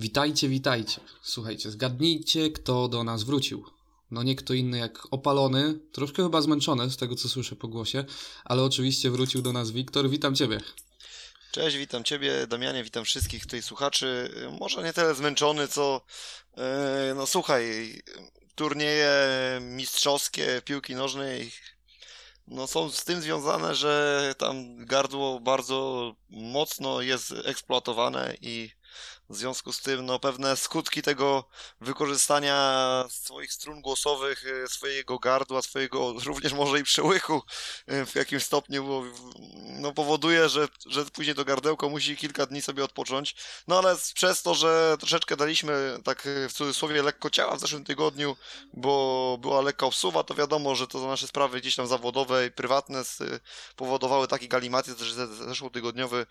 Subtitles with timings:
[0.00, 1.00] Witajcie, witajcie.
[1.22, 3.64] Słuchajcie, zgadnijcie, kto do nas wrócił.
[4.10, 8.04] No nie kto inny jak opalony, troszkę chyba zmęczony z tego, co słyszę po głosie,
[8.44, 10.10] ale oczywiście wrócił do nas Wiktor.
[10.10, 10.60] Witam Ciebie.
[11.52, 14.30] Cześć, witam Ciebie, Damianie, witam wszystkich tutaj słuchaczy.
[14.60, 16.00] Może nie tyle zmęczony, co.
[16.56, 17.94] e, No słuchaj,
[18.54, 19.10] turnieje
[19.60, 21.52] mistrzowskie piłki nożnej
[22.46, 28.79] no, są z tym związane, że tam gardło bardzo mocno jest eksploatowane i
[29.30, 31.44] w związku z tym, no, pewne skutki tego
[31.80, 37.42] wykorzystania swoich strun głosowych, e, swojego gardła, swojego również może i przełychu
[37.86, 39.04] e, w jakimś stopniu, bo,
[39.80, 43.36] no, powoduje, że, że później to gardełko musi kilka dni sobie odpocząć.
[43.68, 47.84] No ale przez to, że troszeczkę daliśmy tak e, w cudzysłowie lekko ciała w zeszłym
[47.84, 48.36] tygodniu,
[48.72, 53.02] bo była lekka obsuwa, to wiadomo, że to nasze sprawy gdzieś tam zawodowe i prywatne
[53.76, 54.94] powodowały taki galimaty,
[55.46, 56.26] zeszłotygodniowy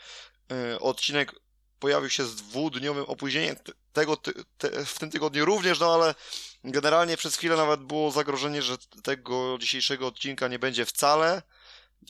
[0.80, 1.36] odcinek
[1.80, 3.56] pojawił się z dwudniowym opóźnieniem
[3.94, 4.18] tego,
[4.58, 6.16] te, w tym tygodniu również, no ale
[6.64, 11.42] generalnie przez chwilę nawet było zagrożenie, że tego dzisiejszego odcinka nie będzie wcale.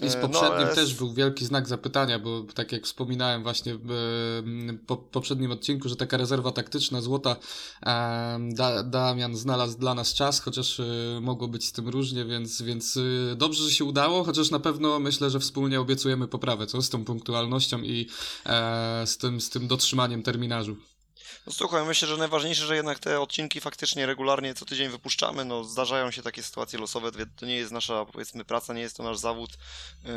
[0.01, 3.77] I z e, poprzednim no, też był wielki znak zapytania, bo tak jak wspominałem właśnie
[3.83, 3.91] w
[4.87, 7.35] po, poprzednim odcinku, że taka rezerwa taktyczna złota
[7.85, 10.83] e, da, Damian znalazł dla nas czas, chociaż e,
[11.21, 12.97] mogło być z tym różnie, więc, więc
[13.31, 16.89] e, dobrze, że się udało, chociaż na pewno myślę, że wspólnie obiecujemy poprawę, co z
[16.89, 18.07] tą punktualnością i
[18.45, 20.75] e, z, tym, z tym dotrzymaniem terminarzu.
[21.47, 25.45] No słuchaj, myślę, że najważniejsze, że jednak te odcinki faktycznie regularnie co tydzień wypuszczamy.
[25.45, 29.03] No zdarzają się takie sytuacje losowe, to nie jest nasza powiedzmy praca, nie jest to
[29.03, 29.49] nasz zawód.
[30.03, 30.11] Yy,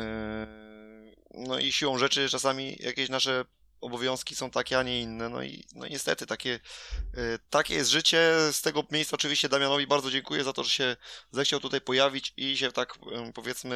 [1.33, 3.45] no i siłą rzeczy czasami jakieś nasze
[3.81, 5.29] obowiązki są takie, a nie inne.
[5.29, 8.31] No i no niestety takie, yy, takie jest życie.
[8.51, 10.95] Z tego miejsca oczywiście Damianowi bardzo dziękuję za to, że się
[11.31, 13.75] zechciał tutaj pojawić i się tak yy, powiedzmy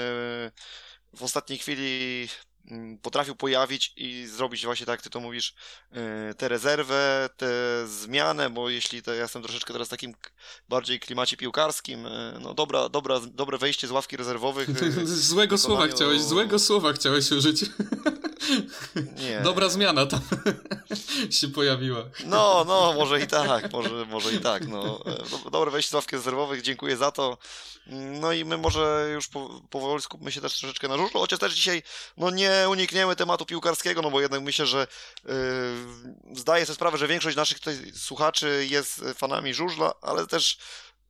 [1.13, 2.29] w ostatniej chwili
[3.01, 5.53] potrafił pojawić i zrobić właśnie tak, jak ty to mówisz,
[6.31, 7.47] y, tę rezerwę, tę
[7.87, 10.13] zmianę, bo jeśli to ja jestem troszeczkę teraz takim
[10.69, 14.69] bardziej klimacie piłkarskim, y, no dobra, dobra, dobre wejście z ławki rezerwowych.
[14.69, 17.65] Y, złego słowa chciałeś, złego słowa chciałeś użyć.
[18.95, 19.41] Nie.
[19.41, 20.19] Dobra zmiana tam
[21.39, 22.03] się pojawiła.
[22.25, 24.67] No, no, może i tak, może, może i tak.
[24.67, 24.99] No.
[25.51, 27.37] Dobre wejście z ławki rezerwowych, dziękuję za to.
[27.89, 31.53] No i my może już po, powoli skupmy się też troszeczkę na żużlu, chociaż też
[31.53, 31.83] dzisiaj
[32.17, 34.87] no nie unikniemy tematu piłkarskiego, no bo jednak myślę, że
[35.25, 40.57] yy, zdaję sobie sprawę, że większość naszych tutaj słuchaczy jest fanami żużla, ale też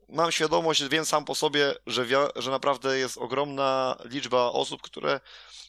[0.10, 2.06] mam świadomość, wiem sam po sobie, że,
[2.36, 5.20] że naprawdę jest ogromna liczba osób, które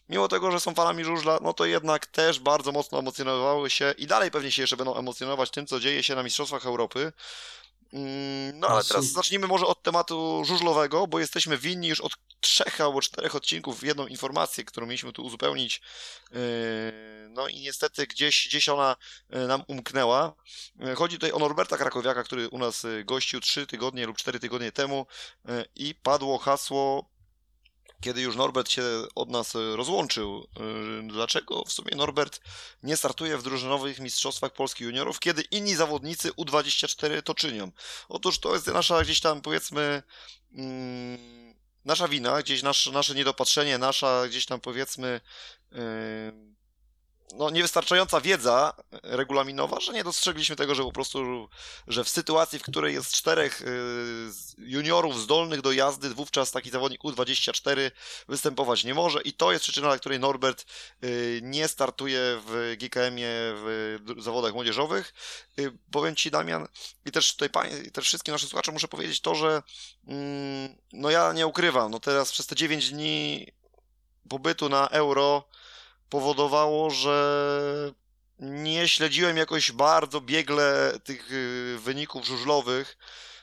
[0.08, 4.06] mimo tego, że są fanami żużla, no to jednak też bardzo mocno emocjonowały się i
[4.06, 7.12] dalej pewnie się jeszcze będą emocjonować tym, co dzieje się na Mistrzostwach Europy.
[7.92, 12.80] Mm, no ale teraz zacznijmy może od tematu żużlowego, bo jesteśmy winni już od trzech
[12.80, 15.80] albo czterech odcinków jedną informację, którą mieliśmy tu uzupełnić.
[16.30, 16.38] Yy,
[17.30, 18.97] no i niestety gdzieś, gdzieś ona
[19.30, 20.34] yy, nam umknęła.
[20.76, 24.72] Yy, chodzi tutaj o Norberta Krakowiaka, który u nas gościł trzy tygodnie lub cztery tygodnie
[24.72, 25.06] temu
[25.76, 27.10] i padło hasło
[28.00, 28.82] kiedy już Norbert się
[29.14, 30.48] od nas e, rozłączył.
[30.56, 32.41] E, dlaczego w sumie Norbert
[32.82, 37.72] nie startuje w drużynowych mistrzostwach Polski juniorów, kiedy inni zawodnicy U24 to czynią?
[38.09, 40.03] Otóż to jest nasza gdzieś tam powiedzmy
[40.53, 41.54] mm,
[41.84, 45.20] nasza wina, gdzieś nasz, nasze niedopatrzenie, nasza gdzieś tam powiedzmy
[45.72, 45.78] yy,
[47.34, 48.72] no, niewystarczająca wiedza
[49.03, 51.49] regulaminowa, że nie dostrzegliśmy tego, że po prostu,
[51.87, 57.03] że w sytuacji, w której jest czterech y, juniorów zdolnych do jazdy, wówczas taki zawodnik
[57.03, 57.91] U24
[58.28, 60.65] występować nie może i to jest przyczyna, dla której Norbert
[61.05, 65.15] y, nie startuje w GKM-ie w zawodach młodzieżowych.
[65.59, 66.69] Y, powiem Ci, Damian,
[67.06, 69.62] i też tutaj i też wszystkim naszym słuchaczom muszę powiedzieć to, że
[70.06, 73.47] mm, no ja nie ukrywam, no teraz przez te 9 dni
[74.28, 75.45] pobytu na Euro
[76.08, 77.92] powodowało, że
[78.38, 82.98] nie śledziłem jakoś bardzo biegle tych y, wyników żużlowych.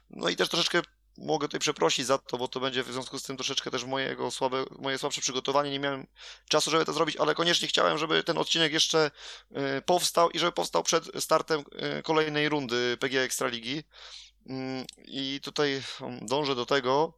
[0.09, 0.81] No i też troszeczkę
[1.17, 4.31] mogę tutaj przeprosić za to, bo to będzie w związku z tym troszeczkę też mojego
[4.31, 5.71] słabe, moje słabsze przygotowanie.
[5.71, 6.07] Nie miałem
[6.49, 9.11] czasu, żeby to zrobić, ale koniecznie chciałem, żeby ten odcinek jeszcze
[9.51, 11.63] y, powstał i żeby powstał przed startem
[11.99, 13.83] y, kolejnej rundy PG Ekstraligi.
[14.49, 17.13] Mm, I tutaj mm, dążę do tego,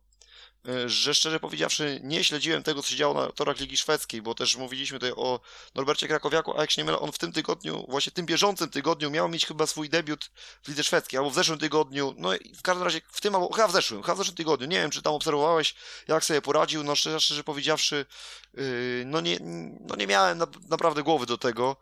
[0.86, 4.56] że szczerze powiedziawszy nie śledziłem tego, co się działo na torach Ligi Szwedzkiej, bo też
[4.56, 5.40] mówiliśmy tutaj o
[5.76, 9.12] Norbercie Krakowiaku, a jak się nie mylę, on w tym tygodniu, właśnie tym bieżącym tygodniu
[9.12, 10.32] miał mieć chyba swój debiut
[10.64, 13.54] w Lidze Szwedzkiej, albo w zeszłym tygodniu, no i w każdym razie w tym, albo
[13.54, 15.76] chyba w zeszłym, chyba w zeszłym tygodniu, nie wiem, czy tam obserwowałeś,
[16.08, 18.06] jak sobie poradził, no szczerze, szczerze powiedziawszy,
[18.54, 18.64] yy,
[19.06, 19.38] no, nie,
[19.80, 21.78] no nie miałem na, naprawdę głowy do tego,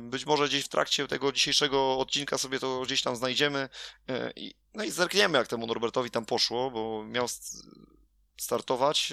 [0.00, 3.68] być może gdzieś w trakcie tego dzisiejszego odcinka sobie to gdzieś tam znajdziemy
[4.08, 7.26] yy, i no i zerkniemy, jak temu Norbertowi tam poszło, bo miał
[8.36, 9.12] startować.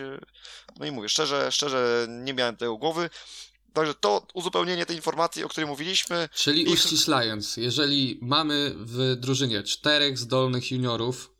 [0.80, 3.10] No i mówię, szczerze, szczerze nie miałem tego głowy.
[3.74, 6.30] Także to uzupełnienie tej informacji, o której mówiliśmy.
[6.36, 6.70] Czyli ich...
[6.70, 11.32] uściślając, jeżeli mamy w drużynie czterech zdolnych juniorów,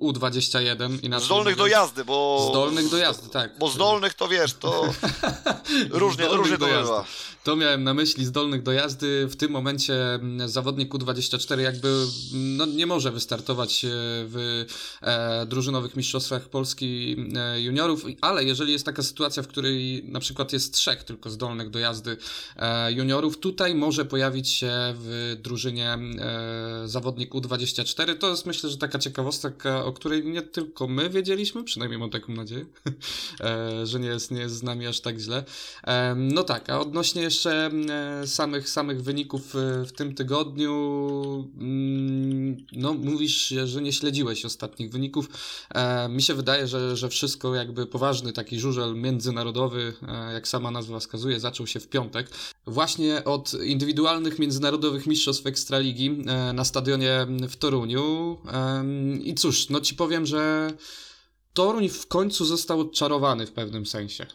[0.00, 1.04] u21.
[1.04, 2.46] Inaczej zdolnych do jazdy, bo...
[2.50, 3.58] Zdolnych do jazdy, tak.
[3.58, 4.92] Bo zdolnych to wiesz, to
[5.90, 7.04] różnie, różnie to bywa.
[7.44, 9.26] To miałem na myśli, zdolnych do jazdy.
[9.26, 9.94] W tym momencie
[10.46, 13.88] zawodnik U24 jakby no, nie może wystartować e,
[14.26, 14.64] w
[15.02, 20.52] e, drużynowych mistrzostwach Polski e, juniorów, ale jeżeli jest taka sytuacja, w której na przykład
[20.52, 22.16] jest trzech tylko zdolnych do jazdy
[22.56, 28.18] e, juniorów, tutaj może pojawić się w drużynie e, zawodnik U24.
[28.18, 32.10] To jest myślę myślę, że taka ciekawostka, o której nie tylko my wiedzieliśmy, przynajmniej mam
[32.10, 32.66] taką nadzieję,
[33.40, 35.44] e, że nie jest, nie jest z nami aż tak źle.
[35.86, 37.70] E, no tak, a odnośnie jeszcze
[38.20, 39.54] e, samych, samych wyników
[39.86, 40.72] w tym tygodniu,
[41.58, 45.28] mm, no mówisz, że nie śledziłeś ostatnich wyników.
[46.08, 49.92] Mi się wydaje, że, że wszystko jakby poważny taki żużel międzynarodowy,
[50.32, 52.30] jak sama nazwa wskazuje, zaczął się w piątek.
[52.66, 56.10] Właśnie od indywidualnych międzynarodowych mistrzostw Ekstraligi
[56.54, 58.38] na stadionie w Toruniu.
[59.20, 60.70] I cóż, no ci powiem, że
[61.54, 64.26] Toruń w końcu został odczarowany w pewnym sensie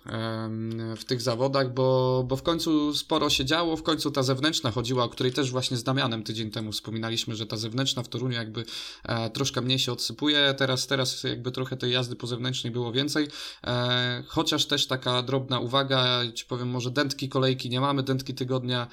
[0.98, 5.04] w tych zawodach, bo, bo w końcu sporo się działo, w końcu ta zewnętrzna chodziła,
[5.04, 8.66] o której też właśnie z Damianem tydzień temu wspominaliśmy, że ta zewnętrzna w Toruniu jakby
[9.04, 13.28] e, troszkę mniej się odsypuje, teraz, teraz jakby trochę tej jazdy po zewnętrznej było więcej,
[13.64, 18.88] e, chociaż też taka drobna uwaga, ci powiem może dętki kolejki nie mamy, dętki tygodnia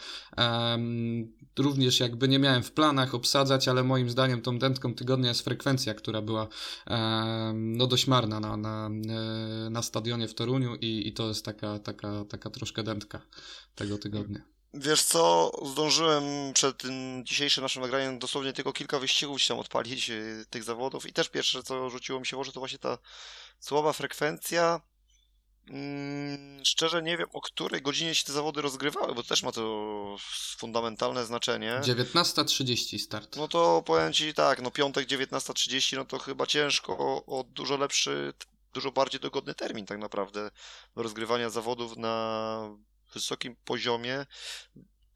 [1.58, 5.94] również jakby nie miałem w planach obsadzać, ale moim zdaniem tą dętką tygodnia jest frekwencja,
[5.94, 6.48] która była
[7.54, 8.90] no dość marna na, na,
[9.66, 13.20] e, na stadionie w Toruniu i, i to jest taka, taka, taka troszkę dętka
[13.74, 14.40] tego tygodnia.
[14.74, 20.10] Wiesz co, zdążyłem przed tym dzisiejszym naszym nagraniem dosłownie tylko kilka wyścigów się tam odpalić
[20.10, 20.14] e,
[20.50, 22.98] tych zawodów i też pierwsze co rzuciło mi się w oczy to właśnie ta
[23.60, 24.80] słaba frekwencja
[25.70, 30.16] Mm, szczerze nie wiem, o której godzinie się te zawody rozgrywały, bo też ma to
[30.56, 31.80] fundamentalne znaczenie.
[31.82, 33.36] 19.30 start.
[33.36, 37.76] No to powiem Ci tak, no piątek 19.30, no to chyba ciężko o, o, dużo
[37.76, 38.32] lepszy,
[38.72, 40.50] dużo bardziej dogodny termin tak naprawdę
[40.96, 42.60] do rozgrywania zawodów na
[43.14, 44.26] wysokim poziomie.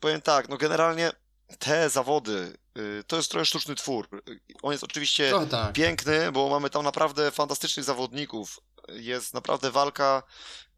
[0.01, 1.13] Powiem tak, no generalnie
[1.59, 4.09] te zawody y, to jest trochę sztuczny twór.
[4.63, 5.73] On jest oczywiście tak.
[5.73, 8.61] piękny, bo mamy tam naprawdę fantastycznych zawodników,
[8.93, 10.23] jest naprawdę walka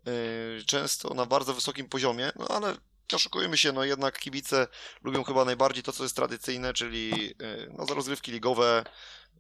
[0.09, 2.76] y, często na bardzo wysokim poziomie, no ale
[3.14, 4.67] oszukujmy się, no jednak kibice
[5.03, 8.85] lubią chyba najbardziej to, co jest tradycyjne, czyli y, no, rozgrywki ligowe,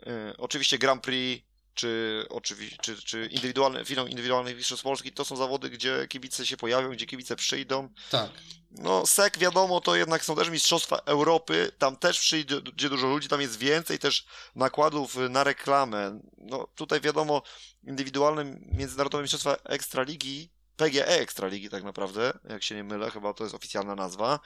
[0.06, 5.36] y, oczywiście Grand Prix, czy, oczywiście, czy, czy indywidualny, finał indywidualnych mistrzostw Polski, to są
[5.36, 7.88] zawody, gdzie kibice się pojawią, gdzie kibice przyjdą.
[8.10, 8.30] Tak.
[8.70, 13.40] No, SEK wiadomo, to jednak są też mistrzostwa Europy, tam też przyjdzie dużo ludzi, tam
[13.40, 14.26] jest więcej też
[14.56, 16.20] nakładów na reklamę.
[16.38, 17.42] No, tutaj wiadomo,
[17.84, 20.50] indywidualne międzynarodowe mistrzostwa Ekstraligi
[20.84, 24.40] PGE Ekstraligi tak naprawdę, jak się nie mylę, chyba to jest oficjalna nazwa,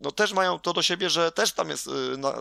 [0.00, 1.90] no też mają to do siebie, że też tam jest y,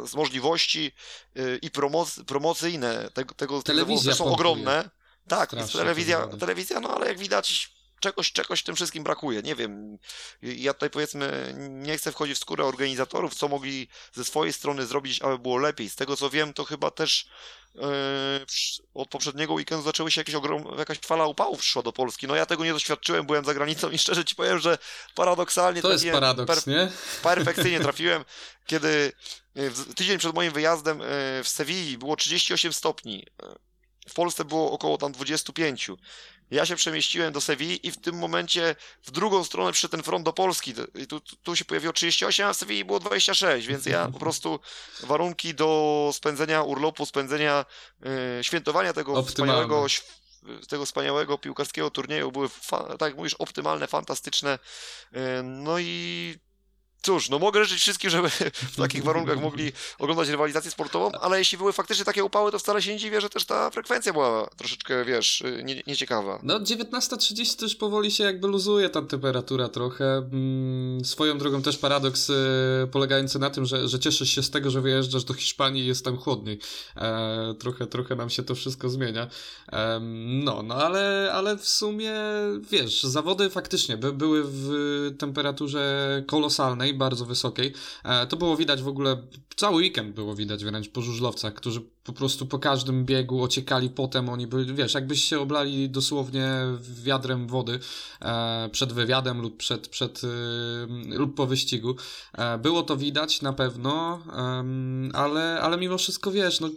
[0.07, 0.92] z możliwości
[1.38, 4.89] y, i promoc promocyjne tego, tego, Telewizja są ogromne.
[5.27, 7.75] Tak, telewizja, telewizja, no ale jak widać
[8.05, 9.41] czegoś, czegoś w tym wszystkim brakuje.
[9.41, 9.97] Nie wiem,
[10.41, 15.21] ja tutaj powiedzmy nie chcę wchodzić w skórę organizatorów, co mogli ze swojej strony zrobić,
[15.21, 15.89] aby było lepiej.
[15.89, 17.27] Z tego co wiem, to chyba też
[17.75, 17.81] yy,
[18.93, 22.27] od poprzedniego weekendu zaczęły się jakieś ogrom, jakaś fala upałów przyszła do Polski.
[22.27, 24.77] No ja tego nie doświadczyłem, byłem za granicą i szczerze ci powiem, że
[25.15, 26.91] paradoksalnie to jest paradoks, per, nie?
[27.24, 28.25] Perfekcyjnie trafiłem,
[28.65, 29.12] kiedy
[29.55, 31.05] e, tydzień przed moim wyjazdem e,
[31.43, 33.25] w Sewilli było 38 stopni.
[34.09, 35.91] W Polsce było około tam 25.
[36.51, 40.25] Ja się przemieściłem do Sewilli i w tym momencie w drugą stronę przyszedł ten front
[40.25, 40.73] do Polski.
[40.95, 44.59] I tu, tu się pojawiło 38, a w Sewilli było 26, więc ja po prostu
[45.03, 47.65] warunki do spędzenia urlopu, spędzenia
[48.39, 49.87] y, świętowania tego wspaniałego
[50.69, 54.59] tego wspaniałego piłkarskiego turnieju były, tak jak mówisz, optymalne, fantastyczne.
[55.13, 56.35] Y, no i
[57.05, 58.29] Cóż, no mogę życzyć wszystkim, żeby
[58.74, 62.81] w takich warunkach mogli oglądać rywalizację sportową, ale jeśli były faktycznie takie upały, to wcale
[62.81, 66.39] się nie dziwię, że też ta frekwencja była troszeczkę, wiesz, nie, nieciekawa.
[66.43, 70.05] No 19.30 też powoli się jakby luzuje ta temperatura trochę.
[70.17, 72.33] Mm, swoją drogą też paradoks y,
[72.91, 76.17] polegający na tym, że, że cieszysz się z tego, że wyjeżdżasz do Hiszpanii jest tam
[76.17, 76.59] chłodniej.
[76.97, 79.27] E, trochę, trochę nam się to wszystko zmienia.
[79.71, 80.00] E,
[80.43, 82.13] no, no ale, ale w sumie,
[82.71, 84.69] wiesz, zawody faktycznie by, były w
[85.17, 87.73] temperaturze kolosalnej, bardzo wysokiej.
[88.03, 89.17] E, to było widać w ogóle,
[89.55, 94.29] cały weekend było widać wręcz po żużlowcach, którzy po prostu po każdym biegu ociekali potem,
[94.29, 96.49] oni byli, wiesz, jakbyś się oblali dosłownie
[97.03, 97.79] wiadrem wody
[98.21, 100.27] e, przed wywiadem lub przed, przed e,
[101.17, 101.95] lub po wyścigu.
[102.61, 104.19] było to widać na pewno,
[105.13, 106.69] ale, ale mimo wszystko, wiesz, no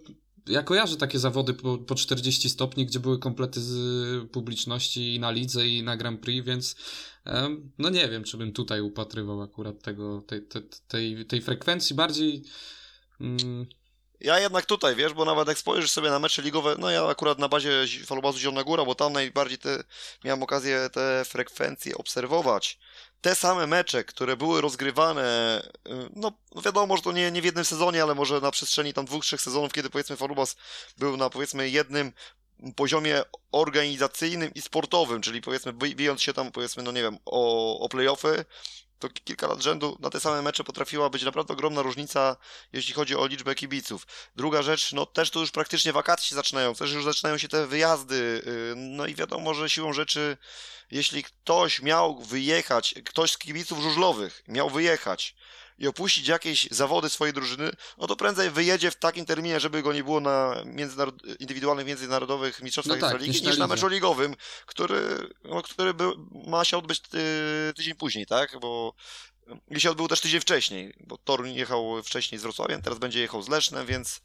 [0.48, 5.30] ja kojarzę takie zawody po, po 40 stopni, gdzie były komplety z publiczności i na
[5.30, 6.76] lidze, i na Grand Prix, więc
[7.78, 10.42] no nie wiem, czy bym tutaj upatrywał akurat tego, tej,
[10.88, 12.44] tej, tej, frekwencji bardziej.
[13.20, 13.66] Mm,
[14.20, 17.38] ja jednak tutaj, wiesz, bo nawet jak spojrzysz sobie na mecze ligowe, no ja akurat
[17.38, 19.84] na bazie falobazu Zielona Góra, bo tam najbardziej te,
[20.24, 22.78] miałem okazję te frekwencje obserwować.
[23.20, 27.44] Te same mecze, które były rozgrywane, y, no, no wiadomo, że to nie, nie w
[27.44, 30.56] jednym sezonie, ale może na przestrzeni tam dwóch, trzech sezonów, kiedy powiedzmy Falubas
[30.98, 32.12] był na powiedzmy jednym
[32.76, 33.22] poziomie
[33.52, 38.44] organizacyjnym i sportowym, czyli powiedzmy bijąc się tam powiedzmy, no nie wiem, o, o playoffy,
[38.98, 42.36] to kilka lat rzędu na te same mecze potrafiła być naprawdę ogromna różnica,
[42.72, 44.06] jeśli chodzi o liczbę kibiców.
[44.36, 47.66] Druga rzecz, no też tu już praktycznie wakacje się zaczynają, też już zaczynają się te
[47.66, 50.36] wyjazdy, y, no i wiadomo, że siłą rzeczy,
[50.90, 55.34] jeśli ktoś miał wyjechać, ktoś z kibiców żużlowych miał wyjechać
[55.78, 59.92] i opuścić jakieś zawody swojej drużyny, no to prędzej wyjedzie w takim terminie, żeby go
[59.92, 64.34] nie było na międzynarod- indywidualnych, międzynarodowych mistrzostwach no tak, niż, niż na meczu ligowym,
[64.66, 67.18] który, no, który był, ma się odbyć ty,
[67.76, 68.60] tydzień później, tak?
[68.60, 68.94] Bo
[69.70, 73.42] i się odbył też tydzień wcześniej, bo Toruń jechał wcześniej z Wrocławiem, teraz będzie jechał
[73.42, 74.20] z Lesznem, więc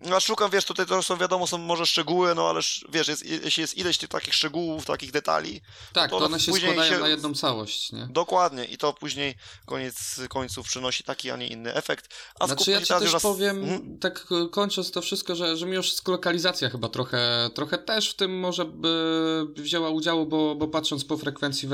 [0.00, 3.60] no, szukam, wiesz, tutaj to są, wiadomo, są może szczegóły, no ale wiesz, jest, jeśli
[3.60, 5.60] jest ileś tych takich szczegółów, takich detali...
[5.92, 6.98] Tak, to, to one się składają się...
[6.98, 8.08] na jedną całość, nie?
[8.10, 9.34] Dokładnie i to później
[9.66, 12.14] koniec końców przynosi taki, a nie inny efekt.
[12.40, 13.22] A znaczy ja ci też raz...
[13.22, 13.98] powiem, hmm?
[13.98, 18.38] tak kończąc to wszystko, że, że mimo wszystko lokalizacja chyba trochę, trochę też w tym
[18.40, 21.68] może by wzięła udział, bo, bo patrząc po frekwencji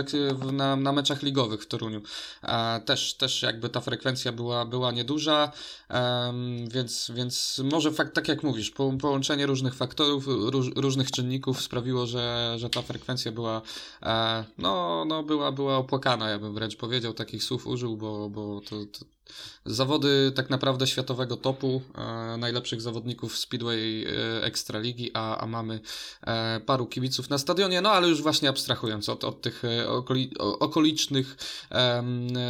[0.52, 2.02] na, na meczach ligowych w Toruniu,
[2.42, 5.52] e, też, też jakby ta frekwencja była, była nieduża,
[5.90, 6.34] e,
[6.68, 12.06] więc, więc może fakt tak jak mówisz, po, połączenie różnych faktorów, róż, różnych czynników sprawiło,
[12.06, 13.62] że, że ta frekwencja była,
[14.02, 18.60] e, no, no była, była opłakana, ja bym wręcz powiedział, takich słów użył, bo, bo
[18.60, 19.04] to, to
[19.66, 25.80] Zawody tak naprawdę światowego topu, e, najlepszych zawodników Speedway e, Ekstraligi, a, a mamy
[26.26, 30.30] e, paru kibiców na stadionie, no ale już właśnie abstrahując od, od tych e, okoli,
[30.38, 31.36] okolicznych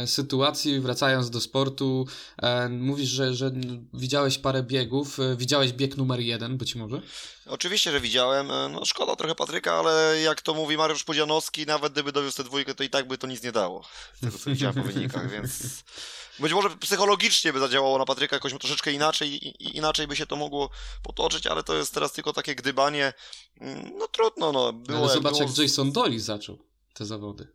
[0.05, 2.07] sytuacji, wracając do sportu,
[2.41, 3.51] e, mówisz, że, że
[3.93, 7.01] widziałeś parę biegów, e, widziałeś bieg numer jeden być może?
[7.45, 8.47] Oczywiście, że widziałem.
[8.47, 12.75] No szkoda trochę Patryka, ale jak to mówi Mariusz Podzianowski, nawet gdyby dowiózł tę dwójkę,
[12.75, 13.83] to i tak by to nic nie dało.
[14.13, 15.83] Z tego co widziałem po wynikach, więc
[16.39, 20.35] być może psychologicznie by zadziałało na Patryka jakoś troszeczkę inaczej i inaczej by się to
[20.35, 20.69] mogło
[21.03, 23.13] potoczyć, ale to jest teraz tylko takie gdybanie.
[23.61, 24.73] Mm, no trudno, no.
[24.73, 25.61] Było, ale zobacz, jak, było...
[25.61, 26.57] jak Jason Dolly zaczął
[26.93, 27.47] te zawody.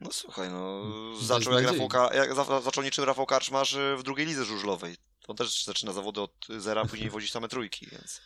[0.00, 0.82] No słuchaj, no,
[1.20, 2.34] zaczął, jak Rafał jak
[2.64, 4.96] zaczął niczym Rafał Karczmarz y, w drugiej lidze żużlowej.
[5.28, 8.20] On też zaczyna zawody od zera, później wozi same trójki, więc...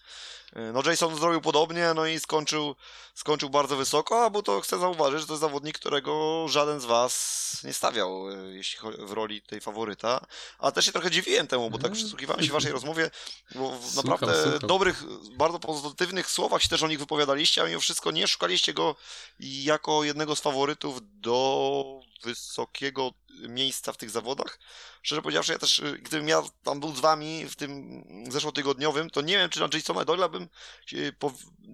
[0.57, 2.77] Y, no Jason zrobił podobnie, no i skończył,
[3.15, 6.85] skończył bardzo wysoko, a bo to chcę zauważyć, że to jest zawodnik, którego żaden z
[6.85, 10.27] was nie stawiał, y, jeśli chodzi w roli tej faworyta.
[10.59, 11.97] A też się trochę dziwiłem temu, bo tak mm.
[11.97, 13.11] przysłuchiwałem się waszej rozmowie,
[13.55, 14.69] bo w naprawdę słucham.
[14.69, 15.03] dobrych,
[15.37, 18.97] bardzo pozytywnych słowach się też o nich wypowiadaliście, a mimo wszystko nie szukaliście go
[19.41, 23.13] jako jednego z faworytów do wysokiego
[23.49, 24.59] miejsca w tych zawodach.
[25.03, 29.21] Szczerze powiedziawszy, ja też, y, gdybym ja tam był z wami w tym zeszłotygodniowym, to
[29.21, 30.49] nie wiem, czy na Jasona Doyle'a bym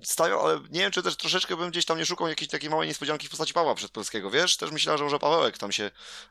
[0.04, 2.88] stawiał, ale nie wiem, czy też troszeczkę bym gdzieś tam nie szukał jakiejś takiej małej
[2.88, 4.56] niespodzianki w postaci Pawła Przedpolskiego, wiesz?
[4.56, 5.90] Też myślałem, że może Pawełek tam się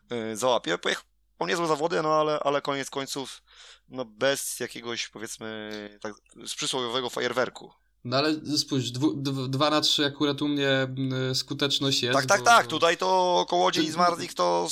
[0.10, 0.78] yy, załapie.
[0.78, 1.04] Pojechał
[1.48, 3.44] niezłe zawody, no ale, ale koniec końców,
[3.90, 6.14] no bez jakiegoś, powiedzmy, tak,
[6.46, 7.74] z przysłowiowego fajerwerku.
[8.04, 9.14] No ale spójrz, dwu,
[9.48, 10.88] dwa na trzy akurat u mnie
[11.34, 12.16] skuteczność jest.
[12.16, 12.46] Tak, tak, bo...
[12.46, 12.68] tak.
[12.68, 14.68] Tutaj to Kołodziej i Zmarzik to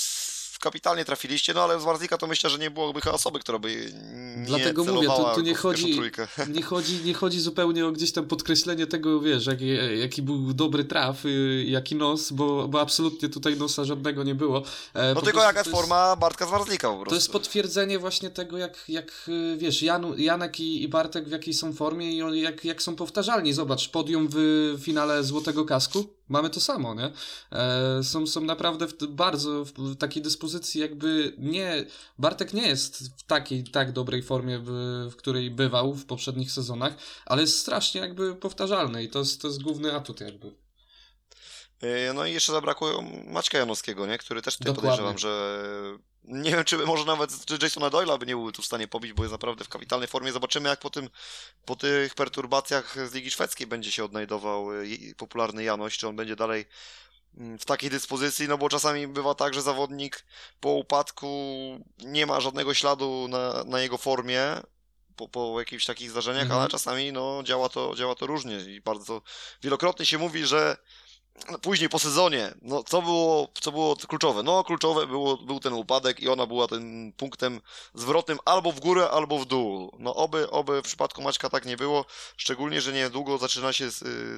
[0.60, 3.94] kapitalnie trafiliście, no ale z Warzika to myślę, że nie byłoby chyba osoby, która by
[4.38, 6.02] nie Dlatego mówię, tu, tu nie, chodzi,
[6.56, 9.68] nie, chodzi, nie chodzi zupełnie o gdzieś tam podkreślenie tego, wiesz, jaki,
[10.00, 14.64] jaki był dobry traf, y, jaki nos, bo, bo absolutnie tutaj nosa żadnego nie było.
[14.94, 17.10] E, no tylko jaka jest forma Bartka z Warzika po prostu.
[17.10, 21.32] To jest potwierdzenie właśnie tego, jak, jak y, wiesz, Janu, Janek i, i Bartek w
[21.32, 23.54] jakiej są formie i jak, jak są powtarzalni.
[23.54, 24.38] Zobacz, podium w
[24.82, 27.12] finale Złotego Kasku, mamy to samo, nie?
[27.52, 31.86] E, są, są naprawdę w, bardzo w takiej dyspozycji jakby nie,
[32.20, 36.94] Bartek nie jest w takiej tak dobrej formie, w, której bywał w poprzednich sezonach,
[37.26, 40.56] ale jest strasznie jakby powtarzalny i to jest, to jest główny atut jakby.
[41.82, 44.18] E, no i jeszcze zabrakło Maćka Janowskiego, nie?
[44.18, 44.98] który też tutaj Dokładnie.
[44.98, 48.66] podejrzewam, że nie wiem, czy może nawet czy Jasona Doyle'a by nie był tu w
[48.66, 50.32] stanie pobić, bo jest naprawdę w kapitalnej formie.
[50.32, 51.10] Zobaczymy, jak po, tym,
[51.66, 54.86] po tych perturbacjach z Ligi Szwedzkiej będzie się odnajdował e,
[55.18, 56.66] popularny Janoś, czy on będzie dalej
[57.38, 60.26] mm, w takiej dyspozycji, no bo czasami bywa tak, że zawodnik
[60.60, 61.28] po upadku
[62.00, 64.62] nie ma żadnego śladu na, na jego formie,
[65.16, 66.60] po, po jakichś takich zdarzeniach, mhm.
[66.60, 69.22] ale czasami no, działa, to, działa to różnie i bardzo
[69.64, 70.78] wielokrotnie się mówi, że
[71.62, 74.44] później po sezonie, no co było, co było kluczowe?
[74.44, 77.62] No kluczowe było, był ten upadek i ona była tym punktem
[77.94, 79.96] zwrotnym albo w górę, albo w dół.
[80.00, 82.06] No oby, oby w przypadku Maćka tak nie było,
[82.38, 83.92] szczególnie, że niedługo zaczyna się y,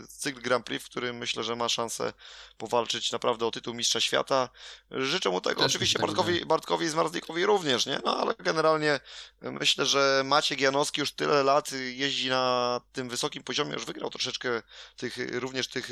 [0.08, 2.14] cykl Grand Prix, w którym myślę, że ma szansę
[2.58, 4.50] powalczyć naprawdę o tytuł mistrza świata.
[4.92, 8.00] Życzę mu tego, Też oczywiście tak Bartkowi, Bartkowi Zmarzlikowi również, nie?
[8.06, 9.00] No ale generalnie
[9.42, 14.62] myślę, że Maciek Janowski już tyle lat jeździ na tym wysokim poziomie, już wygrał troszeczkę
[14.98, 15.90] tych, również tych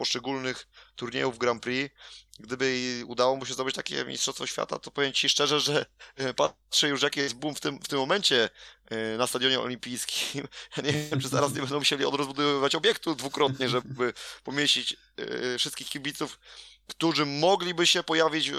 [0.00, 1.94] poszczególnych turniejów Grand Prix.
[2.38, 6.88] Gdyby udało mu się zdobyć takie Mistrzostwo Świata, to powiem Ci szczerze, że e, patrzę
[6.88, 8.50] już jaki jest boom w tym, w tym momencie
[8.90, 10.48] e, na stadionie olimpijskim.
[10.84, 14.12] Nie wiem, czy zaraz nie będą musieli odrozbudowywać obiektu dwukrotnie, żeby
[14.48, 16.40] pomieścić e, wszystkich kibiców
[16.86, 18.52] którzy mogliby się pojawić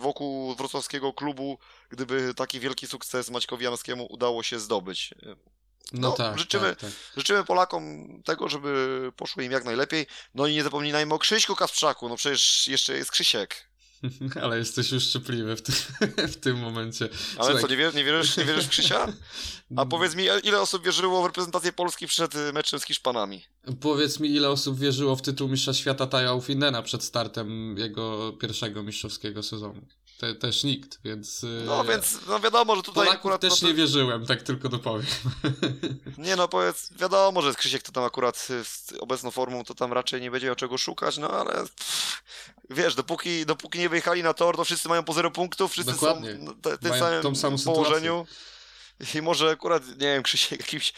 [0.00, 1.58] wokół wrocławskiego klubu,
[1.88, 5.14] gdyby taki wielki sukces Maćkowi Janowskiemu udało się zdobyć.
[5.92, 6.90] No, no tak, życzymy, tak, tak.
[7.16, 10.06] życzymy Polakom tego, żeby poszło im jak najlepiej.
[10.34, 13.72] No i nie zapominajmy o Krzyśku Kasprzaku, no przecież jeszcze jest Krzysiek.
[14.42, 15.74] Ale jesteś już szczepliwy w, tym,
[16.34, 17.08] w tym momencie.
[17.36, 17.62] Ale Słuchaj.
[17.62, 19.12] co, nie, wierzysz, nie, wierzysz, nie wierzysz w Krzysia?
[19.76, 23.44] A powiedz mi, ile osób wierzyło w reprezentację Polski przed meczem z Hiszpanami?
[23.80, 28.82] Powiedz mi, ile osób wierzyło w tytuł mistrza świata Taja Ufindena przed startem jego pierwszego
[28.82, 29.86] mistrzowskiego sezonu?
[30.22, 31.44] Te, też nikt, więc...
[31.44, 33.40] Y, no więc, no wiadomo, że tutaj Polaków akurat...
[33.40, 33.66] też to...
[33.66, 35.06] nie wierzyłem, tak tylko dopowiem.
[36.18, 40.20] Nie no, powiedz, wiadomo, że Krzysiek to tam akurat z obecną formą to tam raczej
[40.20, 42.22] nie będzie miał czego szukać, no ale pff,
[42.70, 46.38] wiesz, dopóki, dopóki nie wyjechali na tor, to wszyscy mają po zero punktów, wszyscy Dokładnie.
[46.62, 48.26] są w tym samym samą położeniu.
[48.28, 48.51] Sytuację.
[49.14, 50.92] I może akurat, nie wiem, Krzysiek jakimś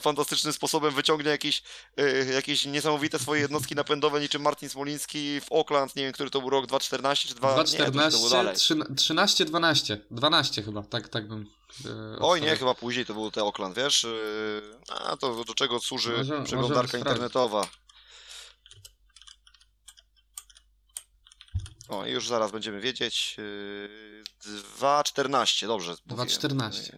[0.00, 1.62] fantastycznym sposobem wyciągnie jakieś,
[2.00, 6.40] y, jakieś niesamowite swoje jednostki napędowe, niczym Martin Smoliński w Oakland, nie wiem, który to
[6.40, 7.54] był rok, 2014 czy 2...
[7.54, 11.46] 2014, 13, 12, 12 chyba, tak, tak bym...
[11.84, 11.90] Yy,
[12.20, 14.02] Oj, nie, chyba później to był te Oakland, wiesz?
[14.04, 17.68] Yy, a to do czego służy może, przeglądarka internetowa?
[21.88, 23.36] O, już zaraz będziemy wiedzieć.
[24.80, 25.92] 2.14, yy, dobrze.
[25.92, 26.96] 2.14.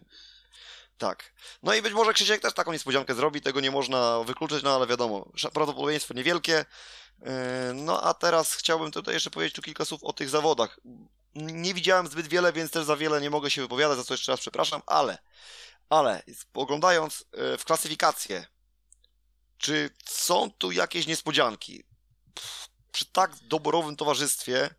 [0.97, 1.33] Tak.
[1.63, 4.87] No i być może Krzysiek też taką niespodziankę zrobi, tego nie można wykluczyć, no ale
[4.87, 6.65] wiadomo, prawdopodobieństwo niewielkie.
[7.21, 7.27] Yy,
[7.73, 10.79] no a teraz chciałbym tutaj jeszcze powiedzieć tu kilka słów o tych zawodach.
[11.35, 14.31] Nie widziałem zbyt wiele, więc też za wiele nie mogę się wypowiadać, za co jeszcze
[14.31, 15.17] raz przepraszam, ale,
[15.89, 18.45] ale oglądając yy, w klasyfikację,
[19.57, 21.83] czy są tu jakieś niespodzianki?
[22.91, 24.69] Przy tak doborowym towarzystwie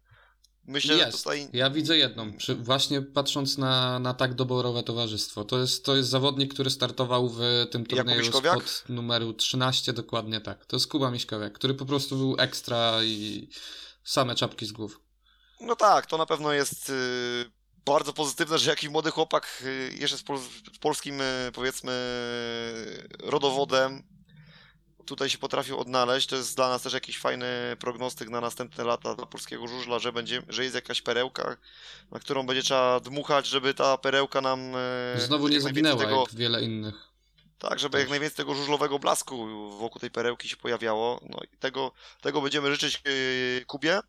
[0.71, 1.13] Myślę, jest.
[1.13, 1.49] że tutaj...
[1.53, 5.45] Ja widzę jedną, Przy, właśnie patrząc na, na tak doborowe towarzystwo.
[5.45, 10.67] To jest, to jest zawodnik, który startował w tym turnieju spod numeru 13, dokładnie tak.
[10.67, 13.49] To jest Kuba Miśkowiak, który po prostu był ekstra i
[14.05, 15.01] same czapki z głów.
[15.61, 17.51] No tak, to na pewno jest y,
[17.85, 20.39] bardzo pozytywne, że jakiś młody chłopak y, jeszcze z, pol
[20.75, 21.93] z polskim, y, powiedzmy,
[23.19, 24.03] rodowodem
[25.11, 26.27] tutaj się potrafił odnaleźć.
[26.27, 27.47] To jest dla nas też jakiś fajny
[27.79, 31.57] prognostyk na następne lata dla polskiego żużla, że, będzie, że jest jakaś perełka,
[32.11, 34.73] na którą będzie trzeba dmuchać, żeby ta perełka nam...
[35.17, 36.21] E, Znowu nie zaginęła tego...
[36.21, 36.95] jak wiele innych.
[37.59, 39.47] Tak, żeby jak najwięcej tego żużlowego blasku
[39.79, 41.21] wokół tej perełki się pojawiało.
[41.29, 44.01] No i tego, tego będziemy życzyć e, Kubie.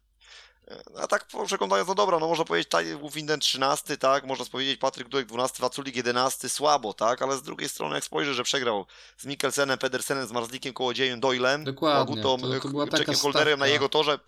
[0.98, 5.08] A tak przeglądając, no dobra, no można powiedzieć Taj Winden 13, tak, można powiedzieć Patryk
[5.10, 8.86] Dudek 12, Waculik 11, słabo, tak, ale z drugiej strony jak spojrzę, że przegrał
[9.18, 11.64] z Mikkelsenem, Pedersenem, z Marzlikiem, Kołodziejem, Doylem,
[12.00, 12.38] Magutą,
[12.92, 14.20] taka Holderem na jego torze,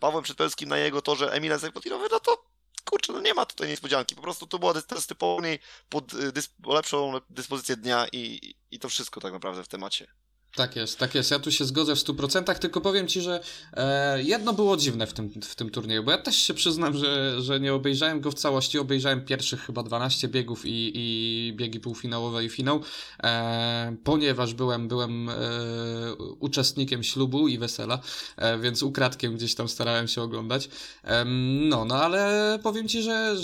[0.00, 2.44] Pawłem Przedpelskim na jego torze, Emilem Zekpotinowy, no to
[2.84, 6.32] kurczę, no nie ma tutaj niespodzianki, po prostu to była test typowy pod y,
[6.66, 10.06] lepszą dyspozycję dnia i, i to wszystko tak naprawdę w temacie.
[10.56, 11.30] Tak jest, tak jest.
[11.30, 13.40] Ja tu się zgodzę w 100%, tylko powiem Ci, że
[13.72, 17.42] e, jedno było dziwne w tym, w tym turnieju, bo ja też się przyznam, że,
[17.42, 18.78] że nie obejrzałem go w całości.
[18.78, 22.82] Obejrzałem pierwszych chyba 12 biegów i, i biegi półfinałowe i finał,
[23.22, 25.34] e, ponieważ byłem, byłem e,
[26.40, 28.00] uczestnikiem ślubu i wesela,
[28.36, 30.68] e, więc ukradkiem gdzieś tam starałem się oglądać.
[31.68, 33.36] no, no ale powiem Ci, że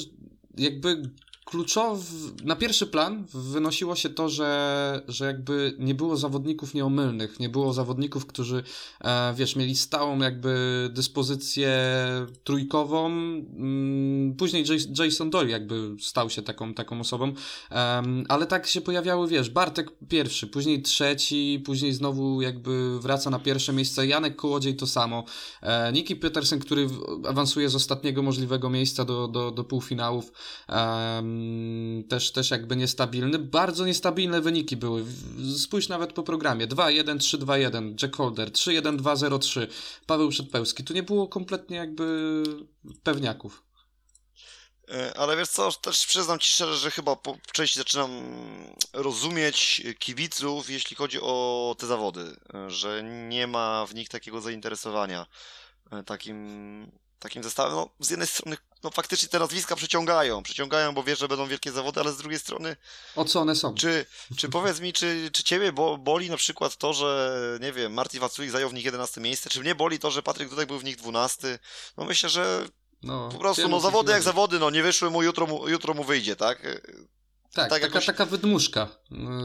[0.58, 1.02] jakby
[1.48, 2.04] kluczowy,
[2.44, 7.72] na pierwszy plan wynosiło się to, że, że jakby nie było zawodników nieomylnych, nie było
[7.72, 8.62] zawodników, którzy,
[9.00, 11.70] e, wiesz, mieli stałą jakby dyspozycję
[12.44, 13.06] trójkową.
[13.06, 14.64] Mm, później
[14.98, 17.32] Jason Doyle jakby stał się taką, taką osobą,
[18.28, 23.72] ale tak się pojawiały, wiesz, Bartek pierwszy, później trzeci, później znowu jakby wraca na pierwsze
[23.72, 25.24] miejsce, Janek Kołodziej to samo,
[25.62, 26.88] e, Niki Petersen, który
[27.28, 30.32] awansuje z ostatniego możliwego miejsca do, do, do półfinałów,
[32.08, 33.38] też, też jakby niestabilny.
[33.38, 35.04] Bardzo niestabilne wyniki były.
[35.58, 36.66] Spójrz nawet po programie.
[36.66, 39.66] 2-1, 3-2-1, Jack Holder, 3-1-2-0-3,
[40.06, 40.84] Paweł Przedpełski.
[40.84, 42.42] Tu nie było kompletnie jakby
[43.02, 43.68] pewniaków.
[44.90, 48.10] E, ale wiesz co, też przyznam ci szczerze, że chyba po części zaczynam
[48.92, 55.26] rozumieć kibiców, jeśli chodzi o te zawody, e, że nie ma w nich takiego zainteresowania
[55.92, 57.74] e, takim, takim zestawem.
[57.74, 61.72] No, z jednej strony, no faktycznie te nazwiska przyciągają, przyciągają, bo wiesz, że będą wielkie
[61.72, 62.76] zawody, ale z drugiej strony...
[63.16, 63.74] O co one są?
[63.74, 68.20] Czy, czy powiedz mi, czy, czy ciebie boli na przykład to, że, nie wiem, Martin
[68.20, 70.84] Waculik zajął w nich 11 miejsce, czy mnie boli to, że Patryk tutaj był w
[70.84, 71.58] nich 12?
[71.96, 72.68] No myślę, że
[73.02, 76.04] no, po prostu, no zawody jak zawody, no nie wyszły mu, jutro mu, jutro mu
[76.04, 76.62] wyjdzie, tak?
[76.62, 78.06] Tak, tak taka, jakoś...
[78.06, 78.88] taka wydmuszka.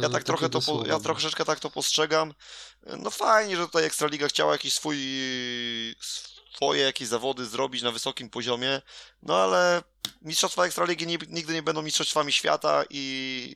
[0.02, 2.34] Ja tak trochę to, po, ja troszeczkę tak to postrzegam.
[3.00, 4.98] No fajnie, że tutaj Ekstraliga chciała jakiś swój,
[6.56, 8.82] swoje jakieś zawody zrobić na wysokim poziomie,
[9.22, 9.84] no ale
[10.22, 13.56] mistrzostwa Ekstraligi nigdy nie będą mistrzostwami świata i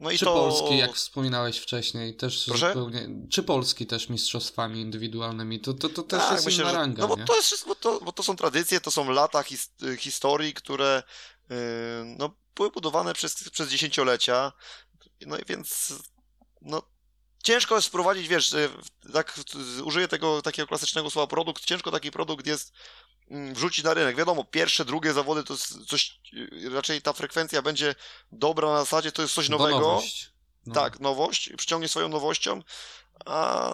[0.00, 0.34] no i czy to...
[0.34, 2.68] Polski, jak wspominałeś wcześniej, też Proszę?
[2.68, 3.08] zupełnie.
[3.30, 5.60] Czy Polski też mistrzostwami indywidualnymi?
[5.60, 7.02] To, to, to też tak, jest myślę, inna ranga.
[7.02, 10.54] No bo to jest wszystko, to, bo to są tradycje, to są lata his, historii,
[10.54, 11.02] które
[11.50, 11.56] yy,
[12.18, 14.52] no, były budowane przez, przez dziesięciolecia.
[15.26, 15.94] No i więc
[16.62, 16.82] no,
[17.42, 18.54] ciężko jest wprowadzić, wiesz,
[19.12, 19.40] tak
[19.84, 22.72] użyję tego takiego klasycznego słowa produkt, ciężko taki produkt jest
[23.30, 24.16] Mm, wrzucić na rynek.
[24.16, 27.94] Wiadomo, pierwsze, drugie zawody to jest coś, y, raczej ta frekwencja będzie
[28.32, 29.80] dobra na zasadzie, to jest coś nowego.
[29.80, 30.30] Nowość.
[30.66, 30.74] No.
[30.74, 32.62] Tak, nowość, przyciągnie swoją nowością,
[33.24, 33.72] a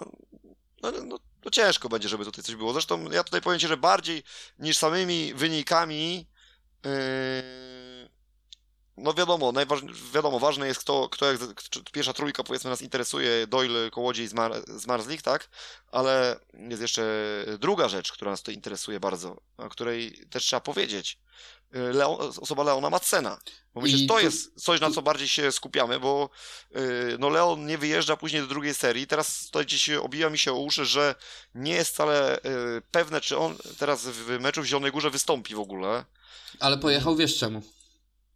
[0.81, 2.73] no, no, no, ciężko będzie, żeby tutaj coś było.
[2.73, 4.23] Zresztą ja tutaj powiem Ci, że bardziej
[4.59, 6.27] niż samymi wynikami
[6.83, 6.91] yy,
[8.97, 9.81] no wiadomo, najważ...
[10.13, 11.39] wiadomo, ważne jest kto, kto jak,
[11.91, 14.51] pierwsza trójka powiedzmy nas interesuje, Doyle, Kołodziej, Zmar...
[14.67, 15.49] Zmarzlik, tak?
[15.91, 17.03] Ale jest jeszcze
[17.59, 21.17] druga rzecz, która nas tutaj interesuje bardzo, o której też trzeba powiedzieć.
[21.71, 23.37] Leon, osoba Leona Matsena.
[23.73, 26.29] Bo myślę, że to jest coś, na co bardziej się skupiamy, bo
[26.71, 26.81] yy,
[27.19, 29.07] no Leon nie wyjeżdża później do drugiej serii.
[29.07, 31.15] Teraz tutaj gdzieś obija mi się o uszy, że
[31.55, 35.59] nie jest wcale yy, pewne, czy on teraz w meczu w Zielonej Górze wystąpi w
[35.59, 36.05] ogóle.
[36.59, 37.61] Ale pojechał, wiesz czemu?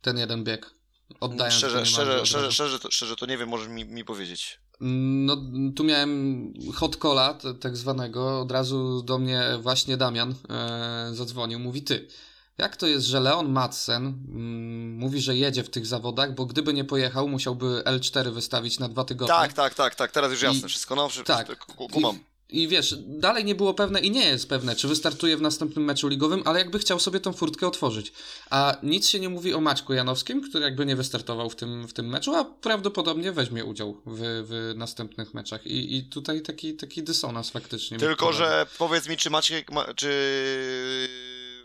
[0.01, 0.71] Ten jeden bieg.
[1.19, 4.59] Oddając szczerze, szczerze, szczerze, szczerze, to, szczerze to nie wiem, możesz mi, mi powiedzieć.
[4.81, 5.37] No,
[5.75, 8.41] tu miałem hot cola, tak zwanego.
[8.41, 11.59] Od razu do mnie właśnie Damian e, zadzwonił.
[11.59, 12.07] Mówi, ty,
[12.57, 16.73] jak to jest, że Leon Madsen mm, mówi, że jedzie w tych zawodach, bo gdyby
[16.73, 19.35] nie pojechał, musiałby L4 wystawić na dwa tygodnie.
[19.35, 20.11] Tak, tak, tak, tak.
[20.11, 20.95] Teraz już jasne I, wszystko.
[20.95, 21.65] No, tak.
[21.65, 22.15] kumam.
[22.15, 22.19] I
[22.51, 26.41] wiesz, dalej nie było pewne i nie jest pewne, czy wystartuje w następnym meczu ligowym,
[26.45, 28.13] ale jakby chciał sobie tą furtkę otworzyć.
[28.49, 31.93] A nic się nie mówi o Maćku Janowskim, który jakby nie wystartował w tym, w
[31.93, 35.67] tym meczu, a prawdopodobnie weźmie udział w, w następnych meczach.
[35.67, 37.97] I, I tutaj taki, taki dysonans faktycznie.
[37.97, 40.09] Tylko, że powiedz mi, czy Maciek, ma, czy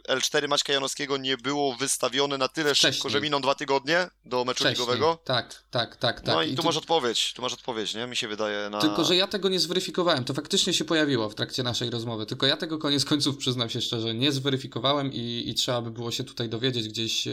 [0.08, 2.92] L4 Maćka Janowskiego nie było wystawione na tyle Wcześniej.
[2.92, 4.86] szybko, że miną dwa tygodnie do meczu Wcześniej.
[4.86, 5.18] ligowego?
[5.24, 6.34] Tak, tak, tak, tak.
[6.34, 8.06] No i, I tu, tu masz odpowiedź, tu masz odpowiedź, nie?
[8.06, 8.80] Mi się wydaje na...
[8.80, 12.46] Tylko, że ja tego nie zweryfikowałem, to faktycznie się pojawiło w trakcie naszej rozmowy, tylko
[12.46, 16.24] ja tego koniec końców, przyznam się szczerze, nie zweryfikowałem i, i trzeba by było się
[16.24, 17.32] tutaj dowiedzieć gdzieś, e,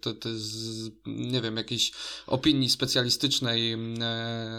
[0.00, 1.92] to, to z, nie wiem, jakiejś
[2.26, 3.78] opinii specjalistycznej e,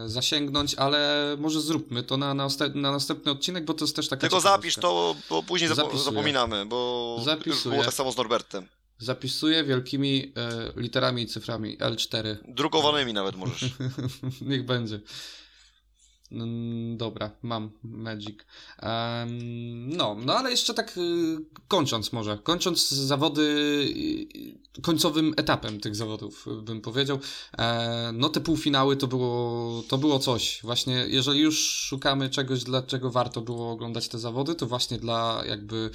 [0.05, 4.21] zasięgnąć, ale może zróbmy to na, na, na, następny odcinek, bo to jest też taka
[4.21, 5.71] Tylko zapisz to, bo później
[6.05, 7.21] zapominamy, bo...
[7.25, 8.67] Zapisz już było tak samo z Norbertem.
[8.97, 12.35] Zapisuję wielkimi e, literami i cyframi L4.
[12.47, 13.65] Drukowanymi nawet możesz.
[14.41, 14.99] Niech będzie.
[16.97, 18.39] Dobra, mam Magic.
[19.87, 26.45] No, no ale jeszcze tak y, kończąc może, kończąc zawody y, końcowym etapem tych zawodów,
[26.63, 27.19] bym powiedział.
[27.57, 30.59] E, no te półfinały to było, to było coś.
[30.63, 35.89] Właśnie, jeżeli już szukamy czegoś, dlaczego warto było oglądać te zawody, to właśnie dla jakby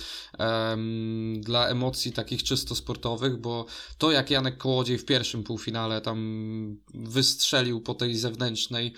[1.40, 3.66] dla emocji takich czysto sportowych, bo
[3.98, 8.94] to jak Janek Kołodziej w pierwszym półfinale tam wystrzelił po tej zewnętrznej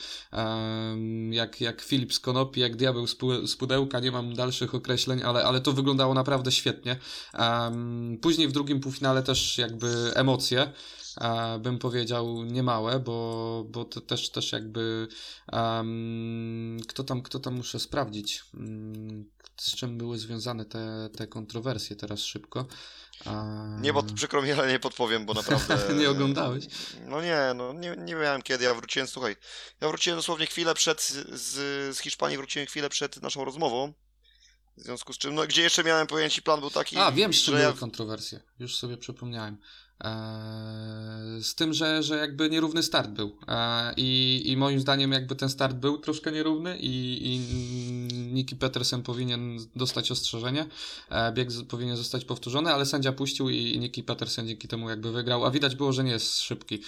[1.32, 3.06] jak, jak Filip z Konopi, jak diabeł
[3.46, 6.96] z pudełka, nie mam dalszych określeń, ale, ale to wyglądało naprawdę świetnie.
[8.20, 10.72] Później w drugim półfinale też jakby emocje,
[11.20, 15.08] um, bym powiedział niemałe, bo, bo to też, też jakby
[15.52, 19.24] um, kto tam, kto tam muszę sprawdzić, um,
[19.56, 22.66] z czym były związane te, te kontrowersje teraz szybko.
[23.24, 23.44] A...
[23.80, 25.78] Nie, bo przykro mi, ale nie podpowiem, bo naprawdę...
[26.00, 26.64] nie oglądałeś?
[27.06, 29.36] No nie, no nie, nie miałem kiedy, ja wróciłem, słuchaj,
[29.80, 31.02] ja wróciłem dosłownie chwilę przed,
[31.32, 33.92] z, z Hiszpanii wróciłem chwilę przed naszą rozmową,
[34.76, 36.96] w związku z czym, no gdzie jeszcze miałem pojęcie, plan był taki...
[36.96, 37.72] A, wiem, z czym ja...
[37.72, 39.58] kontrowersje, już sobie przypomniałem.
[40.00, 43.36] Eee, z tym, że, że jakby nierówny start był.
[43.48, 47.38] Eee, I, I moim zdaniem jakby ten start był troszkę nierówny i, i
[48.32, 50.66] Niki Petersen powinien dostać ostrzeżenie.
[51.10, 55.44] Eee, bieg powinien zostać powtórzony, ale sędzia puścił i, Niki Petersen dzięki temu jakby wygrał.
[55.44, 56.82] A widać było, że nie jest szybki.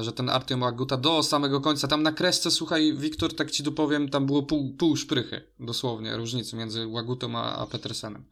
[0.00, 3.72] Że ten Artyom Aguta do samego końca, tam na kresce, słuchaj, Wiktor, tak ci tu
[3.72, 8.24] powiem, tam było pół, pół szprychy, dosłownie, różnicy między Łagutą a, a Petersenem.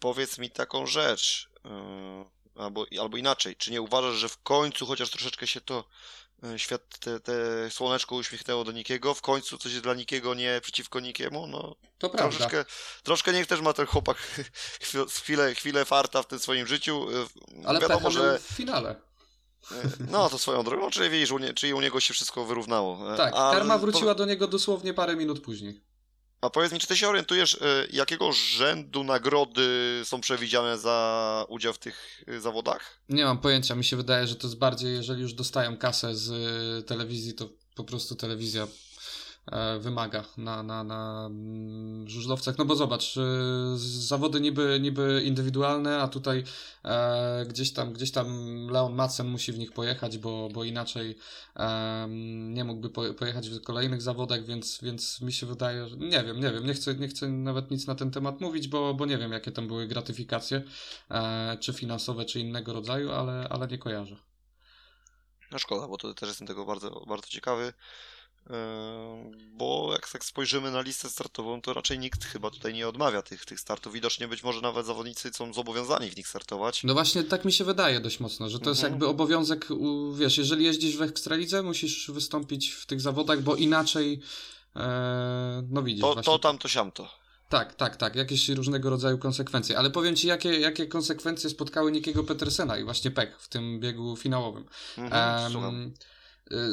[0.00, 1.47] powiedz mi taką rzecz,
[2.54, 5.84] albo, albo inaczej, czy nie uważasz, że w końcu chociaż troszeczkę się to
[6.42, 7.32] yy, świat, te, te
[7.70, 12.10] słoneczko uśmiechnęło do Nikiego, w końcu coś jest dla Nikiego, nie przeciwko Nikiemu, no to
[12.10, 12.36] prawda.
[12.36, 12.64] Troszeczkę,
[13.02, 14.16] troszkę niech też ma ten chłopak
[15.18, 17.06] chwilę, chwilę farta w tym swoim życiu.
[17.64, 19.08] Ale wiadomo, że w finale.
[20.10, 23.16] No, to swoją drogą, czyli widzisz, czyli u niego się wszystko wyrównało.
[23.16, 25.80] Tak, A, karma wróciła do niego dosłownie parę minut później.
[26.40, 31.72] A powiedz mi, czy ty się orientujesz, e, jakiego rzędu nagrody są przewidziane za udział
[31.72, 33.00] w tych e, zawodach?
[33.08, 33.74] Nie mam pojęcia.
[33.74, 37.48] Mi się wydaje, że to jest bardziej, jeżeli już dostają kasę z e, telewizji, to
[37.74, 38.66] po prostu telewizja
[39.52, 42.58] E, wymaga na, na, na mm, żużlowcach.
[42.58, 43.22] No bo zobacz, e,
[43.76, 46.44] zawody niby, niby indywidualne, a tutaj
[46.84, 48.28] e, gdzieś tam gdzieś tam
[48.70, 51.18] Leon Madsen musi w nich pojechać, bo, bo inaczej
[51.56, 52.06] e,
[52.50, 56.40] nie mógłby po, pojechać w kolejnych zawodach, więc, więc mi się wydaje, że nie wiem,
[56.40, 59.18] nie wiem, nie chcę, nie chcę nawet nic na ten temat mówić, bo, bo nie
[59.18, 60.62] wiem, jakie tam były gratyfikacje,
[61.10, 64.16] e, czy finansowe, czy innego rodzaju, ale, ale nie kojarzę.
[65.50, 67.72] No szkoda, bo to też jestem tego bardzo, bardzo ciekawy.
[69.52, 73.44] Bo jak tak spojrzymy na listę startową, to raczej nikt chyba tutaj nie odmawia tych,
[73.44, 73.92] tych startów.
[73.92, 76.84] Widocznie być może nawet zawodnicy są zobowiązani w nich startować.
[76.84, 78.72] No właśnie tak mi się wydaje dość mocno, że to mhm.
[78.72, 79.68] jest jakby obowiązek,
[80.14, 84.20] wiesz, jeżeli jeździsz w Ekstralidze, musisz wystąpić w tych zawodach, bo inaczej,
[84.76, 86.00] e, no widzisz.
[86.00, 86.32] To, właśnie...
[86.32, 87.08] to tam, to siamto.
[87.48, 88.16] Tak, tak, tak.
[88.16, 89.78] Jakieś różnego rodzaju konsekwencje.
[89.78, 94.16] Ale powiem Ci, jakie, jakie konsekwencje spotkały Nikiego Petersena i właśnie Pek w tym biegu
[94.16, 94.64] finałowym.
[94.98, 95.94] Mhm, um,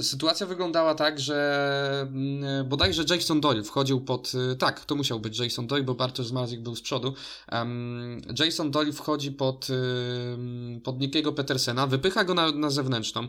[0.01, 4.31] sytuacja wyglądała tak, że mm, bodajże Jason Doyle wchodził pod.
[4.53, 7.13] Y, tak, to musiał być Jason Doyle, bo Bartosz Zmarzik był z przodu.
[8.39, 13.27] Jason Doyle wchodzi pod, y, pod Nickiego Petersena, wypycha go na, na zewnętrzną.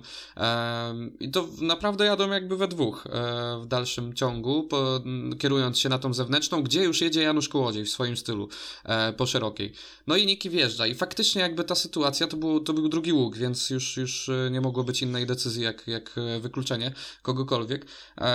[1.20, 3.10] I to naprawdę jadą jakby we dwóch e,
[3.62, 5.00] w dalszym ciągu, po,
[5.38, 8.48] kierując się na tą zewnętrzną, gdzie już jedzie Janusz Kołodziej w swoim stylu
[8.84, 9.72] e, po szerokiej.
[10.06, 10.86] No i Niki wjeżdża.
[10.86, 14.60] I faktycznie jakby ta sytuacja to był, to był drugi łuk, więc już, już nie
[14.60, 17.86] mogło być innej decyzji, jak, jak wykluczenie kogokolwiek.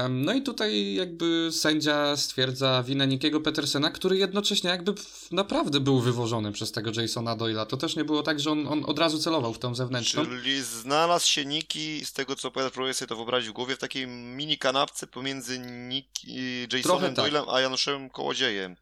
[0.09, 4.93] No i tutaj jakby sędzia stwierdza winę Nikiego Petersena, który jednocześnie jakby
[5.31, 7.65] naprawdę był wywożony przez tego Jasona Doyla.
[7.65, 10.25] To też nie było tak, że on, on od razu celował w tą zewnętrzną.
[10.25, 13.79] Czyli znalazł się Niki, z tego co opowiada, próbuję sobie to wyobrazić w głowie, w
[13.79, 17.15] takiej mini kanapce pomiędzy Niki, Jasonem tak.
[17.15, 18.75] Doylem a Januszem Kołodziejem.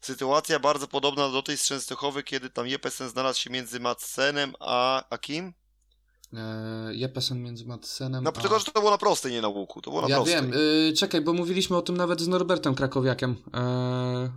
[0.00, 5.04] Sytuacja bardzo podobna do tej z Częstochowy, kiedy tam Jepesen znalazł się między Madsenem a,
[5.10, 5.52] a kim?
[6.34, 8.24] E, Jeppesen między Madsenem.
[8.24, 8.40] No, a...
[8.40, 9.82] tylko, że to było na prostej, nie na łuku.
[9.82, 10.34] To było na ja prostej.
[10.34, 10.52] wiem.
[10.52, 13.36] Yy, czekaj, bo mówiliśmy o tym nawet z Norbertem Krakowiakiem.
[13.46, 13.52] Yy,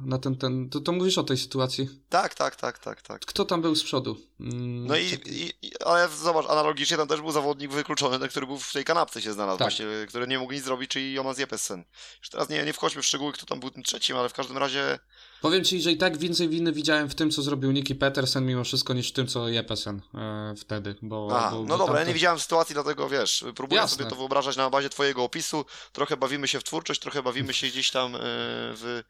[0.06, 1.90] na ten, ten, to, to mówisz o tej sytuacji.
[2.10, 3.26] Tak, tak, tak, tak, tak.
[3.26, 4.18] Kto tam był z przodu?
[4.40, 8.74] Yy, no i, i, ale zobacz, analogicznie tam też był zawodnik wykluczony, który był w
[8.74, 9.66] tej kanapce się znalazł, tak.
[9.66, 11.84] właśnie, który nie mógł nic zrobić, czyli Jonas Jeppesen.
[12.20, 14.58] Już teraz nie, nie wchodźmy w szczegóły, kto tam był tym trzecim, ale w każdym
[14.58, 15.00] razie
[15.42, 18.64] Powiem ci, że i tak więcej winy widziałem w tym, co zrobił Nicky Petersen mimo
[18.64, 20.96] wszystko, niż w tym, co Jeppesen e, wtedy.
[21.02, 22.00] Bo, Aha, bo, no bo dobra, tamto...
[22.00, 23.98] ja nie widziałem sytuacji, dlatego wiesz, próbuję Jasne.
[23.98, 25.66] sobie to wyobrażać na bazie twojego opisu.
[25.92, 29.04] Trochę bawimy się w twórczość, trochę bawimy się gdzieś tam e, w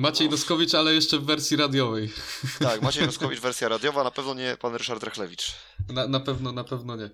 [0.00, 0.30] Maciej.
[0.30, 2.10] Noskowicz, ale jeszcze w wersji radiowej.
[2.58, 5.52] Tak, Maciej Noskowicz, wersja radiowa, na pewno nie pan Ryszard Rechlewicz.
[5.88, 7.04] Na, na pewno, na pewno nie.
[7.04, 7.10] Eee,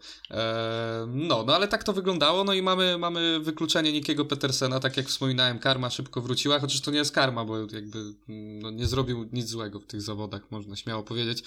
[1.06, 5.06] no, no ale tak to wyglądało, no i mamy, mamy wykluczenie Nikiego Petersena, tak jak
[5.06, 9.48] wspominałem, karma szybko wróciła, chociaż to nie jest karma, bo jakby no, nie zrobił nic
[9.48, 11.42] złego w tych zawodach, można śmiało powiedzieć.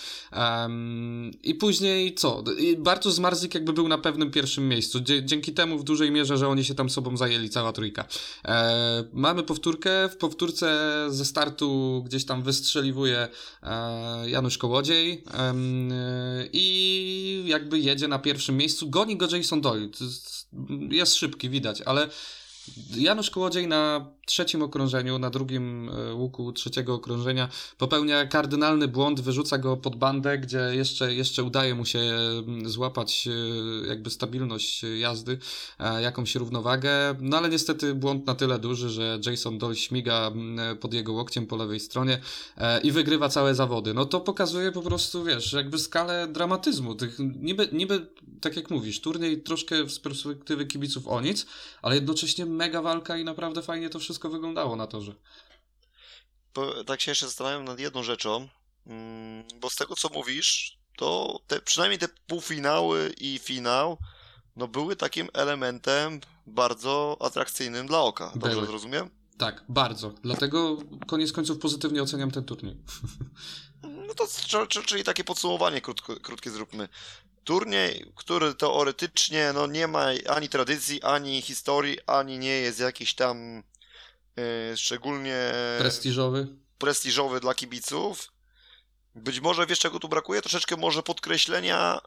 [1.43, 2.43] I później co?
[2.77, 6.65] Bartosz Zmarzyk jakby był na pewnym pierwszym miejscu, dzięki temu w dużej mierze, że oni
[6.65, 8.05] się tam sobą zajęli, cała trójka.
[8.43, 13.27] Eee, mamy powtórkę, w powtórce ze startu gdzieś tam wystrzeliwuje
[13.63, 15.23] e, Janusz Kołodziej
[16.53, 18.89] i jakby jedzie na pierwszym miejscu.
[18.89, 19.89] Goni go Jason Doyle.
[20.89, 22.09] Jest szybki, widać, ale
[22.97, 29.57] Janusz Kołodziej na trzecim okrążeniu, na drugim e, łuku trzeciego okrążenia popełnia kardynalny błąd, wyrzuca
[29.57, 35.37] go pod bandę, gdzie jeszcze, jeszcze udaje mu się mm, złapać e, jakby stabilność jazdy,
[35.79, 40.77] e, jakąś równowagę, no ale niestety błąd na tyle duży, że Jason Doll śmiga mm,
[40.77, 42.19] pod jego łokciem po lewej stronie
[42.83, 43.93] i wygrywa całe zawody.
[43.93, 48.07] No to pokazuje po prostu, wiesz, jakby skalę dramatyzmu tych, niby, niby
[48.41, 51.45] tak jak mówisz, turniej troszkę z perspektywy kibiców o nic,
[51.81, 55.15] ale jednocześnie mega walka i naprawdę fajnie to wszystko wyglądało na torze.
[56.53, 58.47] Bo, tak się jeszcze zastanawiam nad jedną rzeczą,
[58.87, 63.97] mm, bo z tego co mówisz, to te, przynajmniej te półfinały i finał
[64.55, 68.31] no były takim elementem bardzo atrakcyjnym dla oka.
[68.35, 68.67] Dobrze były.
[68.67, 69.09] zrozumiem?
[69.37, 70.13] Tak, bardzo.
[70.23, 70.77] Dlatego
[71.07, 72.77] koniec końców pozytywnie oceniam ten turniej.
[73.83, 76.89] No to czyli takie podsumowanie krótko, krótkie zróbmy.
[77.43, 83.63] Turniej, który teoretycznie no, nie ma ani tradycji, ani historii, ani nie jest jakiś tam
[84.75, 86.47] szczególnie prestiżowy.
[86.77, 88.31] prestiżowy dla kibiców.
[89.15, 90.41] być może, wiesz czego tu brakuje?
[90.41, 91.99] Troszeczkę może podkreślenia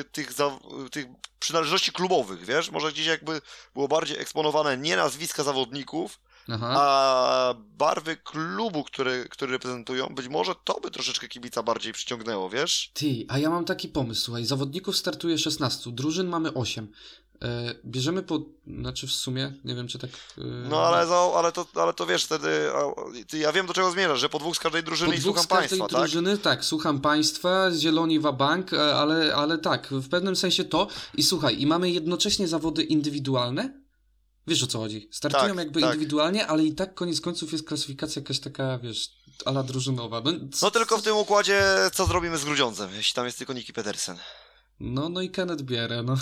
[0.00, 0.58] y, tych, za,
[0.90, 1.06] tych
[1.38, 2.70] przynależności klubowych, wiesz?
[2.70, 3.40] Może gdzieś jakby
[3.74, 6.74] było bardziej eksponowane nie nazwiska zawodników, Aha.
[6.78, 12.90] a barwy klubu, który, który reprezentują, być może to by troszeczkę kibica bardziej przyciągnęło, wiesz?
[12.94, 16.92] Ty, a ja mam taki pomysł, słuchaj, zawodników startuje 16, drużyn mamy 8.
[17.42, 20.10] E, bierzemy po, znaczy w sumie, nie wiem czy tak...
[20.10, 20.42] E...
[20.44, 22.48] No ale, ale, to, ale to wiesz, wtedy,
[23.32, 25.76] ja wiem do czego zmierzasz, że po dwóch z każdej drużyny po i słucham państwa,
[25.76, 25.90] tak?
[25.90, 30.64] Z każdej drużyny, tak, słucham państwa, zieloni bank, e, ale, ale tak, w pewnym sensie
[30.64, 33.88] to i słuchaj, i mamy jednocześnie zawody indywidualne,
[34.48, 35.08] Wiesz o co chodzi?
[35.12, 35.94] Startują tak, jakby tak.
[35.94, 39.10] indywidualnie, ale i tak koniec końców jest klasyfikacja jakaś taka, wiesz,
[39.44, 40.22] ala drużynowa.
[40.24, 43.72] No, no tylko w tym układzie co zrobimy z Grudziądzem, jeśli tam jest tylko Niki
[43.72, 44.16] Pedersen.
[44.80, 46.16] No, no i Kenneth Bierę, no.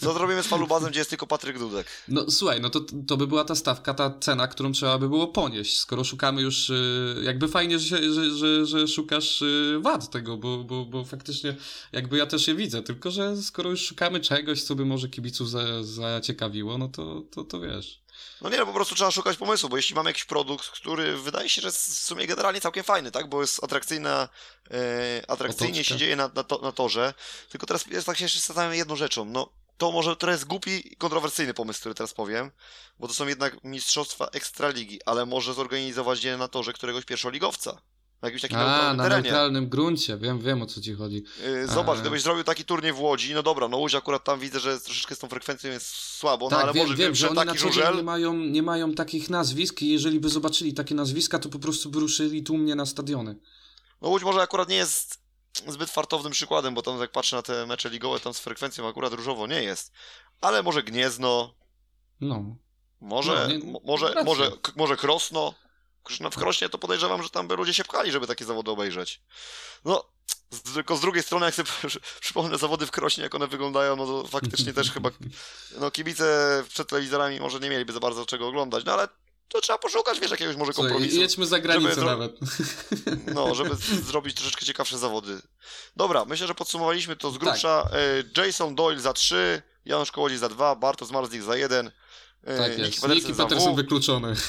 [0.00, 1.86] Co zrobimy z Falubazem, gdzie jest tylko Patryk Dudek?
[2.08, 5.26] No słuchaj, no to, to by była ta stawka, ta cena, którą trzeba by było
[5.26, 10.36] ponieść, skoro szukamy już, y, jakby fajnie, że, że, że, że szukasz y, wad tego,
[10.36, 11.56] bo, bo, bo faktycznie
[11.92, 15.50] jakby ja też je widzę, tylko że skoro już szukamy czegoś, co by może kibiców
[15.50, 18.01] za, zaciekawiło, no to, to, to wiesz.
[18.42, 21.48] No nie, no po prostu trzeba szukać pomysłu, bo jeśli mamy jakiś produkt, który wydaje
[21.48, 24.28] się, że jest w sumie generalnie całkiem fajny, tak, bo jest atrakcyjna,
[24.70, 25.94] e, atrakcyjnie Otoczka.
[25.94, 27.14] się dzieje na, na, to, na torze,
[27.48, 30.92] tylko teraz jest tak się jeszcze zastanawiam jedną rzeczą, no to może to jest głupi
[30.92, 32.50] i kontrowersyjny pomysł, który teraz powiem,
[32.98, 37.82] bo to są jednak mistrzostwa ekstraligi, ale może zorganizować je na torze któregoś pierwszoligowca.
[38.22, 39.22] Na jakimś takim A, na terenie.
[39.22, 41.24] neutralnym gruncie, wiem, wiem o co ci chodzi.
[41.44, 42.00] Yy, zobacz, A.
[42.00, 45.14] gdybyś zrobił taki turniej w Łodzi, no dobra, no Łódź akurat tam widzę, że troszeczkę
[45.14, 47.58] z tą frekwencją jest słabo, no tak, no ale wiem, może wiem, że oni taki
[47.58, 47.96] żużel...
[47.96, 51.90] nie mają, nie mają takich nazwisk i jeżeli by zobaczyli takie nazwiska, to po prostu
[51.90, 53.36] by ruszyli tłumnie na stadiony.
[54.02, 55.22] No Łódź może akurat nie jest
[55.68, 59.12] zbyt fartownym przykładem, bo tam jak patrzę na te mecze ligowe, tam z frekwencją akurat
[59.12, 59.92] różowo nie jest.
[60.40, 61.54] Ale może Gniezno.
[62.20, 62.56] No.
[63.00, 65.54] Może, no, nie, może, może, może Krosno
[66.30, 69.20] w Krośnie to podejrzewam, że tam by ludzie się pchali, żeby takie zawody obejrzeć.
[69.84, 70.04] No,
[70.50, 71.70] z, tylko z drugiej strony, jak sobie
[72.20, 75.10] przypomnę zawody w Krośnie, jak one wyglądają, no to faktycznie też chyba
[75.80, 79.08] no kibice przed telewizorami może nie mieliby za bardzo czego oglądać, no ale
[79.48, 81.20] to trzeba poszukać, wiesz, jakiegoś może kompromisu.
[81.20, 82.32] Jedźmy za granicę żeby, nawet.
[83.34, 85.42] No, żeby zrobić troszeczkę ciekawsze zawody.
[85.96, 87.82] Dobra, myślę, że podsumowaliśmy to z grubsza.
[87.82, 88.46] Tak.
[88.46, 91.92] Jason Doyle za 3, Janusz Kołodziej za 2, Bartosz Marzlik za 1, E,
[92.46, 93.08] tak jest.
[93.08, 94.34] Niki Petersen wykluczony.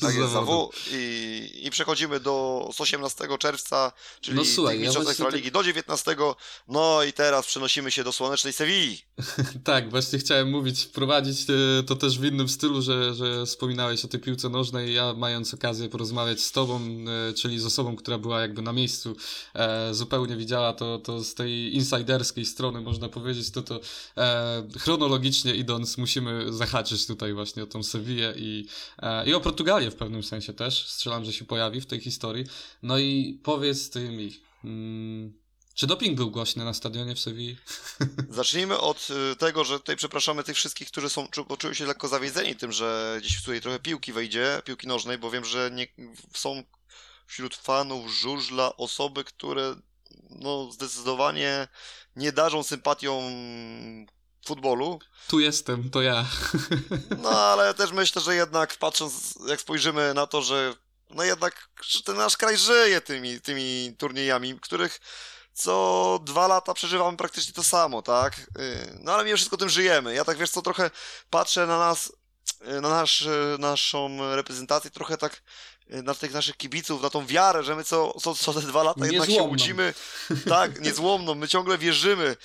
[0.00, 0.70] Tak jest, za W.
[0.92, 5.52] I, I przechodzimy do z 18 czerwca, czyli no, słuchaj, ja Ekstraligi tak...
[5.52, 6.16] do 19.
[6.68, 9.02] No i teraz przenosimy się do słonecznej Sewilli.
[9.64, 14.08] tak, właśnie chciałem mówić, wprowadzić e, to też w innym stylu, że, że wspominałeś o
[14.08, 14.94] tej piłce nożnej.
[14.94, 16.80] Ja mając okazję porozmawiać z tobą,
[17.30, 19.16] e, czyli z osobą, która była jakby na miejscu,
[19.54, 23.80] e, zupełnie widziała to, to z tej insiderskiej strony, można powiedzieć, to to
[24.16, 28.66] e, chronologicznie idąc musimy zahaczyć walczyć tutaj właśnie o tą Sewillę i,
[28.98, 30.88] e, i o Portugalię w pewnym sensie też.
[30.88, 32.46] Strzelam, że się pojawi w tej historii.
[32.82, 35.32] No i powiedz ty mi, mm,
[35.74, 37.56] czy doping był głośny na stadionie w Sewilli?
[38.28, 42.56] Zacznijmy od y, tego, że tutaj przepraszamy tych wszystkich, którzy są, poczuły się lekko zawiedzeni
[42.56, 45.86] tym, że gdzieś tutaj trochę piłki wejdzie, piłki nożnej, bo wiem, że nie,
[46.34, 46.62] są
[47.26, 49.76] wśród fanów żużla osoby, które
[50.30, 51.68] no, zdecydowanie
[52.16, 53.22] nie darzą sympatią
[54.44, 54.98] futbolu.
[55.28, 56.24] Tu jestem, to ja.
[57.22, 60.74] No, ale też myślę, że jednak patrząc, jak spojrzymy na to, że
[61.10, 61.68] no jednak
[62.04, 65.00] ten nasz kraj żyje tymi, tymi turniejami, których
[65.54, 68.38] co dwa lata przeżywamy praktycznie to samo, tak?
[68.38, 70.14] Y, no ale mimo wszystko tym żyjemy.
[70.14, 70.90] Ja tak, wiesz co, trochę
[71.30, 72.12] patrzę na nas,
[72.60, 75.42] na nasz, y, naszą reprezentację trochę tak
[75.92, 79.06] na tych naszych kibiców, na tą wiarę, że my co, co, co te dwa lata
[79.06, 79.94] jednak się łudzimy.
[80.48, 82.36] Tak, niezłomną, my ciągle wierzymy.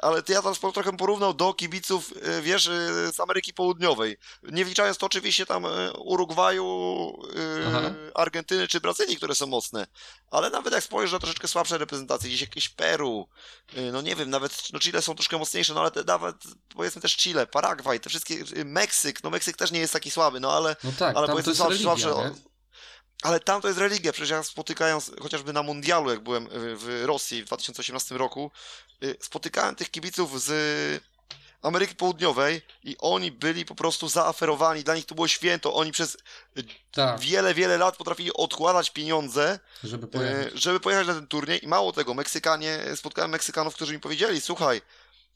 [0.00, 4.16] Ale ty ja tam trochę porównał do kibiców, y, wiesz, y, z Ameryki Południowej.
[4.42, 5.66] Nie wliczając to oczywiście tam
[5.98, 6.66] Urugwaju,
[7.68, 7.80] Aha.
[8.14, 9.86] Argentyny czy Brazylii, które są mocne.
[10.30, 13.28] Ale nawet jak spojrzysz na troszeczkę słabsze reprezentacje, gdzieś jakieś Peru,
[13.92, 16.36] no nie wiem, nawet no Chile są troszkę mocniejsze, no ale te, nawet
[16.76, 20.52] powiedzmy też Chile, Paragwaj, te wszystkie, Meksyk, no Meksyk też nie jest taki słaby, no
[20.52, 22.34] ale, no tak, ale powiedzmy słabsze, słabsze
[23.22, 27.42] ale tam to jest religia, przecież ja spotykając, chociażby na mundialu, jak byłem w Rosji
[27.42, 28.50] w 2018 roku,
[29.02, 30.52] y, spotykałem tych kibiców z
[31.62, 36.16] Ameryki Południowej i oni byli po prostu zaaferowani, dla nich to było święto, oni przez
[36.92, 37.20] tak.
[37.20, 40.52] wiele, wiele lat potrafili odkładać pieniądze, żeby pojechać.
[40.54, 44.80] żeby pojechać na ten turniej i mało tego, Meksykanie, spotkałem Meksykanów, którzy mi powiedzieli, słuchaj,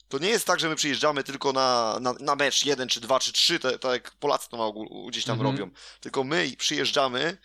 [0.09, 3.21] to nie jest tak, że my przyjeżdżamy tylko na, na, na mecz jeden, czy dwa,
[3.21, 4.73] czy trzy, tak, tak jak Polacy to
[5.09, 5.51] gdzieś tam mm -hmm.
[5.51, 5.71] robią,
[6.01, 7.37] tylko my przyjeżdżamy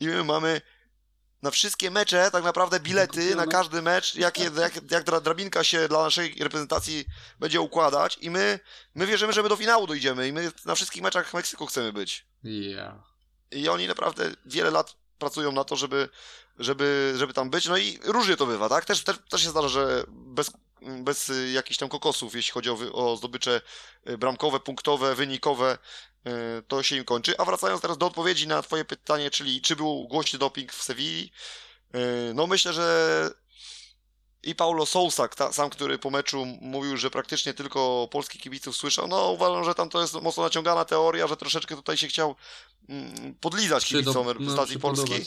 [0.00, 0.60] i my mamy
[1.42, 6.02] na wszystkie mecze tak naprawdę bilety na każdy mecz, jak, jak, jak drabinka się dla
[6.02, 7.04] naszej reprezentacji
[7.38, 8.60] będzie układać i my,
[8.94, 12.26] my wierzymy, że my do finału dojdziemy i my na wszystkich meczach Meksyku chcemy być.
[12.44, 12.94] Yeah.
[13.50, 16.08] I oni naprawdę wiele lat pracują na to, żeby,
[16.58, 17.66] żeby, żeby tam być.
[17.66, 18.84] No i różnie to bywa, tak?
[18.84, 20.50] Też, też, też się zdarza, że bez,
[20.82, 23.60] bez jakichś tam kokosów, jeśli chodzi o, o zdobycze
[24.18, 25.78] bramkowe, punktowe, wynikowe,
[26.68, 27.38] to się im kończy.
[27.38, 31.32] A wracając teraz do odpowiedzi na Twoje pytanie, czyli czy był głośny doping w Sewilli,
[32.34, 33.30] no myślę, że
[34.46, 39.30] i Paulo Sousa, sam, który po meczu mówił, że praktycznie tylko polskich kibiców słyszał, no
[39.30, 42.34] uważam, że tam to jest mocno naciągana teoria, że troszeczkę tutaj się chciał
[42.88, 45.24] mm, podlizać kibicom reprezentacji no, polskiej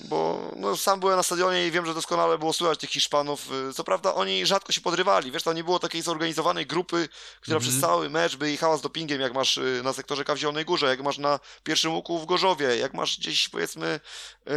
[0.00, 3.52] bo no, sam byłem na stadionie i wiem, że doskonale było słychać tych Hiszpanów.
[3.70, 7.08] Y, co prawda oni rzadko się podrywali, wiesz, tam nie było takiej zorganizowanej grupy,
[7.40, 7.70] która mm -hmm.
[7.70, 11.02] przez cały mecz by jechała z dopingiem, jak masz y, na sektorze Kawzionej Górze, jak
[11.02, 14.00] masz na pierwszym łuku w Gorzowie, jak masz gdzieś powiedzmy,
[14.46, 14.52] yy,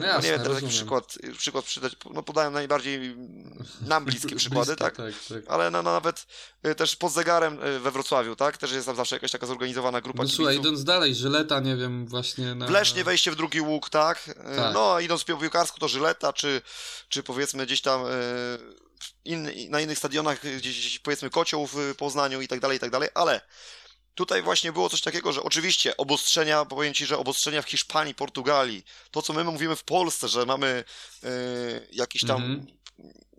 [0.00, 3.16] no jasne, nie wiem teraz jaki przykład, przykład przydać, no podaję najbardziej
[3.80, 6.26] nam bliskie przykłady, tak, tak, tak, ale no, nawet
[6.66, 10.22] y, też pod zegarem we Wrocławiu, tak, też jest tam zawsze jakaś taka zorganizowana grupa
[10.22, 12.66] no, Słuchaj, idąc dalej, Żyleta, nie wiem, właśnie na...
[12.66, 14.24] W Lesznie wejście w drugi łuk, tak,
[14.56, 14.65] tak.
[14.72, 16.62] No idąc po piłkarsku to Żyleta, czy,
[17.08, 18.10] czy powiedzmy gdzieś tam e,
[19.24, 23.08] in, na innych stadionach, gdzieś powiedzmy Kocioł w Poznaniu i tak dalej, i tak dalej,
[23.14, 23.40] ale
[24.14, 28.84] tutaj właśnie było coś takiego, że oczywiście obostrzenia, powiem Ci, że obostrzenia w Hiszpanii, Portugalii,
[29.10, 30.84] to co my mówimy w Polsce, że mamy
[31.24, 32.66] y, jakiś tam mm -hmm.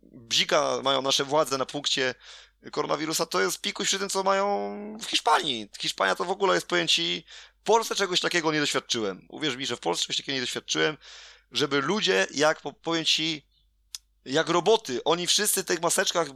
[0.04, 2.16] bzika mają nasze władze na punkcie
[2.72, 4.48] koronawirusa, to jest pikuś przy tym, co mają
[5.02, 5.70] w Hiszpanii.
[5.80, 7.26] Hiszpania to w ogóle jest pojęci
[7.57, 9.26] w Polsce czegoś takiego nie doświadczyłem.
[9.30, 10.98] Uwierz mi, że w Polsce czegoś takiego nie doświadczyłem
[11.52, 13.46] żeby ludzie, jak powiem ci,
[14.26, 16.28] jak roboty, oni wszyscy w tych maseczkach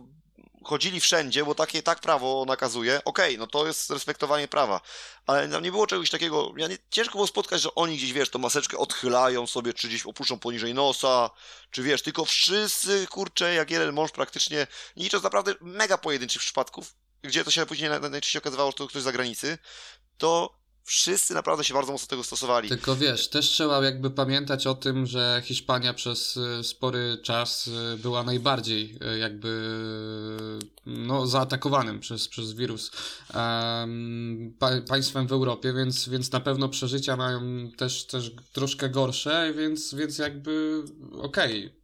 [0.64, 4.82] chodzili wszędzie, bo takie tak prawo nakazuje, okej, okay, no to jest respektowanie prawa,
[5.28, 8.30] ale tam nie było czegoś takiego, ja nie, ciężko było spotkać, że oni gdzieś, wiesz,
[8.30, 11.30] tą maseczkę odchylają sobie, czy gdzieś opuszczą poniżej nosa,
[11.72, 16.96] czy wiesz, tylko wszyscy, kurczę, jak jeden mąż praktycznie, nie licząc naprawdę mega pojedynczych przypadków,
[17.22, 19.58] gdzie to się później najczęściej okazywało, że to ktoś z zagranicy,
[20.18, 22.70] to wszyscy naprawdę się bardzo mocno tego stosowali.
[22.70, 27.98] Tylko wiesz, też trzeba jakby pamiętać o tym, że Hiszpania przez y, spory czas y,
[27.98, 29.72] była najbardziej y, jakby
[30.86, 32.92] no, zaatakowanym przez, przez wirus
[33.34, 37.42] um, pa, państwem w Europie, więc, więc na pewno przeżycia mają
[37.78, 41.66] też, też troszkę gorsze, więc, więc jakby okej.
[41.66, 41.81] Okay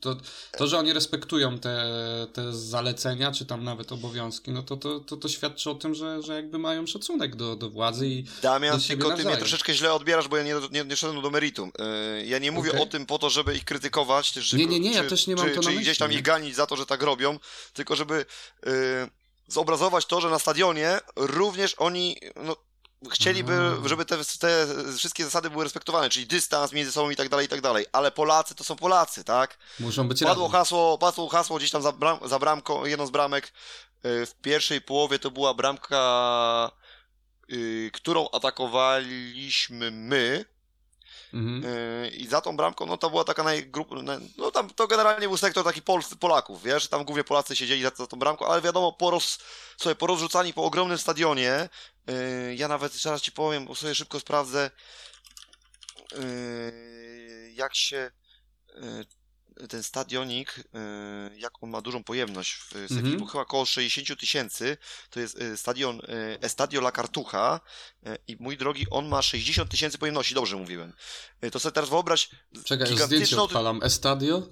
[0.00, 0.16] to,
[0.58, 1.86] to, że oni respektują te,
[2.32, 6.22] te zalecenia, czy tam nawet obowiązki, no to, to, to, to świadczy o tym, że,
[6.22, 9.92] że jakby mają szacunek do, do władzy i Damian, do tylko ty mnie troszeczkę źle
[9.92, 11.72] odbierasz, bo ja nie, nie, nie szedłem do meritum.
[12.18, 12.82] Yy, ja nie mówię okay.
[12.82, 15.36] o tym po to, żeby ich krytykować, czy, nie, nie, nie, czy, ja też nie
[15.36, 17.38] mam czy, to czy myśli, gdzieś tam ich ganić za to, że tak robią,
[17.72, 18.26] tylko żeby
[18.66, 18.72] yy,
[19.48, 22.56] zobrazować to, że na stadionie również oni, no,
[23.10, 23.88] chcieliby, mm.
[23.88, 24.66] żeby te, te,
[24.96, 27.86] wszystkie zasady były respektowane, czyli dystans między sobą i tak dalej, i tak dalej.
[27.92, 29.58] Ale Polacy to są Polacy, tak?
[29.80, 33.46] Muszą być padło hasło, padło hasło gdzieś tam za, bram, za bramką, jedną z bramek
[33.46, 36.70] y, w pierwszej połowie to była bramka,
[37.52, 40.44] y, którą atakowaliśmy my,
[41.32, 41.64] Mhm.
[41.64, 43.88] Y, I za tą bramką, no to była taka najgrup...
[44.38, 47.90] No tam to generalnie był sektor taki Pol Polaków, wiesz, tam głównie Polacy siedzieli za,
[47.96, 49.38] za tą bramką, ale wiadomo, poros,
[49.76, 51.68] sobie porozrzucani po ogromnym stadionie,
[52.06, 54.70] yy, ja nawet zaraz ci powiem, bo sobie szybko sprawdzę,
[56.12, 58.10] yy, jak się
[59.68, 63.26] ten stadionik, y, jak on ma dużą pojemność w mm -hmm.
[63.30, 64.76] chyba około 60 tysięcy,
[65.10, 67.60] to jest y, stadion y, Estadio La Cartuja
[68.28, 70.92] i mój drogi, on ma 60 tysięcy pojemności, dobrze mówiłem.
[71.52, 72.30] To sobie teraz wyobraź...
[72.64, 73.06] Czekaj, gigantyczną...
[73.06, 73.82] zdjęcie odpalam.
[73.82, 74.42] Estadio?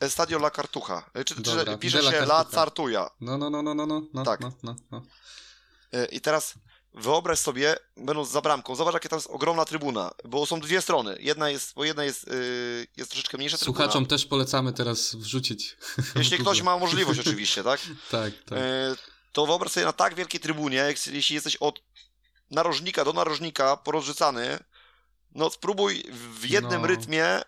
[0.00, 1.10] Estadio La Cartuja.
[1.26, 3.10] Czy, czy pisze się La Cartuja.
[3.20, 4.24] No, no, no, no, no, no.
[4.24, 4.40] Tak.
[4.40, 5.02] No, no, no.
[6.10, 6.54] I teraz
[6.94, 11.16] wyobraź sobie, będąc za bramką, zobacz jaka tam jest ogromna trybuna, bo są dwie strony.
[11.20, 13.76] Jedna jest, bo jedna jest, yy, jest troszeczkę mniejsza trybuna.
[13.76, 15.76] Słuchaczom też polecamy teraz wrzucić.
[16.16, 17.80] Jeśli ktoś ma możliwość oczywiście, tak?
[18.10, 18.58] tak, tak.
[18.58, 18.96] Yy,
[19.32, 21.80] to wyobraź sobie na tak wielkiej trybunie, jeśli jesteś od
[22.50, 24.58] narożnika do narożnika porozrzucany,
[25.34, 26.86] no spróbuj w jednym no.
[26.86, 27.42] rytmie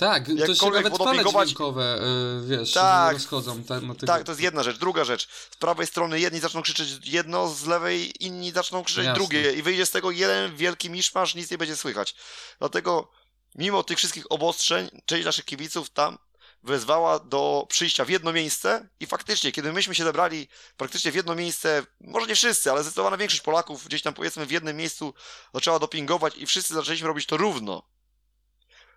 [0.00, 2.00] tak, to się nawet fale dźwiękowe,
[2.40, 3.64] yy, wiesz, tak, rozchodzą.
[3.64, 4.78] Tak, no, tak, to jest jedna rzecz.
[4.78, 9.18] Druga rzecz, z prawej strony jedni zaczną krzyczeć jedno, z lewej inni zaczną krzyczeć Jasne.
[9.18, 12.14] drugie i wyjdzie z tego jeden wielki miszmasz, nic nie będzie słychać.
[12.58, 13.10] Dlatego,
[13.54, 16.18] mimo tych wszystkich obostrzeń, część naszych kibiców tam
[16.62, 21.34] wezwała do przyjścia w jedno miejsce i faktycznie, kiedy myśmy się zebrali praktycznie w jedno
[21.34, 25.14] miejsce, może nie wszyscy, ale zdecydowana większość Polaków gdzieś tam powiedzmy w jednym miejscu
[25.54, 27.82] zaczęła dopingować i wszyscy zaczęliśmy robić to równo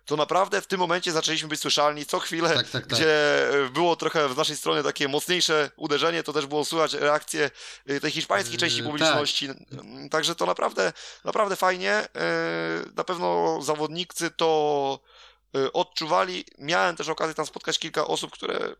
[0.04, 2.06] to naprawdę w tym momencie zaczęliśmy być słyszalni.
[2.06, 2.86] Co chwilę, tak, tak, tak.
[2.86, 7.50] gdzie było trochę z naszej strony takie mocniejsze uderzenie, to też było słychać reakcję
[7.90, 9.48] y, tej hiszpańskiej części yy, publiczności.
[9.48, 9.56] Tak.
[10.10, 10.92] Także to naprawdę,
[11.24, 12.08] naprawdę fajnie.
[12.96, 15.00] Na pewno zawodnicy to
[15.72, 16.44] odczuwali.
[16.58, 18.76] Miałem też okazję tam spotkać kilka osób, które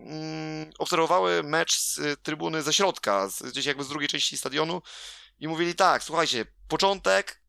[0.00, 4.82] mm, obserwowały mecz z trybuny ze środka, gdzieś jakby z drugiej części stadionu
[5.40, 7.40] i mówili tak, słuchajcie, początek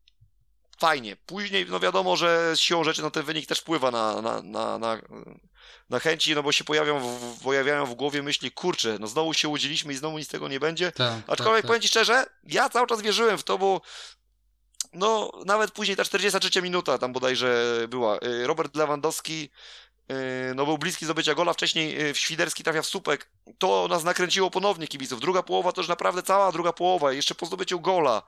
[0.78, 1.16] fajnie.
[1.16, 4.98] Później, no wiadomo, że siłą rzeczy no ten wynik też wpływa na, na, na, na,
[5.90, 9.48] na chęci, no bo się pojawią w, pojawiają w głowie myśli, kurczę, no znowu się
[9.48, 10.92] łudziliśmy i znowu nic z tego nie będzie.
[10.92, 13.80] Tak, Aczkolwiek tak, powiem Ci szczerze, ja cały czas wierzyłem w to, bo
[14.92, 18.16] no nawet później ta 43 minuta tam bodajże była.
[18.16, 19.50] Y, Robert Lewandowski
[20.54, 23.30] no był bliski zdobycia gola, wcześniej y, Świderski trafia w słupek.
[23.58, 25.20] To nas nakręciło ponownie kibiców.
[25.20, 28.22] Druga połowa to już naprawdę cała druga połowa, jeszcze po zdobyciu gola.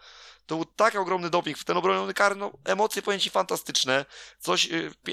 [0.47, 4.05] To był tak ogromny doping w ten obroniony kar, no emocje powiem Ci fantastyczne.
[4.39, 4.69] Coś,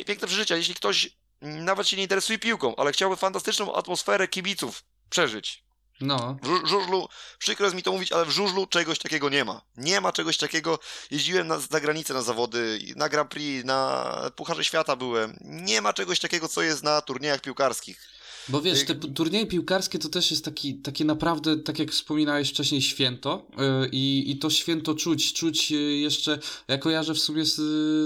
[0.06, 0.56] piękne przeżycia.
[0.56, 1.10] Jeśli ktoś
[1.42, 5.64] mm, nawet się nie interesuje piłką, ale chciałby fantastyczną atmosferę kibiców przeżyć,
[6.02, 6.38] no.
[6.44, 9.62] W żużlu, przykro mi to mówić, ale w żużlu czegoś takiego nie ma.
[9.78, 10.80] Nie ma czegoś takiego.
[11.12, 15.38] Jeździłem na, za granicę na zawody, na Grand Prix, na Pucharze Świata byłem.
[15.42, 18.17] Nie ma czegoś takiego, co jest na turniejach piłkarskich.
[18.50, 22.82] Bo wiesz, te turnieje piłkarskie to też jest taki, takie naprawdę, tak jak wspominałeś wcześniej,
[22.82, 25.72] święto yy, i to święto czuć, czuć
[26.02, 27.56] jeszcze, ja kojarzę w sumie z,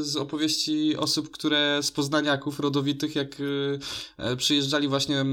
[0.06, 5.26] z opowieści osób, które z poznaniaków rodowitych, jak yy, przyjeżdżali właśnie,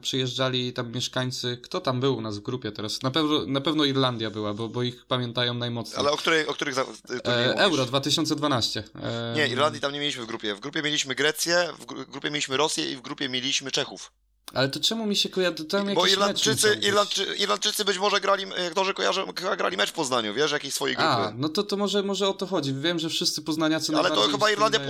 [0.00, 3.02] przyjeżdżali tam mieszkańcy, kto tam był u nas w grupie teraz?
[3.02, 5.98] Na pewno, na pewno Irlandia była, bo, bo ich pamiętają najmocniej.
[5.98, 6.84] Ale o, której, o których e,
[7.56, 8.84] Euro 2012.
[9.36, 10.54] Nie, Irlandii tam nie mieliśmy w grupie.
[10.54, 13.81] W grupie mieliśmy Grecję, w grupie mieliśmy Rosję i w grupie mieliśmy Czechów.
[13.84, 14.12] Czechów.
[14.54, 15.64] Ale to czemu mi się kojarzy?
[15.64, 19.26] Tam Bo Irlandczycy, Irlandczy, Irlandczycy być może grali, którzy kojarzą,
[19.56, 21.10] grali mecz w Poznaniu, wiesz, jakiejś swojej grupy.
[21.10, 22.74] A, no to, to może, może o to chodzi.
[22.74, 23.96] Wiem, że wszyscy poznaniacy...
[23.96, 24.80] Ale to chyba Irlandia,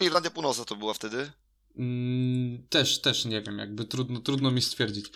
[0.00, 1.32] Irlandia Północna to była wtedy.
[1.78, 5.06] Mm, też, też nie wiem, jakby trudno, trudno mi stwierdzić.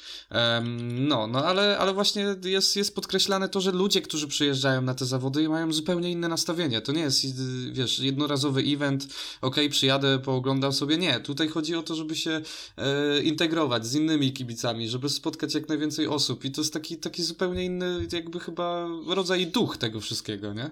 [0.92, 5.04] No, no ale, ale właśnie jest, jest podkreślane to, że ludzie, którzy przyjeżdżają na te
[5.04, 6.80] zawody mają zupełnie inne nastawienie.
[6.80, 7.42] To nie jest,
[7.72, 9.06] wiesz, jednorazowy event,
[9.40, 10.98] ok, przyjadę, pooglądam sobie.
[10.98, 12.40] Nie, tutaj chodzi o to, żeby się
[12.76, 17.22] e, integrować z innymi kibicami, żeby spotkać jak najwięcej osób i to jest taki, taki
[17.22, 20.70] zupełnie inny, jakby chyba rodzaj duch tego wszystkiego, nie?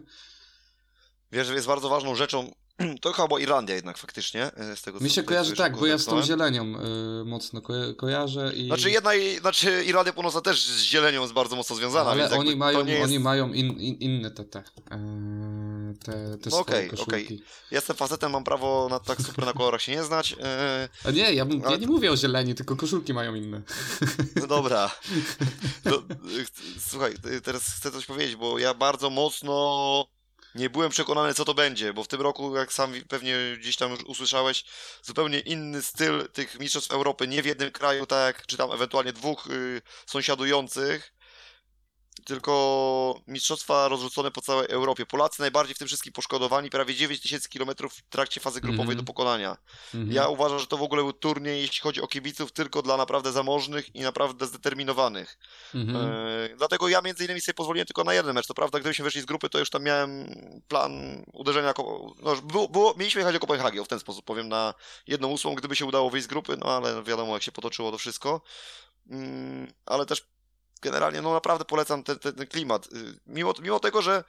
[1.32, 2.53] Wiesz, że jest bardzo ważną rzeczą
[3.00, 4.52] to chyba była Irlandia jednak faktycznie.
[4.54, 7.72] E, z tego, Mi się kojarzy tak, bo ja z tą zielenią y, mocno ko
[7.96, 8.52] kojarzę.
[8.54, 8.66] I...
[8.66, 9.10] Znaczy jedna,
[9.40, 12.10] znaczy Irlandia Północna też z zielenią jest bardzo mocno związana.
[12.10, 13.04] Ale oni mają, jest...
[13.04, 14.64] oni mają in, in, inne te, te, e,
[16.04, 17.24] te, te no okej, okay, okej.
[17.24, 17.38] Okay.
[17.70, 20.36] Jestem facetem, mam prawo na tak super na kolorach się nie znać.
[21.04, 23.62] A nie, ja, ja nie mówię o zieleni, tylko koszulki mają inne.
[24.36, 24.90] No dobra.
[26.90, 27.14] Słuchaj,
[27.44, 30.06] teraz chcę coś powiedzieć, bo ja bardzo mocno
[30.55, 33.90] nie byłem przekonany, co to będzie, bo w tym roku, jak sam pewnie gdzieś tam
[33.90, 34.64] już usłyszałeś,
[35.03, 39.12] zupełnie inny styl tych mistrzostw Europy, nie w jednym kraju, tak jak czy tam ewentualnie
[39.12, 41.12] dwóch y, sąsiadujących,
[42.30, 45.06] tylko mistrzostwa rozrzucone po całej Europie.
[45.06, 48.96] Polacy najbardziej w tym wszystkim poszkodowani, prawie 9 tysięcy kilometrów w trakcie fazy grupowej mm
[48.96, 49.00] -hmm.
[49.00, 49.56] do pokonania.
[49.94, 50.12] Mm -hmm.
[50.12, 53.32] Ja uważam, że to w ogóle był turniej, jeśli chodzi o kibiców, tylko dla naprawdę
[53.32, 55.38] zamożnych i naprawdę zdeterminowanych.
[55.74, 55.96] Mm -hmm.
[56.52, 58.46] e, dlatego ja między innymi sobie pozwoliłem tylko na jeden mecz.
[58.46, 60.34] To prawda, gdybyśmy wyszli z grupy, to już tam miałem
[60.68, 61.74] plan uderzenia,
[62.22, 64.74] no, było, było, mieliśmy jechać do Kopenhagi, w ten sposób powiem, na
[65.06, 67.98] jedną ósmą, gdyby się udało wyjść z grupy, no ale wiadomo, jak się potoczyło to
[67.98, 68.40] wszystko.
[69.10, 70.22] Mm, ale też
[70.82, 72.86] generalnie no naprawdę polecam ten, ten, ten klimat.
[72.86, 74.24] Y, mimo, mimo tego, że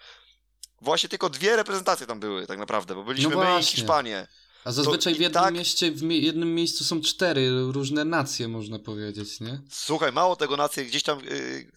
[0.81, 4.27] właśnie tylko dwie reprezentacje tam były tak naprawdę, bo byliśmy no my i Hiszpanie.
[4.63, 5.53] A zazwyczaj w jednym tak...
[5.53, 9.61] mieście, w jednym miejscu są cztery różne nacje, można powiedzieć, nie?
[9.69, 11.71] Słuchaj, mało tego nacje, gdzieś tam yy,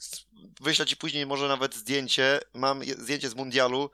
[0.60, 3.90] wyślę ci później może nawet zdjęcie, mam zdjęcie z mundialu,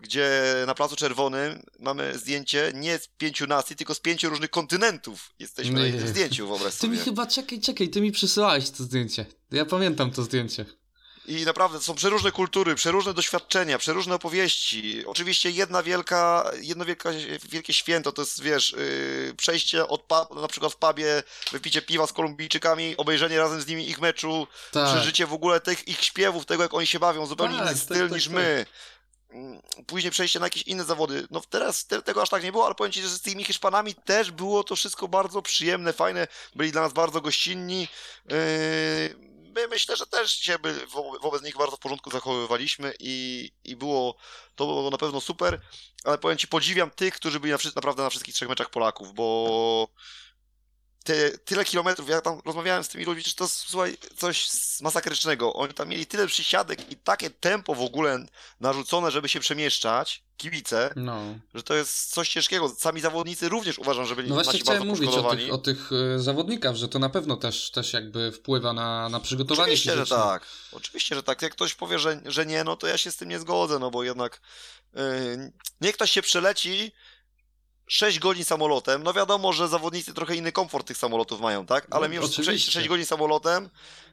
[0.00, 0.30] gdzie
[0.66, 5.30] na Placu Czerwonym mamy zdjęcie nie z pięciu nacji, tylko z pięciu różnych kontynentów.
[5.38, 5.92] Jesteśmy nie.
[5.92, 6.92] na tym zdjęciu, wyobraź sobie.
[6.92, 9.26] Ty mi chyba, czekaj, czekaj, ty mi przysyłałeś to zdjęcie.
[9.50, 10.64] Ja pamiętam to zdjęcie.
[11.28, 15.06] I naprawdę to są przeróżne kultury, przeróżne doświadczenia, przeróżne opowieści.
[15.06, 17.10] Oczywiście jedna wielka, jedno wielka,
[17.50, 21.22] wielkie święto to jest, wiesz, yy, przejście od pub, na przykład w pubie,
[21.52, 24.94] wypicie piwa z Kolumbijczykami, obejrzenie razem z nimi ich meczu, tak.
[24.94, 27.82] przeżycie w ogóle tych ich śpiewów, tego jak oni się bawią, zupełnie tak, inny tak,
[27.82, 28.34] styl tak, niż tak.
[28.34, 28.66] my.
[29.30, 31.26] Mm, później przejście na jakieś inne zawody.
[31.30, 33.94] No teraz te, tego aż tak nie było, ale powiem Ci, że z tymi Hiszpanami
[33.94, 36.28] też było to wszystko bardzo przyjemne, fajne.
[36.54, 37.88] Byli dla nas bardzo gościnni.
[38.28, 40.86] Yy, my myślę, że też się by
[41.22, 44.16] wobec nich bardzo w porządku zachowywaliśmy i, i było
[44.54, 45.60] to było na pewno super,
[46.04, 49.88] ale powiem Ci, podziwiam tych, którzy byli na, naprawdę na wszystkich trzech meczach Polaków, bo
[51.08, 54.48] te, tyle kilometrów, ja tam rozmawiałem z tymi ludźmi, że to słuchaj, coś
[54.80, 55.52] masakrycznego.
[55.52, 58.26] Oni tam mieli tyle przysiadek i takie tempo w ogóle
[58.60, 61.20] narzucone, żeby się przemieszczać, kibice, no.
[61.54, 62.68] że to jest coś ciężkiego.
[62.68, 66.18] Sami zawodnicy również uważam, że byli No właśnie chciałem mówić o tych, o tych e,
[66.18, 70.16] zawodnikach, że to na pewno też, też jakby wpływa na, na przygotowanie Oczywiście, fizyczne.
[70.16, 70.46] że tak.
[70.72, 71.42] Oczywiście, że tak.
[71.42, 73.90] Jak ktoś powie, że, że nie, no to ja się z tym nie zgodzę, no
[73.90, 74.40] bo jednak
[74.94, 75.02] yy,
[75.80, 76.92] niech ktoś się przeleci
[77.88, 79.02] 6 godzin samolotem.
[79.02, 81.86] No wiadomo, że zawodnicy trochę inny komfort tych samolotów mają, tak?
[81.90, 82.72] Ale No, mimo 6, oczywiście.
[82.72, 83.68] 6 godzin samolotem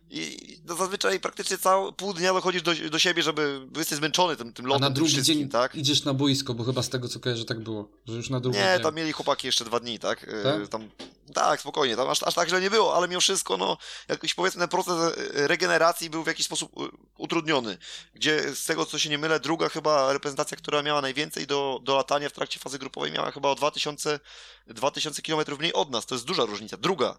[0.10, 4.36] i no zazwyczaj praktycznie całe pół dnia dochodzisz do, do siebie, żeby bo jesteś zmęczony
[4.36, 5.76] tym, tym A lotem, na tym drugi dzień tak?
[5.76, 8.58] idziesz na boisko, bo chyba z tego co kojarzę tak było, że już na drugi
[8.58, 8.84] Nie, dzień.
[8.84, 10.22] tam mieli chłopaki jeszcze dwa dni, tak?
[10.28, 10.68] Yy, Tak?
[10.68, 10.90] Tam,
[11.36, 13.78] tak, spokojnie, tam aż, aż tak źle nie było, ale mimo wszystko, no,
[14.08, 17.78] jakiś powiedzmy ten proces e, regeneracji był w jakiś sposób e, utrudniony,
[18.14, 21.96] gdzie z tego co się nie mylę, druga chyba reprezentacja, która miała najwięcej do, do
[21.96, 24.20] latania w trakcie fazy grupowej miała chyba o 2000,
[24.68, 27.18] 2000 km mniej od nas, to jest duża różnica, druga.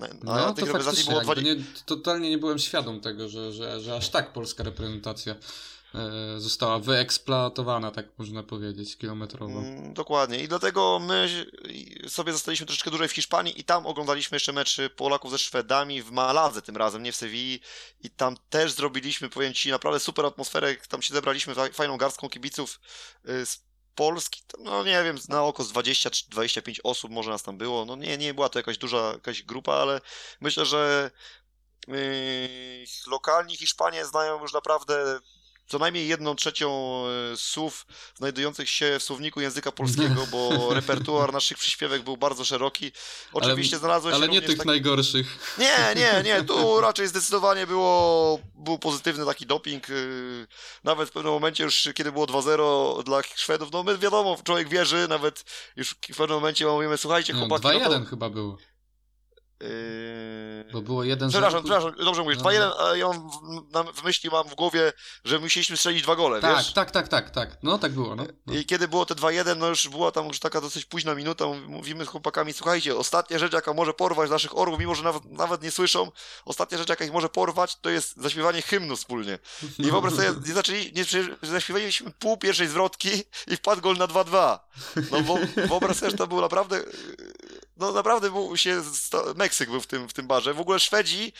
[0.00, 1.54] A No, tych to reprezentacji było jakby 20...
[1.54, 5.34] nie, totalnie nie byłem świadom tego, że, że, że aż tak polska reprezentacja
[6.38, 9.58] została wyeksploatowana, tak można powiedzieć, kilometrowo.
[9.58, 10.38] Mm, Dokładnie.
[10.38, 11.46] I dlatego my
[12.08, 16.10] sobie zostaliśmy troszeczkę dłużej w Hiszpanii i tam oglądaliśmy jeszcze mecz Polaków ze Szwedami w
[16.10, 17.60] Maladze tym razem, nie w Sewilli.
[18.00, 20.76] I tam też zrobiliśmy, powiem Ci, naprawdę super atmosferę.
[20.88, 22.80] Tam się zebraliśmy fa- fajną garstką kibiców
[23.28, 23.64] y, z
[23.94, 24.42] Polski.
[24.58, 27.84] No nie wiem, na oko z 20 czy 25 osób może nas tam było.
[27.84, 30.00] No nie, nie była to jakaś duża jakaś grupa, ale
[30.40, 31.10] myślę, że
[31.88, 31.96] yy,
[33.06, 35.18] lokalni Hiszpanie znają już naprawdę
[35.66, 37.02] co najmniej jedną trzecią
[37.32, 42.92] e, słów znajdujących się w słowniku języka polskiego, bo repertuar naszych przyśpiewek był bardzo szeroki.
[43.32, 44.68] Oczywiście znalazło się Ale nie tych taki...
[44.68, 45.54] najgorszych.
[45.58, 49.88] Nie, nie, nie, tu raczej zdecydowanie było, był pozytywny taki doping.
[49.88, 50.46] yy,
[50.84, 55.06] Nawet w pewnym momencie już, kiedy było 2-0 dla Szwedów, no my wiadomo, człowiek wierzy,
[55.08, 55.44] nawet
[55.76, 58.04] już w pewnym momencie mówimy, słuchajcie No, chłopaki, 2-1 no to...
[58.04, 58.56] chyba było,
[59.60, 60.72] Yy...
[60.72, 62.44] bo było 1 Przepraszam, przepraszam, dobrze mówisz, No.
[62.50, 63.08] 2-1, a ja
[63.94, 64.92] w, myśli mam w głowie,
[65.24, 66.72] że musieliśmy strzelić dwa gole, Tak, wiesz?
[66.72, 67.58] tak, tak, tak, tak.
[67.62, 68.26] No tak było, no.
[68.46, 68.54] no.
[68.54, 72.04] I kiedy było te 2-1, no już była tam już taka dosyć późna minuta, mówimy
[72.04, 75.70] z chłopakami, słuchajcie, ostatnia rzecz, jaka może porwać naszych orłów, mimo że nawet, nawet nie
[75.70, 76.10] słyszą,
[76.44, 79.38] ostatnia rzecz, jaka ich może porwać, to jest zaśpiewanie hymnu wspólnie.
[79.78, 81.04] I wyobraź sobie, nie zaczęli, nie,
[81.42, 83.10] zaśpiewaliśmy pół pierwszej zwrotki
[83.46, 84.58] i wpadł gol na 2-2.
[85.10, 85.38] No bo
[85.68, 86.80] wyobraź sobie, że to był naprawdę,
[87.76, 88.82] no naprawdę był się,
[89.36, 91.32] Meksyk był w tym, w tym barze, w ogóle Szwedzi,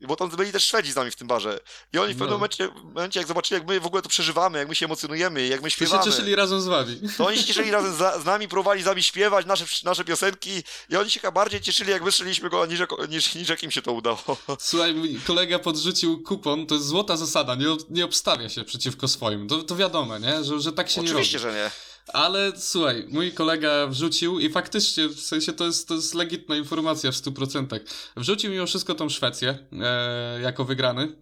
[0.00, 1.60] bo tam byli też Szwedzi z nami w tym barze.
[1.92, 2.34] I oni w pewnym No.
[2.36, 5.60] momencie, momencie, jak zobaczyli, jak my w ogóle to przeżywamy, jak my się emocjonujemy, jak
[5.62, 7.00] my Ty się śpiewamy, cieszyli razem z wami.
[7.16, 10.62] to oni się cieszyli razem za, z nami, próbowali z nami śpiewać nasze, nasze piosenki
[10.88, 13.82] i oni się chyba bardziej cieszyli, jak wyszliśmy go, niż, niż, niż jak im się
[13.82, 14.18] to udało.
[14.58, 14.94] Słuchaj,
[15.26, 19.48] kolega podrzucił kupon, to jest złota zasada, nie, nie obstawia się przeciwko swoim.
[19.48, 20.44] To, to wiadomo, nie?
[20.44, 21.56] Że, że tak się Oczywiście, nie robi.
[21.56, 21.70] że nie.
[22.12, 27.12] Ale słuchaj, mój kolega wrzucił i faktycznie, w sensie to jest, to jest legitna informacja
[27.12, 27.80] w 100%.
[28.16, 31.16] Wrzucił mimo wszystko tą Szwecję e, jako wygrany.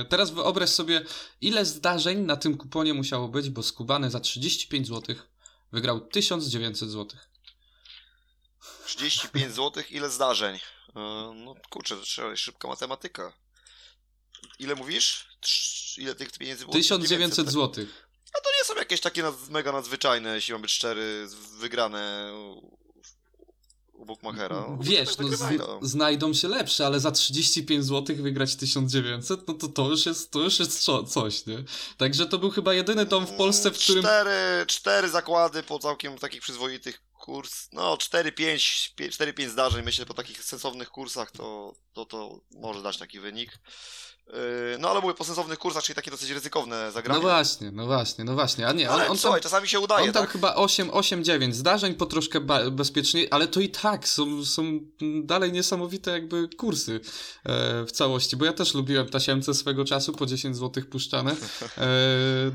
[0.00, 1.04] E, teraz wyobraź sobie,
[1.40, 5.16] ile zdarzeń na tym kuponie musiało być, bo skubany za 35 zł
[5.72, 7.18] wygrał 1900 zł.
[8.86, 10.56] 35 zł, ile zdarzeń?
[10.56, 10.60] E,
[11.34, 13.32] No kurczę, to trzeba szybka matematyka.
[14.58, 15.26] Ile mówisz?
[15.42, 16.72] Trz- Ile tych pieniędzy było?
[16.72, 17.52] 1900 tak?
[17.54, 17.86] zł.
[18.38, 21.26] A to nie są jakieś takie mega nadzwyczajne, jeśli mam być szczery,
[21.58, 22.74] wygrane u,
[24.04, 24.66] Bookmachera.
[24.68, 25.26] No, Wiesz, tak
[25.58, 30.06] no, z, znajdą się lepsze, ale za 35 zł wygrać 1900, no to to już
[30.06, 31.64] jest, to już jest co, coś, nie?
[31.96, 34.02] Także to był chyba jedyny dom w Polsce, w którym...
[34.02, 37.68] Cztery, cztery zakłady po całkiem takich przyzwoitych kurs.
[37.72, 43.20] No, 4-5 4-5 zdarzeń, myślę, po takich sensownych kursach to, to, to może dać taki
[43.20, 43.58] wynik.
[44.26, 44.34] Yy,
[44.78, 47.20] No, ale mówię po sensownych kursach, czyli takie dosyć ryzykowne zagranie.
[47.22, 48.66] No właśnie, no właśnie, no właśnie.
[48.68, 50.30] A nie, on, ale on tam, słuchaj, czasami się udaje, on tam tak?
[50.32, 54.80] chyba 8, 8, 9 zdarzeń po troszkę bezpieczniej, ale to i tak są, są
[55.24, 57.00] dalej niesamowite jakby kursy
[57.44, 61.32] e, w całości, bo ja też lubiłem tasiemce swego czasu, po 10 zł puszczane,
[61.78, 61.86] e,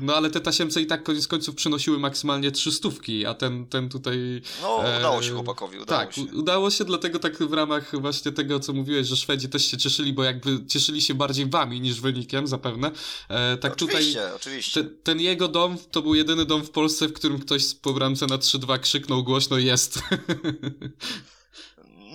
[0.00, 2.88] no ale te tasiemce i tak koniec końców przynosiły maksymalnie 300,
[3.28, 4.42] a ten, ten tutaj...
[4.62, 6.22] No, e, udało się chłopakowi, udało tak, się.
[6.22, 9.76] u- udało się, dlatego tak w ramach właśnie tego, co mówiłeś, że Szwedzi też się
[9.76, 12.90] cieszyli, bo jakby cieszyli się bardziej niż wynikiem zapewne.
[13.28, 14.84] E, tak tutaj oczywiście, oczywiście.
[14.84, 18.26] ten, ten jego dom to był jedyny dom w Polsce, w którym ktoś po bramce
[18.26, 19.98] na 3-2 krzyknął głośno jest.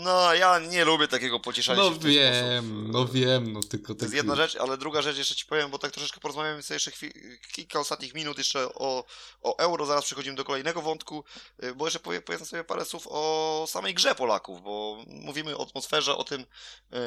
[0.05, 2.93] No, ja nie lubię takiego pocieszania No się w ten wiem, sposób.
[2.93, 5.79] no wiem, no tylko To jest jedna rzecz, ale druga rzecz jeszcze ci powiem, bo
[5.79, 7.11] tak troszeczkę porozmawiamy sobie jeszcze chwil,
[7.51, 9.05] kilka ostatnich minut jeszcze o,
[9.41, 11.23] o euro, zaraz przechodzimy do kolejnego wątku,
[11.63, 15.63] y, bo jeszcze powie, powiedzmy sobie parę słów o samej grze Polaków, bo mówimy o
[15.63, 16.41] atmosferze, o tym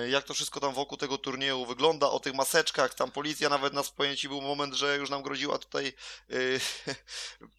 [0.04, 3.72] y, jak to wszystko tam wokół tego turnieju wygląda, o tych maseczkach, tam policja nawet
[3.72, 5.92] nas pojęci był moment, że już nam groziła tutaj
[6.32, 6.34] y,
[6.88, 6.96] y,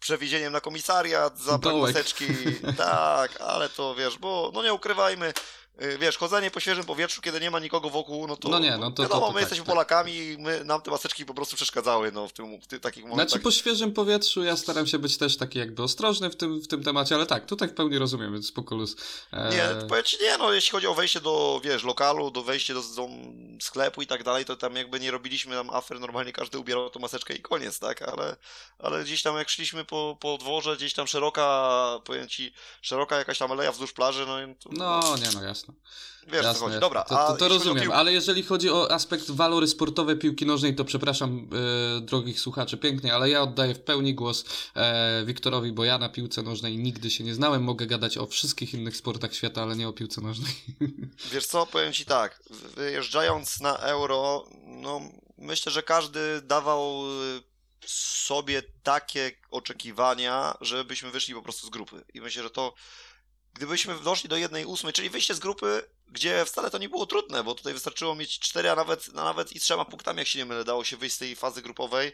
[0.00, 2.26] przewiezieniem na komisariat za brak maseczki,
[2.76, 5.32] tak, ale to wiesz, bo no nie ukrywajmy, y,
[5.98, 8.90] wiesz, chodzenie po świeżym powietrzu, kiedy nie ma nikogo wokół, no to, no nie, no
[8.90, 9.74] to, wiadomo, to, to my tak, jesteśmy tak.
[9.74, 13.28] Polakami, my, nam te maseczki po prostu przeszkadzały, no, w, tym, w tych takich momentach.
[13.28, 16.68] Znaczy po świeżym powietrzu ja staram się być też taki jakby ostrożny w tym, w
[16.68, 18.96] tym temacie, ale tak, tutaj w pełni rozumiem, więc spoko luz.
[19.32, 19.50] E...
[19.50, 22.80] Nie, powiem ci, nie, no, jeśli chodzi o wejście do, wiesz, lokalu, do wejście do,
[22.96, 23.08] do
[23.60, 27.00] sklepu i tak dalej, to tam jakby nie robiliśmy tam afer, normalnie każdy ubierał tą
[27.00, 28.36] maseczkę i koniec, tak, ale,
[28.78, 32.52] ale gdzieś tam jak szliśmy po, po dworze, gdzieś tam szeroka, powiem ci,
[32.82, 34.54] szeroka jakaś tam aleja wzdłuż plaży, no...
[34.60, 35.59] To, no, nie, no jasne.
[36.26, 36.80] Wiesz, Jasne, co chodzi.
[36.80, 40.84] Dobra, to, to, to rozumiem, ale jeżeli chodzi o aspekt walory sportowej piłki nożnej, to
[40.84, 41.48] przepraszam
[41.98, 44.44] e, drogich słuchaczy pięknie, ale ja oddaję w pełni głos
[44.74, 47.62] e, Wiktorowi, bo ja na piłce nożnej nigdy się nie znałem.
[47.62, 50.52] Mogę gadać o wszystkich innych sportach świata, ale nie o piłce nożnej.
[51.32, 52.42] Wiesz co, powiem ci tak,
[52.76, 55.00] wyjeżdżając na euro, no
[55.38, 57.02] myślę, że każdy dawał
[57.86, 62.04] sobie takie oczekiwania, żebyśmy wyszli po prostu z grupy.
[62.14, 62.74] I myślę, że to
[63.54, 67.44] gdybyśmy doszli do jednej ósmej, czyli wyjście z grupy, gdzie wcale to nie było trudne,
[67.44, 70.44] bo tutaj wystarczyło mieć cztery, a nawet, a nawet i trzema punktami, jak się nie
[70.44, 72.12] mylę, dało się wyjść z tej fazy grupowej.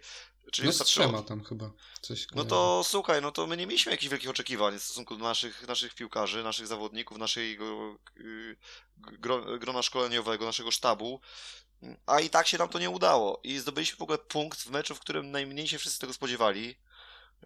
[0.52, 1.70] Czyli no z trzema tam chyba.
[2.00, 5.24] Coś no to słuchaj, no to my nie mieliśmy jakichś wielkich oczekiwań w stosunku do
[5.24, 8.56] naszych, naszych piłkarzy, naszych zawodników, naszego yy,
[9.58, 11.20] grona szkoleniowego, naszego sztabu.
[12.06, 13.40] A i tak się nam to nie udało.
[13.44, 16.76] I zdobyliśmy w ogóle punkt w meczu, w którym najmniej się wszyscy tego spodziewali.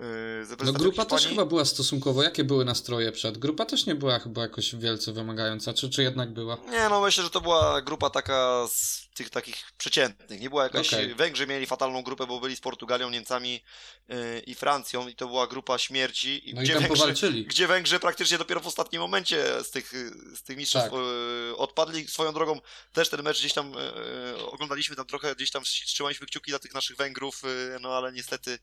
[0.01, 3.39] Yy, no grupa też chyba była stosunkowo, jakie były nastroje przed?
[3.39, 6.57] Grupa też nie była chyba jakoś wielce wymagająca, czy, czy jednak była?
[6.71, 10.41] Nie, no myślę, że to była grupa taka z tych takich przeciętnych.
[10.41, 11.15] Nie była jakaś, okay.
[11.15, 13.61] Węgrzy mieli fatalną grupę, bo byli z Portugalią, Niemcami
[14.09, 16.53] yy, i Francją i to była grupa śmierci.
[16.55, 17.47] No gdzie, Węgrzy, powalczyli.
[17.47, 19.93] gdzie Węgrzy praktycznie dopiero w ostatnim momencie z tych,
[20.35, 21.01] z tych mistrzostw tak.
[21.01, 22.09] yy, odpadli.
[22.09, 22.61] Swoją drogą
[22.93, 26.75] też ten mecz gdzieś tam yy, oglądaliśmy tam trochę, gdzieś tam trzymaliśmy kciuki dla tych
[26.75, 28.59] naszych Węgrów, yy, no ale niestety,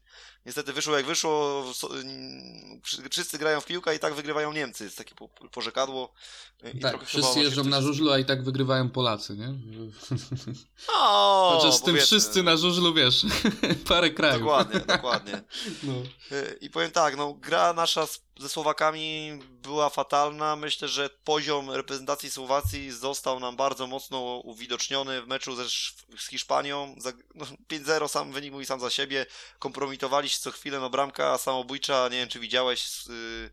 [0.45, 1.28] niestety wyszło jak wyszło
[1.64, 1.89] wyszło,
[3.12, 4.84] wszyscy grają w piłkę i tak wygrywają Niemcy.
[4.84, 5.16] Jest takie
[5.51, 6.14] porzekadło.
[6.74, 9.47] I tak, wszyscy jeżdżą na żużlu, a i tak wygrywają Polacy, nie?
[11.51, 13.25] Chociaż z tym wszyscy na żużlu, wiesz,
[13.89, 14.39] parę krajów.
[14.39, 15.41] Dokładnie, dokładnie.
[15.83, 15.93] No.
[16.37, 18.07] Y, I powiem tak, no gra nasza
[18.39, 19.31] ze Słowakami
[19.63, 20.55] była fatalna.
[20.55, 25.69] Myślę, że poziom reprezentacji Słowacji został nam bardzo mocno uwidoczniony w meczu ze,
[26.17, 26.95] z Hiszpanią.
[27.35, 29.25] No, 5-0 sam wynik mówi sam za siebie.
[29.59, 33.49] Kompromitowali się co chwilę, no bramka samobójcza, nie wiem czy widziałeś, yy,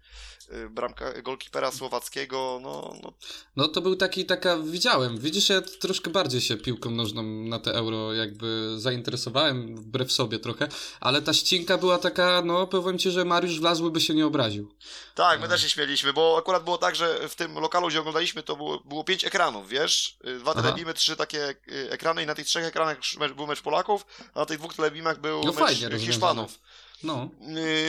[0.59, 3.13] yy, bramka golkipera słowackiego, no, no.
[3.57, 7.75] No to był taki, taka, widziałem, widzisz, ja troszkę bardziej się piłką nożną na te
[7.75, 10.69] euro jakby zainteresowałem, wbrew sobie trochę,
[11.01, 14.74] ale ta ścinka była taka, no powiem ci, że Mariusz Wlazły by się nie obraził.
[15.15, 18.43] Tak, my też się śmieliśmy, bo akurat było tak, że w tym lokalu, gdzie oglądaliśmy,
[18.43, 20.17] to było, było pięć ekranów, wiesz?
[20.39, 22.99] Dwa telebimy, trzy takie y, ekrany i na tych trzech ekranach
[23.37, 26.59] był mecz Polaków, a na tych dwóch telebimach był no mecz fajnie, Hiszpanów.
[27.05, 27.29] No.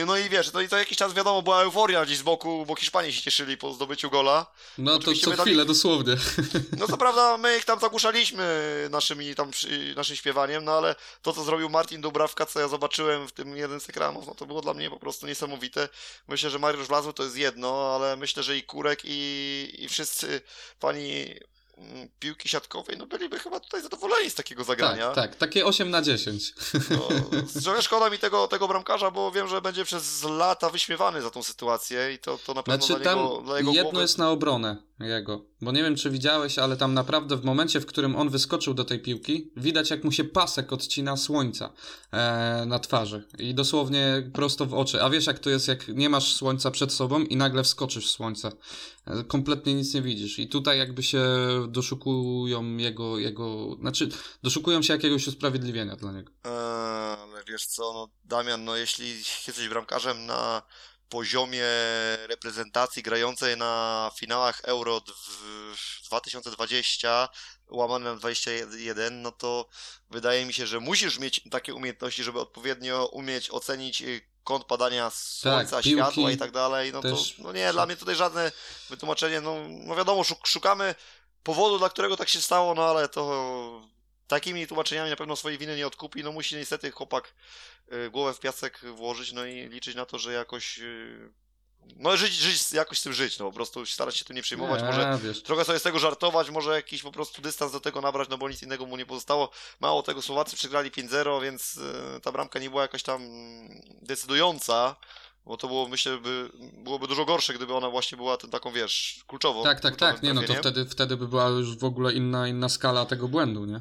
[0.00, 2.64] Y, no i wiesz, no i to jakiś czas wiadomo, była euforia gdzieś z boku,
[2.66, 4.46] bo Hiszpanie się cieszyli po zdobyciu gola.
[4.78, 6.16] No Oczywiście to co chwilę, dosłownie.
[6.78, 8.44] No to prawda, my ich tam zagłuszaliśmy
[8.90, 9.50] naszymi tam,
[9.96, 13.80] naszym śpiewaniem, no ale to, co zrobił Martin Dubrawka, co ja zobaczyłem w tym jeden
[13.80, 15.88] z ekranów, no to było dla mnie po prostu niesamowite.
[16.28, 20.40] Myślę, że Mariusz Wlazły to jest jedno, ale myślę, że i Kurek i, i wszyscy
[20.80, 21.34] pani
[22.18, 25.06] piłki siatkowej, no byliby chyba tutaj zadowoleni z takiego zagrania.
[25.06, 26.54] Tak, tak, takie 8 na 10.
[26.90, 31.42] No, szkoda mi tego, tego bramkarza, bo wiem, że będzie przez lata wyśmiewany za tą
[31.42, 34.02] sytuację i to, to na pewno znaczy, dla, niego, dla jego jedno głowy...
[34.02, 37.86] jest na obronę jego, bo nie wiem, czy widziałeś, ale tam naprawdę w momencie, w
[37.86, 41.72] którym on wyskoczył do tej piłki, widać jak mu się pasek odcina słońca
[42.12, 45.02] e, na twarzy i dosłownie prosto w oczy.
[45.02, 48.10] A wiesz jak to jest, jak nie masz słońca przed sobą i nagle wskoczysz w
[48.10, 48.52] słońce.
[49.06, 50.38] E, kompletnie nic nie widzisz.
[50.38, 51.22] I tutaj jakby się
[51.68, 54.08] doszukują jego, jego znaczy
[54.42, 56.32] doszukują się jakiegoś usprawiedliwienia dla niego.
[56.44, 56.52] Eee,
[57.22, 59.08] ale wiesz co, no Damian, no jeśli
[59.46, 60.62] jesteś bramkarzem na
[61.08, 61.64] poziomie
[62.26, 65.00] reprezentacji grającej na finałach Euro
[66.06, 67.28] 2020
[67.68, 69.68] łamane na 21, no to
[70.10, 75.10] wydaje mi się, że musisz mieć takie umiejętności, żeby odpowiednio umieć ocenić y, kąt padania
[75.10, 76.92] słońca, tak, światła i tak dalej.
[76.92, 78.52] No to no nie, dla mnie tutaj żadne
[78.90, 80.94] wytłumaczenie, no, no wiadomo, szukamy
[81.42, 83.82] powodu, dla którego tak się stało, no ale to
[84.26, 86.24] takimi tłumaczeniami na pewno swojej winy nie odkupi.
[86.24, 87.34] No musi niestety chłopak
[87.92, 91.32] y, głowę w piasek włożyć, no i liczyć na to, że jakoś y,
[91.96, 94.80] no żyć, żyć, jakoś z tym żyć, no po prostu starać się tym nie przejmować,
[94.80, 95.42] nie, może wiesz.
[95.42, 98.48] trochę sobie z tego żartować, może jakiś po prostu dystans do tego nabrać, no bo
[98.48, 99.50] nic innego mu nie pozostało.
[99.80, 103.22] Mało tego, Słowacy przegrali 5-0, więc y, ta bramka nie była jakaś tam
[104.02, 104.96] decydująca,
[105.46, 109.24] bo to było, myślę, by, byłoby dużo gorsze, gdyby ona właśnie była ten, taką, wiesz,
[109.26, 109.62] kluczową.
[109.62, 112.68] Tak, tak, tak, nie no to wtedy, wtedy by była już w ogóle inna, inna
[112.68, 113.80] skala tego błędu, nie?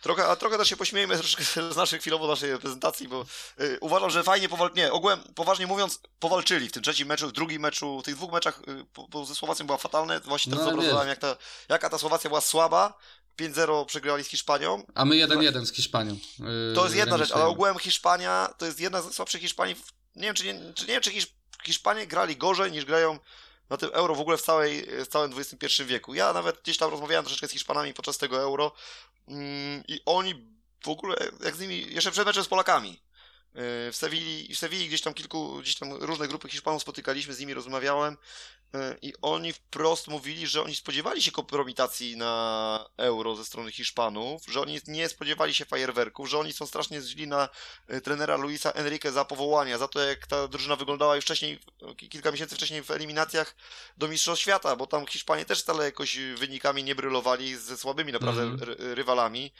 [0.00, 1.16] Trochę, a trochę też się pośmiejmy
[1.72, 3.26] z naszej chwilowo naszej prezentacji, bo
[3.60, 7.32] y, uważam, że fajnie powalczyli, nie, ogółem, poważnie mówiąc, powalczyli w tym trzecim meczu, w
[7.32, 10.80] drugim meczu, w tych dwóch meczach y, po, po, ze Słowacją była fatalne, właśnie no,
[10.80, 11.36] teraz jak ta,
[11.68, 12.98] jaka ta Słowacja była słaba,
[13.40, 14.82] 5-0 przegrali z Hiszpanią.
[14.94, 16.16] A my 1-1 z Hiszpanią.
[16.38, 19.76] Yy, to jest jedna rzecz, ale ogółem Hiszpania to jest jedna z słabszych Hiszpanii.
[20.16, 21.12] Nie wiem, czy nie, czy nie wiem, czy
[21.64, 23.18] Hiszpanie grali gorzej niż grają
[23.70, 26.14] na tym euro w ogóle w, całej, w całym XXI wieku.
[26.14, 28.72] Ja nawet gdzieś tam rozmawiałem troszeczkę z Hiszpanami podczas tego euro
[29.88, 30.34] i oni
[30.84, 33.00] w ogóle, jak z nimi, jeszcze przed meczem z Polakami,
[33.54, 37.54] w Sewilli, w Sewilli gdzieś tam kilku, gdzieś tam różne grupy Hiszpanów spotykaliśmy, z nimi
[37.54, 38.14] rozmawiałem
[38.74, 44.42] y, i oni wprost mówili, że oni spodziewali się kompromitacji na euro ze strony Hiszpanów,
[44.48, 47.48] że oni nie spodziewali się fajerwerków, że oni są strasznie źli na
[47.92, 51.58] y, trenera Luisa Enrique za powołania, za to jak ta drużyna wyglądała już wcześniej,
[51.96, 53.56] kilka miesięcy wcześniej w eliminacjach
[53.96, 58.42] do Mistrzostw Świata, bo tam Hiszpanie też wcale jakoś wynikami nie brylowali ze słabymi naprawdę
[58.42, 58.94] mm -hmm.
[58.94, 59.52] rywalami.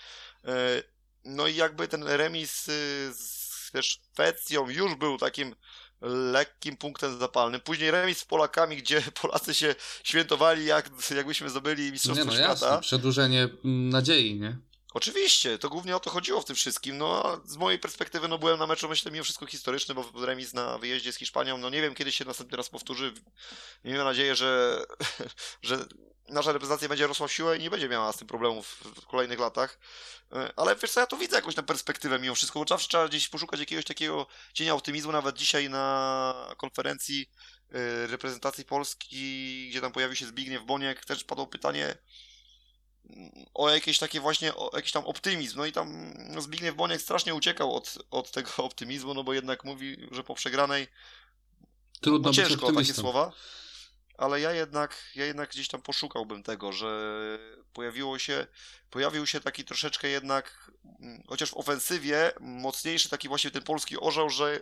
[1.24, 2.66] No i jakby ten remis
[3.74, 5.54] ze Szwecją już był takim
[6.32, 7.60] lekkim punktem zapalnym.
[7.60, 12.66] Później remis z Polakami, gdzie Polacy się świętowali, jak, jakbyśmy zdobyli Mistrzostwo nie, no Świata.
[12.66, 12.80] Jasne.
[12.80, 14.58] Przedłużenie nadziei, nie?
[14.94, 16.98] Oczywiście, to głównie o to chodziło w tym wszystkim.
[16.98, 20.78] No, z mojej perspektywy, no byłem na meczu, myślę, mimo wszystko historyczny, bo remis na
[20.78, 23.12] wyjeździe z Hiszpanią, no nie wiem, kiedy się następny raz powtórzy.
[23.84, 24.82] Miejmy nadzieję, że,
[25.62, 25.84] że
[26.28, 28.66] nasza reprezentacja będzie rosła w siłę i nie będzie miała z tym problemów
[29.02, 29.78] w kolejnych latach.
[30.32, 33.08] E, ale wiesz co, ja tu widzę jakąś tam perspektywę mimo wszystko, bo zawsze trzeba
[33.08, 35.12] gdzieś poszukać jakiegoś takiego cienia optymizmu.
[35.12, 37.30] Nawet dzisiaj na konferencji
[37.72, 41.96] e, reprezentacji Polski, gdzie tam pojawił się Zbigniew Boniek, też padło pytanie
[43.54, 45.58] o jakieś takie właśnie, o jakiś tam optymizm.
[45.58, 49.96] No i tam Zbigniew Boniek strasznie uciekał od, od tego optymizmu, no bo jednak mówi,
[50.10, 50.86] że po przegranej
[52.00, 53.32] Trudno no, ciężko takie słowa
[54.20, 56.88] ale ja jednak, ja jednak gdzieś tam poszukałbym tego, że
[57.72, 58.46] pojawiło się,
[58.90, 60.70] pojawił się taki troszeczkę jednak,
[61.00, 64.60] mm, chociaż w ofensywie, mocniejszy taki właśnie ten polski orzeł, że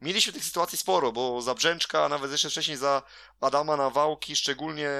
[0.00, 3.02] mieliśmy tych sytuacji sporo, bo za Brzęczka, a nawet jeszcze wcześniej za
[3.40, 4.90] Adama Nawałki, szczególnie,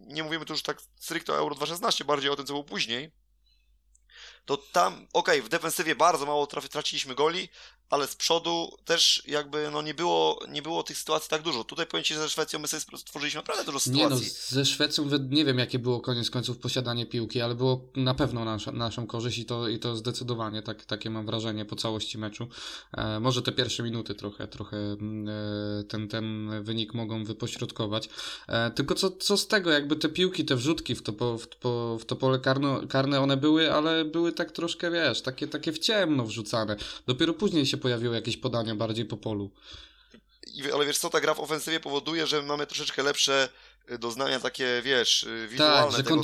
[0.00, 3.12] nie mówimy tu już tak stricte o Euro 2016, bardziej o tym, co było później,
[4.44, 7.48] to tam, okej, okay, w defensywie bardzo mało traciliśmy goli,
[7.90, 11.64] ale z przodu też jakby no nie było, nie było tych sytuacji tak dużo.
[11.64, 14.26] Tutaj powiem Ci, że ze Szwecją my sobie stworzyliśmy naprawdę dużo sytuacji.
[14.26, 18.14] Nie no, ze Szwecją nie wiem jakie było koniec końców posiadanie piłki, ale było na
[18.14, 22.18] pewno nasza, naszą korzyść i to, i to zdecydowanie, tak, takie mam wrażenie po całości
[22.18, 22.48] meczu.
[22.92, 28.08] E, może te pierwsze minuty trochę, trochę mm, e, ten, ten wynik mogą wypośrodkować.
[28.48, 31.48] E, tylko co, co z tego, jakby te piłki, te wrzutki w to, po, w,
[31.48, 35.72] po, w to pole karno, karne one były, ale były tak troszkę, wiesz, takie, takie
[35.72, 36.76] w ciemno wrzucane.
[37.06, 39.50] Dopiero później się pojawiły jakieś podania bardziej po polu.
[40.74, 43.48] Ale wiesz co, ta gra w ofensywie powoduje, że mamy troszeczkę lepsze
[43.90, 45.82] y, doznania takie, wiesz, y, wizualne.
[45.82, 46.22] Tak, że tego,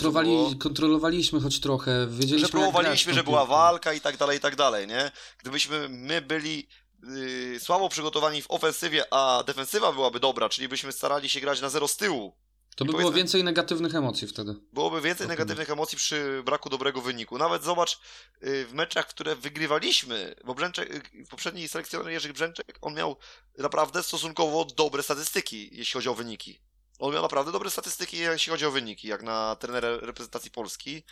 [0.58, 4.86] kontrolowaliśmy choć trochę, wiedzieliśmy Że próbowaliśmy, że była walka i tak dalej, i tak dalej,
[4.86, 5.10] nie?
[5.38, 6.68] Gdybyśmy my byli
[7.02, 11.68] yy, słabo przygotowani w ofensywie, a defensywa byłaby dobra, czyli byśmy starali się grać na
[11.68, 12.36] zero z tyłu,
[12.76, 14.54] to by było więcej negatywnych emocji wtedy.
[14.72, 17.38] Byłoby więcej negatywnych emocji przy braku dobrego wyniku.
[17.38, 18.00] Nawet zobacz,
[18.42, 23.16] y, w meczach, które wygrywaliśmy, bo Brzęczek, y, poprzedni selekcjoner Jerzy Brzęczek, on miał
[23.58, 26.60] naprawdę stosunkowo dobre statystyki, jeśli chodzi o wyniki.
[26.98, 31.02] On miał naprawdę dobre statystyki, jeśli chodzi o wyniki, jak na trenera reprezentacji Polski.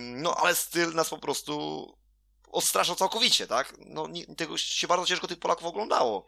[0.00, 1.86] No, ale styl nas po prostu
[2.52, 3.74] odstraszał całkowicie, tak?
[3.78, 6.26] No, tego się bardzo ciężko tych Polaków oglądało.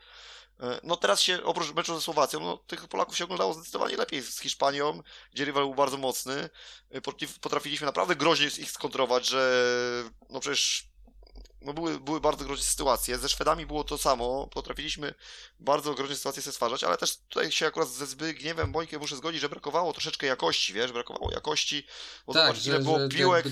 [0.61, 4.23] E, no teraz się, oprócz meczu ze Słowacją, no tych Polaków się oglądało zdecydowanie lepiej
[4.23, 5.03] z Hiszpanią,
[5.33, 6.49] gdzie rywal był bardzo mocny.
[6.91, 7.01] E,
[7.41, 9.63] potrafiliśmy naprawdę groźnie ich skontrować, że
[10.31, 10.89] no przecież
[11.67, 13.19] no były, były bardzo groźne sytuacje.
[13.19, 14.49] Ze Szwedami było to samo.
[14.53, 15.15] Potrafiliśmy
[15.61, 19.41] bardzo groźne sytuacje sobie stwarzać, ale też tutaj się akurat ze Zbigniewem Bońkiem muszę zgodzić,
[19.41, 21.87] że brakowało troszeczkę jakości, wiesz, brakowało jakości.
[22.27, 23.47] Bo tak, zobacz, ile było piłek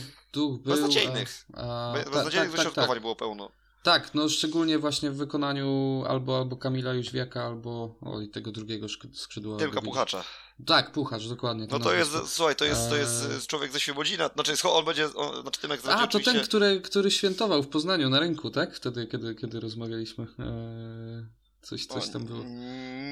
[0.60, 1.46] beznadziejnych.
[1.94, 3.00] Beznadziejnych tak, wyśrodkowań tak, tak.
[3.00, 3.50] było pełno.
[3.84, 9.58] Tak, no szczególnie właśnie w wykonaniu albo, albo Kamila Jóźwiaka, albo oj, tego drugiego skrzydła.
[9.58, 10.24] Tylko Puchacza.
[10.66, 11.66] Tak, Puchacz, dokładnie.
[11.70, 13.46] No to jest, słuchaj, to jest, to jest eee...
[13.46, 16.32] człowiek ze Świebodzina, znaczy on będzie, on, znaczy Tymek A, to oczywiście...
[16.32, 18.74] ten, który, który świętował w Poznaniu na rynku, tak?
[18.74, 20.26] Wtedy, kiedy, kiedy rozmawialiśmy.
[20.38, 21.43] Eee...
[21.64, 22.44] Coś, coś tam było.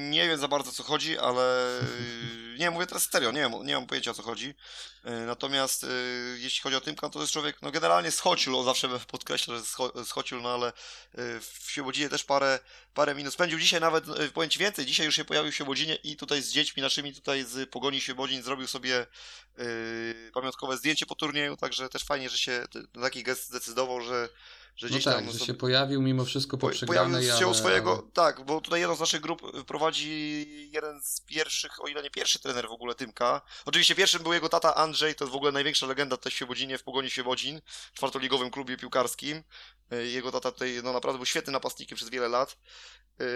[0.09, 1.79] Nie wiem za bardzo o co chodzi, ale
[2.59, 4.53] nie mówię teraz serio, nie, wiem, nie mam pojęcia o co chodzi.
[5.03, 5.87] E, natomiast e,
[6.37, 9.63] jeśli chodzi o Tymka, to jest człowiek, no generalnie schocił, on zawsze podkreśla, że
[10.05, 10.73] schocił, no ale
[11.39, 12.59] w Świebodzinie też parę,
[12.93, 13.59] parę minut spędził.
[13.59, 16.83] Dzisiaj nawet, powiem Ci więcej, dzisiaj już się pojawił w Świebodzinie i tutaj z dziećmi
[16.83, 19.05] naszymi tutaj z Pogoni Świebodzin zrobił sobie
[20.33, 22.65] pamiątkowe zdjęcie po turnieju, także też fajnie, że się
[23.01, 24.29] taki gest zdecydował, że
[24.75, 27.49] że No gdzieś tak, tam że sobie- się pojawił mimo wszystko po pojawił się u
[27.49, 32.03] ale- swojego, tak, bo tutaj jedną z naszych grup prowadzi jeden z pierwszych, o ile
[32.03, 33.41] nie pierwszy trener w ogóle Tymka.
[33.65, 36.77] Oczywiście pierwszym był jego tata Andrzej, to jest w ogóle największa legenda tutaj w Świebodzinie,
[36.77, 37.61] w Pogoni Świebodzin,
[37.93, 39.43] czwartoligowym klubie piłkarskim.
[39.93, 42.57] Y, Jego tata tutaj, no naprawdę był świetnym napastnikiem przez wiele lat.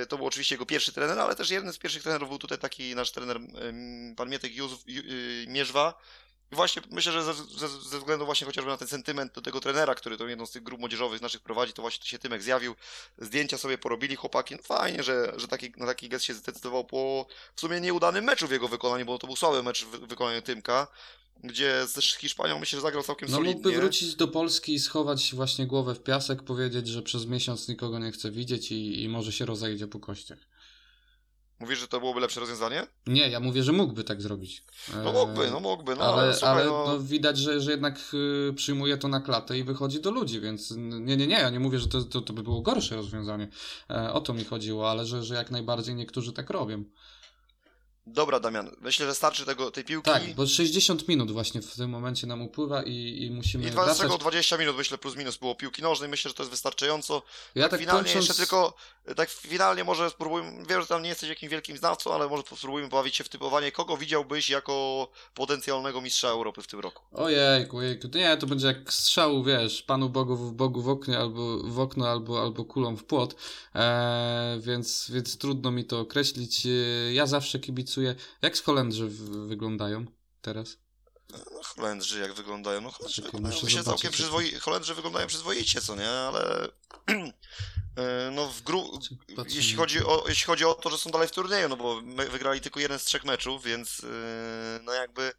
[0.03, 2.57] Y, To był oczywiście jego pierwszy trener, ale też jeden z pierwszych trenerów był tutaj
[2.57, 3.39] taki nasz trener,
[4.17, 5.93] pan Mietek Józef, y, Mierzwa.
[6.51, 9.59] I właśnie myślę, że ze, ze, ze względu właśnie chociażby na ten sentyment do tego
[9.59, 12.75] trenera, który tą jedną z tych grup młodzieżowych naszych prowadzi, to właśnie się Tymek zjawił.
[13.17, 14.55] Zdjęcia sobie porobili chłopaki.
[14.55, 17.25] No fajnie, że, że taki, na taki gest się zdecydował po
[17.55, 20.87] w sumie nieudanym meczu w jego wykonaniu, bo to był słaby mecz w wykonaniu Tymka,
[21.43, 23.53] gdzie z Hiszpanią myślę, że zagrał całkiem No solidnie.
[23.55, 27.99] mógłby wrócić do Polski i schować właśnie głowę w piasek, powiedzieć, że przez miesiąc nikogo
[27.99, 30.39] nie chce widzieć i, i może się rozejdzie po kościach.
[31.59, 32.87] Mówisz, że to byłoby lepsze rozwiązanie?
[33.07, 34.63] Nie, ja mówię, że mógłby tak zrobić.
[35.03, 37.99] No mógłby, no mógłby, no ale, ale, słuchaj, ale no, no, widać, że, że jednak
[38.49, 41.59] y, przyjmuje to na klatę i wychodzi do ludzi, więc nie, nie, nie, ja nie
[41.59, 43.47] mówię, że to, to, to by było gorsze rozwiązanie.
[43.89, 46.83] E, o to mi chodziło, ale że, że jak najbardziej niektórzy tak robią.
[48.07, 50.11] Dobra, Damian, myślę, że starczy tego, tej piłki.
[50.11, 53.85] Tak, bo 60 minut właśnie w tym momencie nam upływa i, i musimy I 20,
[53.85, 54.01] wracać.
[54.01, 56.09] czego 20 minut, myślę, plus minus było piłki nożnej.
[56.09, 57.21] Myślę, że to jest wystarczająco.
[57.55, 58.27] Ja tak finalnie kończąc...
[58.27, 58.73] jeszcze tylko,
[59.15, 62.89] tak finalnie może spróbujmy, wiem, że tam nie jesteś jakimś wielkim znawcą, ale może spróbujmy
[62.89, 67.03] bawić się w typowanie, kogo widziałbyś jako potencjalnego mistrza Europy w tym roku.
[67.11, 71.17] Ojejku, jejku, to nie, to będzie jak strzał, wiesz, Panu Bogu w Bogu w oknie,
[71.17, 73.35] albo w okno, albo, albo kulą w płot,
[73.75, 76.65] e, więc, więc trudno mi to określić.
[76.65, 76.69] E,
[77.13, 77.96] ja zawsze kibicuję.
[78.41, 79.07] Jak z Holendrzy
[79.47, 80.05] wyglądają
[80.41, 80.77] teraz?
[81.29, 82.81] No, Holendrzy jak wyglądają?
[82.81, 84.51] No Holendrzy Czekaj, wyglądają, zobaczyć, całkiem przyzwoi...
[84.51, 86.09] Holendrzy wyglądają przyzwoicie, co nie?
[86.09, 86.69] Ale
[87.97, 88.99] e, no w gru...
[89.49, 92.61] Jeśli chodzi, o, jeśli chodzi o to, że są dalej w turnieju, no bo wygrali
[92.61, 94.09] tylko jeden z trzech meczów, więc yy,
[94.83, 95.33] no jakby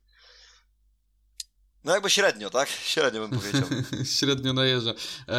[1.84, 2.68] no jakby średnio, tak?
[2.68, 3.68] Średnio bym powiedział.
[4.18, 4.90] Średnio najeżdża.
[4.90, 5.34] E,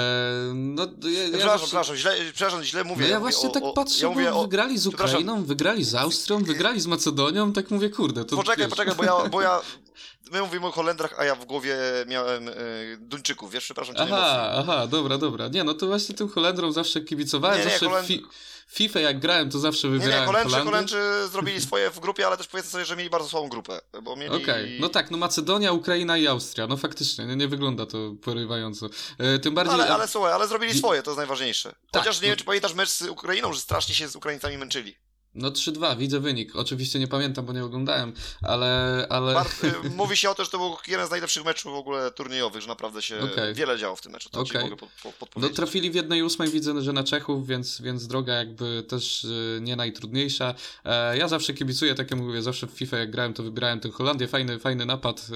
[0.54, 3.02] no, ja, ja przepraszam, przepraszam, źle, przepraszam, źle mówię.
[3.02, 4.88] No ja mówię właśnie o, tak o, patrzę, ja mówię bo o, wygrali z.
[4.88, 9.04] Ukrainą, wygrali z Austrią, wygrali z Macedonią, tak mówię, kurde, to Poczekaj, wiesz, poczekaj, bo
[9.04, 9.62] ja, bo ja
[10.32, 11.78] my mówimy o Holendrach, a ja w głowie
[12.08, 12.54] miałem e,
[13.00, 15.48] Duńczyków, wiesz, przepraszam cię Aha, aha, dobra, dobra.
[15.48, 18.26] Nie, no to właśnie tym Holendrom zawsze kibicowałem, Nie, nie, zawsze Holend- fi
[18.70, 20.60] FIFA jak grałem, to zawsze Nie, nie, wybierałem Holendrzy.
[20.60, 21.02] Holendrzy
[21.32, 24.36] zrobili swoje w grupie, ale też powiedzmy sobie, że mieli bardzo słabą grupę, bo mieli...
[24.36, 28.90] Okej, no tak, no Macedonia, Ukraina i Austria, no faktycznie, nie, nie wygląda to porywająco.
[29.18, 29.76] E, tym bardziej...
[29.76, 31.76] Ale, ale słuchaj, ale zrobili swoje, to jest najważniejsze.
[31.92, 34.58] Tak, Chociaż nie no- wiem, czy pamiętasz mecz z Ukrainą, że strasznie się z Ukraińcami
[34.58, 34.96] męczyli.
[35.36, 36.56] No 3-2, widzę wynik.
[36.56, 39.06] Oczywiście nie pamiętam, bo nie oglądałem, ale...
[39.10, 39.42] ale...
[39.86, 42.62] Y, mówi się o tym, że to był jeden z najlepszych meczów w ogóle turniejowych,
[42.62, 43.54] że naprawdę się Okej.
[43.54, 44.30] wiele działo w tym meczu.
[44.30, 44.64] To Okej.
[44.64, 48.34] mogę po, po, No trafili w jednej ósmej, widzę, że na Czechów, więc, więc droga
[48.34, 50.56] jakby też y, nie najtrudniejsza.
[50.86, 53.92] E, ja zawsze kibicuję, tak jak mówię, zawsze w FIFA jak grałem, to wybierałem tę
[53.92, 55.28] Holandię, fajny, fajny napad,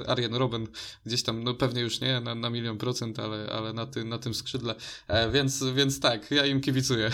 [0.00, 0.66] y, Arjen Robben
[1.06, 4.18] gdzieś tam, no pewnie już nie na, na milion procent, ale, ale na, ty, na
[4.18, 4.74] tym skrzydle,
[5.08, 7.10] e, więc, więc tak, ja im kibicuję.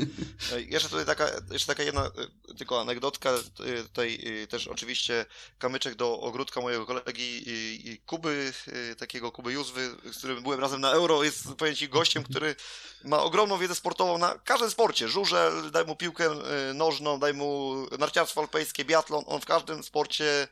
[0.68, 2.10] Jeszcze tutaj taka, jeszcze taka jedna
[2.50, 3.30] y, tylko anegdotka,
[3.60, 5.26] y, tutaj y, też oczywiście
[5.58, 7.44] kamyczek do ogródka mojego kolegi
[8.06, 8.52] Kuby,
[8.98, 12.56] takiego Kuby Józwy, z którym byłem razem na Euro, jest powiem ci gościem, który
[13.04, 16.30] ma ogromną wiedzę sportową na każdym sporcie, żużel, daj mu piłkę
[16.74, 20.48] nożną, daj mu narciarstwo alpejskie, biatlon, on w każdym sporcie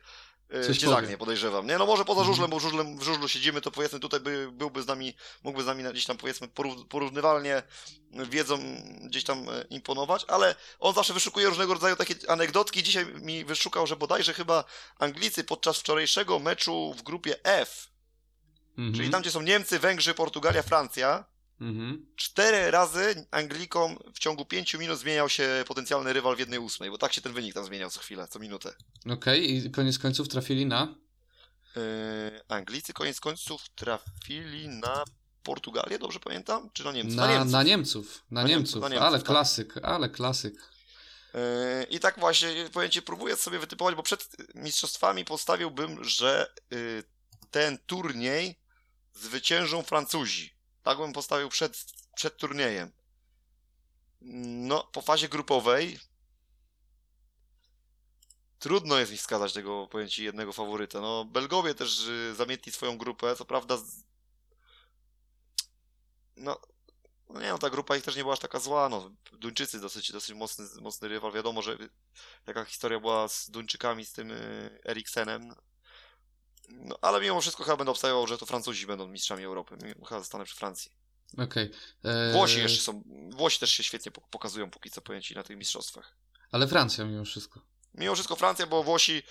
[0.67, 0.95] Coś cię powie.
[1.01, 1.77] zagnie, podejrzewam, nie?
[1.77, 2.35] No może poza Mhm.
[2.35, 5.63] żużlem, bo w żużlem, w żużlu siedzimy, to powiedzmy tutaj by, byłby z nami, mógłby
[5.63, 7.63] z nami gdzieś tam powiedzmy porów- porównywalnie
[8.11, 8.59] wiedzą
[9.03, 12.83] gdzieś tam e, imponować, ale on zawsze wyszukuje różnego rodzaju takie anegdotki.
[12.83, 14.63] Dzisiaj mi wyszukał, że bodajże chyba
[14.99, 17.89] Anglicy podczas wczorajszego meczu w grupie F,
[18.77, 18.93] Mhm.
[18.93, 21.25] czyli tam, gdzie są Niemcy, Węgrzy, Portugalia, Francja,
[21.61, 22.05] Mhm.
[22.15, 26.97] cztery razy Anglikom w ciągu pięciu minut zmieniał się potencjalny rywal w jednej ósmej, bo
[26.97, 28.73] tak się ten wynik tam zmieniał co chwilę, co minutę.
[29.09, 30.95] Okej, i koniec końców trafili na...
[31.75, 31.81] Yy,
[32.47, 35.03] Anglicy koniec końców trafili na
[35.43, 36.69] Portugalię, dobrze pamiętam?
[36.73, 37.15] Czy na Niemcy?
[37.15, 37.51] Na, Niemców.
[37.51, 39.27] na Niemców, na, Na Niemców, Niemców, na Niemców, ale tak.
[39.27, 40.53] klasyk, ale klasyk.
[41.33, 47.03] Yy, I tak właśnie, powiem Ci, próbuję sobie wytypować, bo przed mistrzostwami postawiłbym, że yy,
[47.51, 48.59] ten turniej
[49.13, 50.58] zwyciężą Francuzi.
[50.89, 51.85] Tak bym postawił przed,
[52.15, 52.91] przed turniejem.
[54.21, 55.99] No, po fazie grupowej
[58.59, 61.01] trudno jest mi wskazać tego, Ci, jednego faworyta.
[61.01, 64.03] No, Belgowie też yy, zamietli swoją grupę, co prawda z...
[66.37, 66.59] no,
[67.29, 69.11] no nie no, ta grupa ich też nie była aż taka zła, no.
[69.31, 71.31] Duńczycy dosyć, dosyć mocny, mocny rywal.
[71.31, 71.77] Wiadomo, że
[72.47, 75.55] jaka historia była z Duńczykami, z tym y, Eriksenem.
[76.71, 79.77] No, ale mimo wszystko chyba będę obstawiał, że to Francuzi będą mistrzami Europy.
[80.07, 80.91] Chyba zostanę przy Francji.
[81.37, 81.71] Okej.
[82.03, 85.57] E, Włosi jeszcze są, Włosi też się świetnie pok- pokazują póki co pojęci na tych
[85.57, 86.15] mistrzostwach.
[86.51, 87.61] Ale Francja mimo wszystko.
[87.93, 89.23] Mimo wszystko Francja, bo Włosi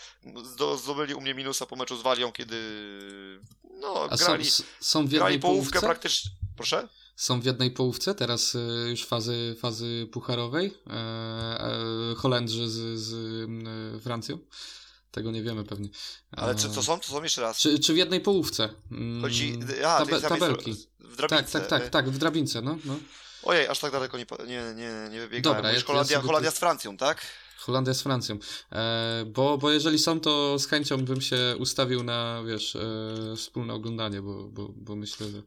[0.76, 2.56] zdobyli u mnie minusa po meczu z Walią, kiedy
[3.80, 5.86] no, A grali, są, są w grali jednej połówkę połówce?
[5.86, 6.30] praktycznie.
[6.56, 6.88] Proszę?
[7.16, 10.74] Są w jednej połówce teraz y, już fazy, fazy pucharowej.
[10.86, 14.38] E, e, Holendrzy z, z Francją.
[15.18, 15.88] Tego nie wiemy pewnie.
[16.32, 17.00] Ale czy to są?
[17.00, 17.58] To są jeszcze raz.
[17.58, 18.68] Czy, czy w jednej połówce?
[18.92, 20.74] Mm, Chodzi, a, tabelki.
[21.00, 21.52] W drabince.
[21.60, 22.78] Tak, tak, tak, tak, w drabince, no.
[22.84, 22.96] no.
[23.42, 25.58] Ojej, aż tak daleko nie, nie, nie, nie wybiegałem.
[25.58, 27.26] Dobra, ja- Holandia, ja Holandia z Francją, tak?
[27.58, 28.38] Holandia z Francją.
[28.72, 33.74] E, bo, bo jeżeli są, to z chęcią bym się ustawił na, wiesz, e, wspólne
[33.74, 35.42] oglądanie, bo, bo, bo myślę, że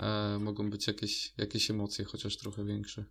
[0.00, 3.04] e, mogą być jakieś, jakieś emocje, chociaż trochę większe.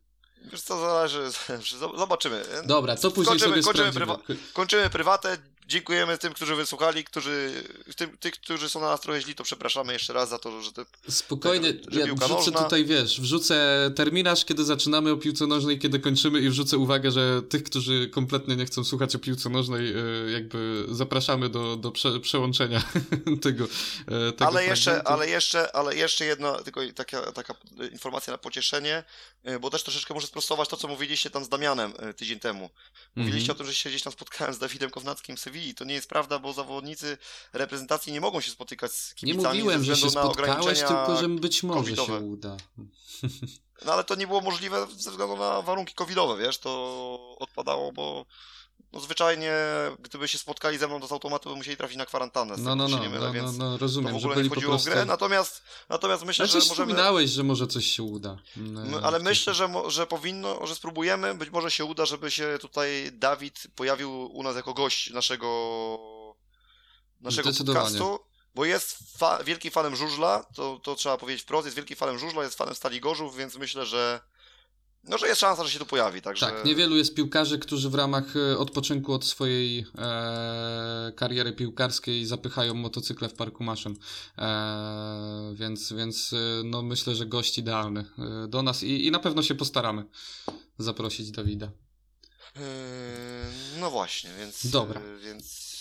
[0.51, 1.21] Wiesz co, zależy,
[1.97, 2.43] zobaczymy.
[2.65, 4.37] Dobra, to później Kończymy- sobie kończymy sprawdzimy.
[4.53, 5.37] Kończymy prywatę.
[5.71, 7.63] Dziękujemy tym, którzy wysłuchali, którzy,
[7.95, 10.71] tym, tych, którzy są na nas trochę źli, to przepraszamy jeszcze raz za to, że
[10.71, 12.63] te Spokojnie, że ja wrzucę nożna.
[12.63, 17.41] tutaj, wiesz, wrzucę terminarz, kiedy zaczynamy o piłce nożnej, kiedy kończymy i wrzucę uwagę, że
[17.49, 19.93] tych, którzy kompletnie nie chcą słuchać o piłce nożnej,
[20.27, 22.83] e, jakby zapraszamy do, do prze, przełączenia
[23.41, 23.63] tego,
[24.07, 25.11] e, tego ale jeszcze, fragmentu.
[25.13, 27.53] ale jeszcze, ale jeszcze jedna tylko taka, taka
[27.91, 29.03] informacja na pocieszenie,
[29.49, 32.69] y, bo też troszeczkę muszę sprostować to, co mówiliście tam z Damianem tydzień temu.
[33.15, 33.55] Mówiliście Mhm.
[33.55, 35.60] o tym, że się gdzieś tam spotkałem z Dawidem Kownackim w Sewilli.
[35.75, 37.17] To nie jest prawda, bo zawodnicy
[37.53, 41.29] reprezentacji nie mogą się spotykać z Nie kibicami mówiłem, ze że się spotkałeś, tylko że
[41.29, 42.19] być może covidowe.
[42.19, 42.57] się uda.
[43.85, 48.25] No ale to nie było możliwe ze względu na warunki covidowe, wiesz, to odpadało, bo
[48.93, 49.53] no zwyczajnie,
[49.99, 52.87] gdyby się spotkali ze mną, to z automatu by musieli trafić na kwarantannę, No, no,
[52.87, 54.89] no, mylę, no, no, no, rozumiem, w że ogóle byli nie po prostu...
[54.89, 56.87] grę, natomiast, natomiast myślę, Znaczy że możemy...
[56.87, 58.37] wspominałeś, że może coś się uda.
[59.01, 63.11] E, ale myślę, że, że powinno, że spróbujemy, być może się uda, żeby się tutaj
[63.13, 65.47] Dawid pojawił u nas jako gość naszego
[67.21, 68.19] naszego podcastu,
[68.55, 72.43] bo jest fa- wielkim fanem żużla, to, to trzeba powiedzieć wprost, jest wielkim fanem żużla,
[72.43, 74.21] jest fanem Stali Gorzów, więc myślę, że
[75.03, 76.45] no, że jest szansa, że się tu pojawi, także...
[76.45, 82.73] Tak, niewielu jest piłkarzy, którzy w ramach e, odpoczynku od swojej e, kariery piłkarskiej zapychają
[82.73, 83.95] motocykle w parku maszyn.
[84.37, 88.05] E, więc więc e, no, myślę, że gość idealny
[88.43, 90.05] e, do nas i, i na pewno się postaramy
[90.77, 91.71] zaprosić Dawida.
[92.55, 92.61] Yy,
[93.79, 94.67] no właśnie, więc...
[94.67, 95.01] Dobra.
[95.23, 95.71] Więc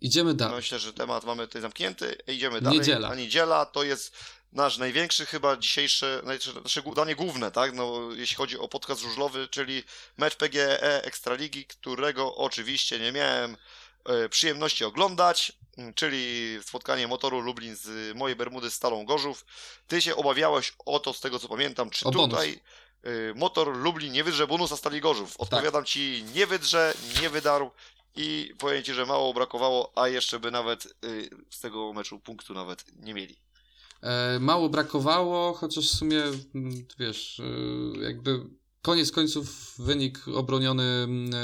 [0.00, 0.56] Idziemy dalej.
[0.56, 2.78] myślę, że temat mamy tutaj zamknięty, idziemy dalej.
[2.78, 3.08] Niedziela.
[3.08, 4.16] A niedziela to jest
[4.52, 9.00] nasz największy chyba dzisiejszy, znaczy nasze gó- danie główne, tak, no, jeśli chodzi o podcast
[9.00, 9.82] żużlowy, czyli
[10.16, 13.56] mecz PGE Ekstraligi, którego oczywiście nie miałem
[14.04, 15.52] e, przyjemności oglądać,
[15.94, 19.44] czyli spotkanie motoru Lublin z mojej Bermudy z Stalą Gorzów.
[19.86, 22.60] Ty się obawiałeś o to, z tego co pamiętam, czy O tutaj
[23.02, 25.32] e, motor Lublin nie wydrze bonusa Stali Gorzów.
[25.32, 25.40] Tak.
[25.40, 27.70] Odpowiadam ci, nie wydrze, nie wydarł
[28.16, 32.54] i powiem ci, że mało brakowało, a jeszcze by nawet y, z tego meczu punktu
[32.54, 33.36] nawet nie mieli.
[34.02, 36.22] E, mało brakowało, chociaż w sumie,
[36.54, 38.40] mm, wiesz, e, jakby
[38.82, 41.38] koniec końców wynik obroniony mm, e,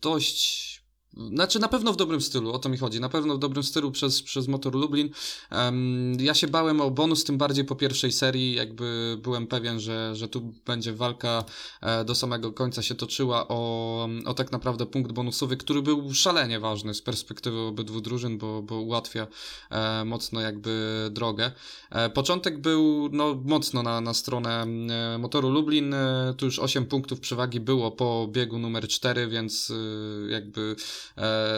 [0.00, 0.79] dość.
[1.16, 3.00] Znaczy, na pewno w dobrym stylu, o to mi chodzi.
[3.00, 5.10] Na pewno w dobrym stylu przez, przez Motor Lublin.
[5.50, 8.54] Em, ja się bałem o bonus, tym bardziej po pierwszej serii.
[8.54, 11.44] Jakby byłem pewien, że, że tu będzie walka
[11.80, 16.60] e, do samego końca się toczyła o, o tak naprawdę punkt bonusowy, który był szalenie
[16.60, 19.26] ważny z perspektywy obydwu drużyn, bo, bo ułatwia
[19.70, 21.52] e, mocno jakby drogę.
[21.90, 25.94] E, początek był no, mocno na, na stronę e, motoru Lublin.
[25.94, 30.76] E, tu już 8 punktów przewagi było po biegu numer 4, więc e, jakby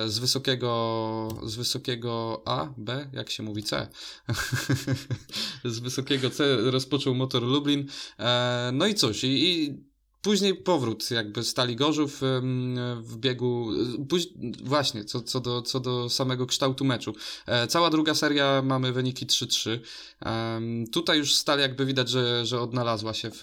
[0.06, 3.88] z wysokiego z wysokiego A, B, jak się mówi C.
[5.64, 7.88] z wysokiego C rozpoczął motor Lublin.
[8.18, 9.91] E, no i cóż, i, i
[10.22, 12.20] Później powrót jakby Stali Gorzów
[12.96, 13.68] w biegu,
[14.08, 14.28] póź...
[14.64, 17.14] właśnie, co, co, do, co do samego kształtu meczu.
[17.46, 19.78] E, cała druga seria mamy wyniki 3-3.
[20.20, 23.38] Em, tutaj już Stal jakby widać, że, że odnalazła się w,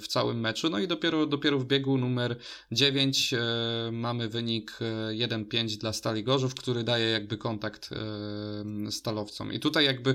[0.00, 0.70] w całym meczu.
[0.70, 2.36] No i dopiero, dopiero w biegu numer
[2.72, 3.38] 9 e,
[3.92, 9.52] mamy wynik e, 1-5 dla Stali Gorzów, który daje jakby kontakt e, stalowcom.
[9.52, 10.14] I tutaj jakby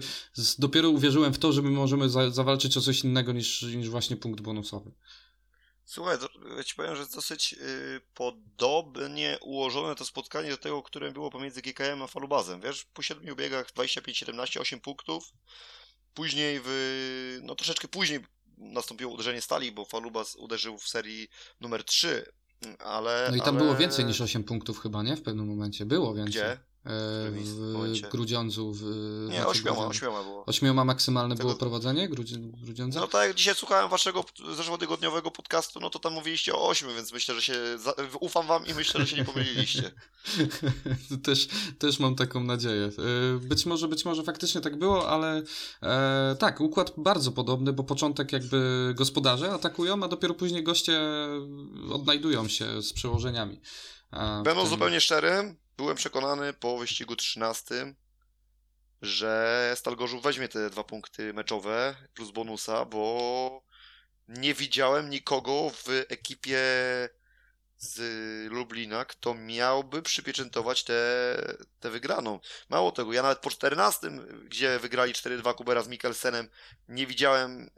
[0.59, 4.15] dopiero uwierzyłem w to, że my możemy za, zawalczyć o coś innego niż, niż właśnie
[4.15, 4.91] punkt bonusowy.
[5.85, 10.83] Słuchaj, to, ja ci powiem, że jest dosyć y, podobnie ułożone to spotkanie do tego,
[10.83, 12.61] które było pomiędzy GKM a Falubazem.
[12.61, 15.33] Wiesz, po 7 biegach 25-17, 8 punktów.
[16.13, 18.19] Później w, no troszeczkę później
[18.57, 21.27] nastąpiło uderzenie stali, bo Falubaz uderzył w serii
[21.61, 22.25] numer 3,
[22.79, 23.27] ale...
[23.31, 23.65] No i tam ale...
[23.65, 25.15] było więcej niż 8 punktów chyba, nie?
[25.15, 25.85] W pewnym momencie.
[25.85, 26.41] Było więcej.
[26.41, 26.59] Gdzie?
[26.85, 28.09] W?
[28.11, 28.71] Grudziądzu.
[28.73, 28.81] W,
[29.29, 30.45] Nie, znaczy ośmioma, ośmioma było.
[30.45, 32.99] Ośmioma maksymalne Tego- było prowadzenie Grudzi- Grudziądza?
[32.99, 34.25] No tak jak dzisiaj słuchałem waszego
[34.55, 37.53] zeszłotygodniowego podcastu, no to tam mówiliście o 8, więc myślę, że się.
[38.19, 39.91] Ufam wam i myślę, że się nie pomyliliście.
[41.25, 41.47] też,
[41.79, 42.85] też mam taką nadzieję.
[42.85, 45.43] E, Być może, być może faktycznie tak było, ale
[45.83, 51.01] e, tak, układ bardzo podobny, bo początek jakby gospodarze atakują, a dopiero później goście
[51.91, 53.61] odnajdują się z przełożeniami.
[54.43, 54.67] Będąc tym...
[54.69, 57.95] zupełnie szczerym, byłem przekonany po wyścigu 13,
[59.01, 63.61] że Stal Gorzów weźmie te dwa punkty meczowe plus bonusa, bo
[64.27, 66.59] nie widziałem nikogo w ekipie
[67.77, 70.93] z Lublina, kto miałby przypieczętować tę
[71.47, 72.39] te, te wygraną.
[72.69, 74.09] Mało tego, ja nawet po 14,
[74.45, 76.49] gdzie wygrali 4-2 Kubera z Mikkelsenem,
[76.89, 77.69] nie widziałem,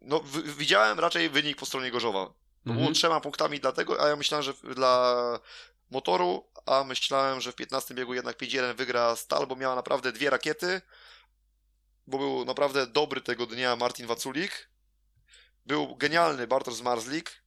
[0.00, 2.26] no w, widziałem raczej wynik po stronie Gorzowa.
[2.26, 2.78] To mhm.
[2.78, 5.14] było trzema punktami dlatego, a ja myślałem, że dla
[5.92, 10.30] motoru, a myślałem, że w 15 biegu jednak 5-1 wygra Stal, bo miała naprawdę dwie
[10.30, 10.80] rakiety,
[12.06, 14.68] bo był naprawdę dobry tego dnia Martin Waculik,
[15.66, 17.42] był genialny Bartosz Marzlik,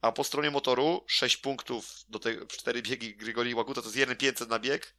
[0.00, 4.48] a po stronie motoru 6 punktów do tej 4 biegi Grigori Łaguta, to jest 1,500
[4.48, 4.94] na bieg.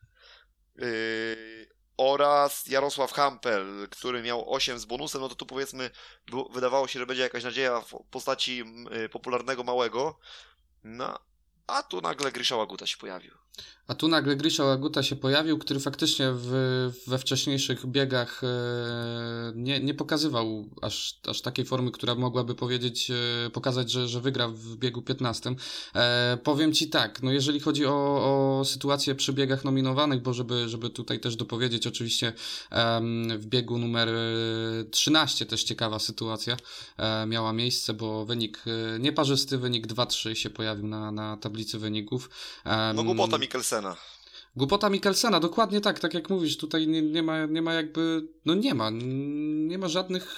[0.75, 5.89] Yy, oraz Jarosław Hampel, który miał 8 z bonusem, no to tu powiedzmy
[6.51, 10.19] wydawało się, że będzie jakaś nadzieja w postaci yy, popularnego małego.
[10.83, 11.19] No,
[11.67, 13.44] a tu nagle Grisza Łaguta się pojawił.
[13.87, 18.47] A tu nagle Grisha Łaguta się pojawił, który faktycznie w, we wcześniejszych biegach e,
[19.55, 24.47] nie, nie pokazywał aż, aż takiej formy, która mogłaby powiedzieć, e, pokazać, że, że wygra
[24.47, 25.55] w biegu 15.
[25.95, 27.91] E, powiem Ci tak, no jeżeli chodzi o,
[28.59, 32.33] o sytuację przy biegach nominowanych, bo żeby, żeby tutaj też dopowiedzieć, oczywiście
[33.37, 34.09] w biegu numer
[34.91, 36.57] 13 też ciekawa sytuacja
[37.27, 38.63] miała miejsce, bo wynik
[38.99, 42.29] nieparzysty, wynik 2-3 się pojawił na, na tablicy wyników.
[42.95, 43.95] No głupota Mikkelsena.
[44.55, 48.55] Głupota Mikkelsena, dokładnie tak, tak jak mówisz, tutaj nie, nie, ma, nie ma jakby, no
[48.55, 48.89] nie ma,
[49.67, 50.35] nie ma żadnych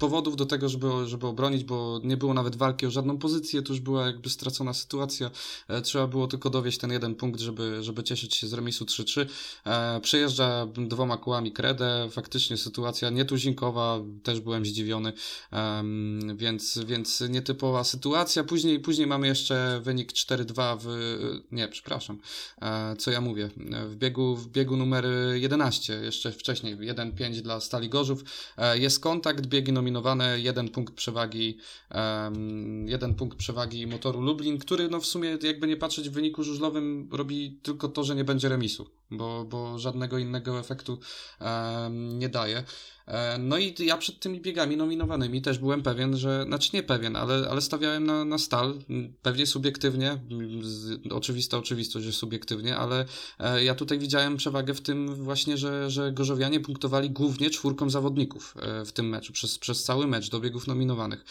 [0.00, 3.72] powodów do tego, żeby, żeby obronić, bo nie było nawet walki o żadną pozycję, to
[3.72, 5.30] już była jakby stracona sytuacja.
[5.68, 9.26] E, trzeba było tylko dowieść ten jeden punkt, żeby, żeby cieszyć się z remisu 3-3.
[9.66, 15.12] E, przejeżdża dwoma kołami kredę, faktycznie sytuacja nietuzinkowa, też byłem zdziwiony,
[16.34, 18.44] więc, więc nietypowa sytuacja.
[18.44, 20.86] Później, później mamy jeszcze wynik 4-2 w,
[21.52, 22.18] nie, przepraszam,
[22.62, 23.50] e, co ja mówię,
[23.86, 28.24] w biegu, w biegu numer 11, jeszcze wcześniej, 1-5 dla Stali Gorzów.
[28.74, 31.58] Jest kontakt, biegi nominacyjne zdominowane, jeden punkt przewagi,
[31.90, 36.42] um, jeden punkt przewagi motoru Lublin, który no w sumie jakby nie patrzeć w wyniku
[36.42, 40.98] żużlowym robi tylko to, że nie będzie remisu, bo, bo żadnego innego efektu
[41.40, 42.64] um, nie daje.
[43.06, 47.16] E, no i ja przed tymi biegami nominowanymi też byłem pewien, że, znaczy nie pewien,
[47.16, 48.78] ale, ale stawiałem na, na stal,
[49.22, 50.18] pewnie subiektywnie,
[50.62, 53.04] z, oczywista oczywistość, że subiektywnie, ale
[53.38, 58.54] e, ja tutaj widziałem przewagę w tym właśnie, że, że Gorzowianie punktowali głównie czwórką zawodników
[58.62, 61.24] e, w tym meczu, przez, przez cały mecz do biegów nominowanych,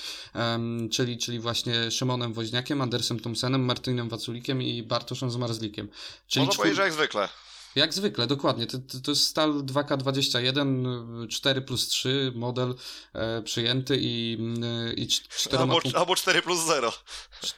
[0.92, 5.90] czyli, czyli właśnie Szymonem Woźniakiem, Andersem Thompsonem, Martynem Waculikiem i Bartoszem Zmarzlikiem.
[6.28, 6.64] Czyli Można czwór...
[6.64, 7.30] powiedzieć, że jak zwykle.
[7.76, 8.68] Jak zwykle, dokładnie.
[8.68, 12.76] To, to, to jest stal 2K21, 4 plus 3 model
[13.14, 14.38] e, przyjęty i,
[14.96, 16.94] i 4 albo, albo 4 plus 0.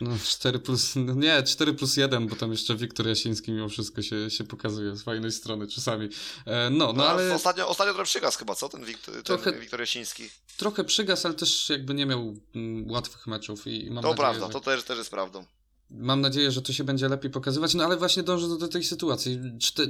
[0.01, 4.01] No, 4 plus, no nie, 4 plus 1, bo tam jeszcze Wiktor Jasiński mimo wszystko
[4.01, 6.09] się, się pokazuje z fajnej strony czasami.
[6.45, 7.33] E, no, no, no ale...
[7.35, 8.69] Ostatnio, ostatnio trochę przygas chyba, co?
[8.69, 10.29] Ten, Wiktor, trochę, ten Wiktor Jasiński.
[10.57, 14.47] Trochę przygas, ale też jakby nie miał mm, łatwych meczów i mam to nadzieję, prawda,
[14.47, 14.53] że...
[14.53, 15.45] to też, też jest prawdą.
[15.93, 19.39] Mam nadzieję, że to się będzie lepiej pokazywać, no ale właśnie dążę do, tej sytuacji.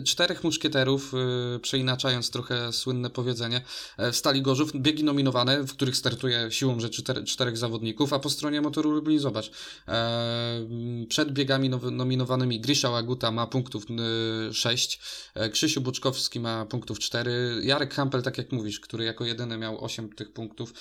[0.05, 1.13] czterech muszkieterów,
[1.53, 3.61] yy, przeinaczając trochę słynne powiedzenie,
[3.97, 8.19] yy, w Stali Gorzów, biegi nominowane, w których startuje siłą rzeczy czter, czterech zawodników, a
[8.19, 9.47] po stronie motoru Lublin zobacz.
[9.47, 14.99] Yy, przed biegami now, nominowanymi Grisza Łaguta ma punktów yy, 6,
[15.35, 19.83] yy, Krzysiu Buczkowski ma punktów 4, Jarek Hampel, tak jak mówisz, który jako jedyny miał
[19.85, 20.73] 8 tych punktów,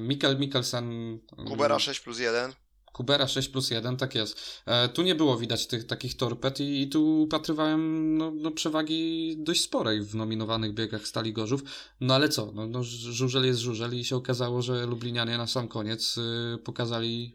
[0.00, 1.18] Mikkel Mikkelsen...
[1.48, 2.63] Kubera 6 plus 1.
[2.94, 4.62] Kubera 6 plus 1, tak jest.
[4.66, 9.34] E, tu nie było widać tych takich torped i, i tu upatrywałem no, no, przewagi
[9.38, 11.60] dość sporej w nominowanych biegach Stali Gorzów.
[12.00, 15.68] No ale co, no, no żużel jest żużel i się okazało, że Lublinianie na sam
[15.68, 17.34] koniec y, pokazali,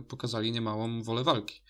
[0.00, 1.60] y, pokazali niemałą wolę walki.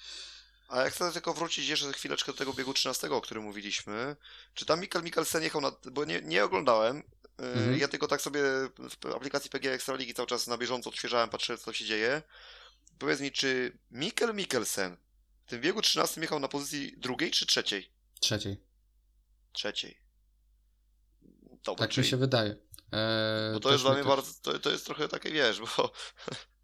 [0.69, 4.17] A ja chcę tylko wrócić jeszcze chwileczkę do tego biegu 13, o którym mówiliśmy.
[4.55, 5.73] Czy tam Mikkel Mikkelsen jechał na...
[5.93, 6.99] bo nie, nie oglądałem.
[6.99, 7.03] Y,
[7.43, 7.79] mhm.
[7.79, 8.41] Ja tylko tak sobie
[8.79, 12.23] w aplikacji PG Ekstraligi cały czas na bieżąco odświeżałem, patrzyłem co się dzieje.
[12.99, 14.97] Powiedz mi, czy Mikkel Mikkelsen
[15.47, 17.91] w tym biegu 13 jechał na pozycji drugiej czy trzeciej?
[18.21, 18.57] Trzeciej.
[19.53, 19.99] Trzeciej.
[21.65, 22.05] Dobra, tak czyli...
[22.05, 22.57] mi się wydaje.
[22.93, 25.93] Eee, bo to jest dla mnie bardzo, to, to jest trochę takie, wiesz, bo...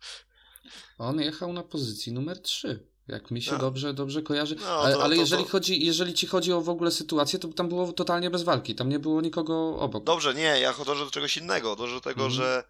[0.99, 2.87] On jechał na pozycji numer 3.
[3.09, 3.59] Jak mi się no.
[3.59, 4.57] dobrze, dobrze kojarzy.
[4.61, 5.51] No, ale, to, ale jeżeli, to...
[5.51, 8.75] Chodzi, jeżeli ci chodzi o w ogóle sytuację, to tam było totalnie bez walki.
[8.75, 10.05] Tam nie było nikogo obok.
[10.05, 11.77] Dobrze, nie, ja dążę do czegoś innego.
[11.77, 12.33] Dążę do tego, mm.
[12.33, 12.65] że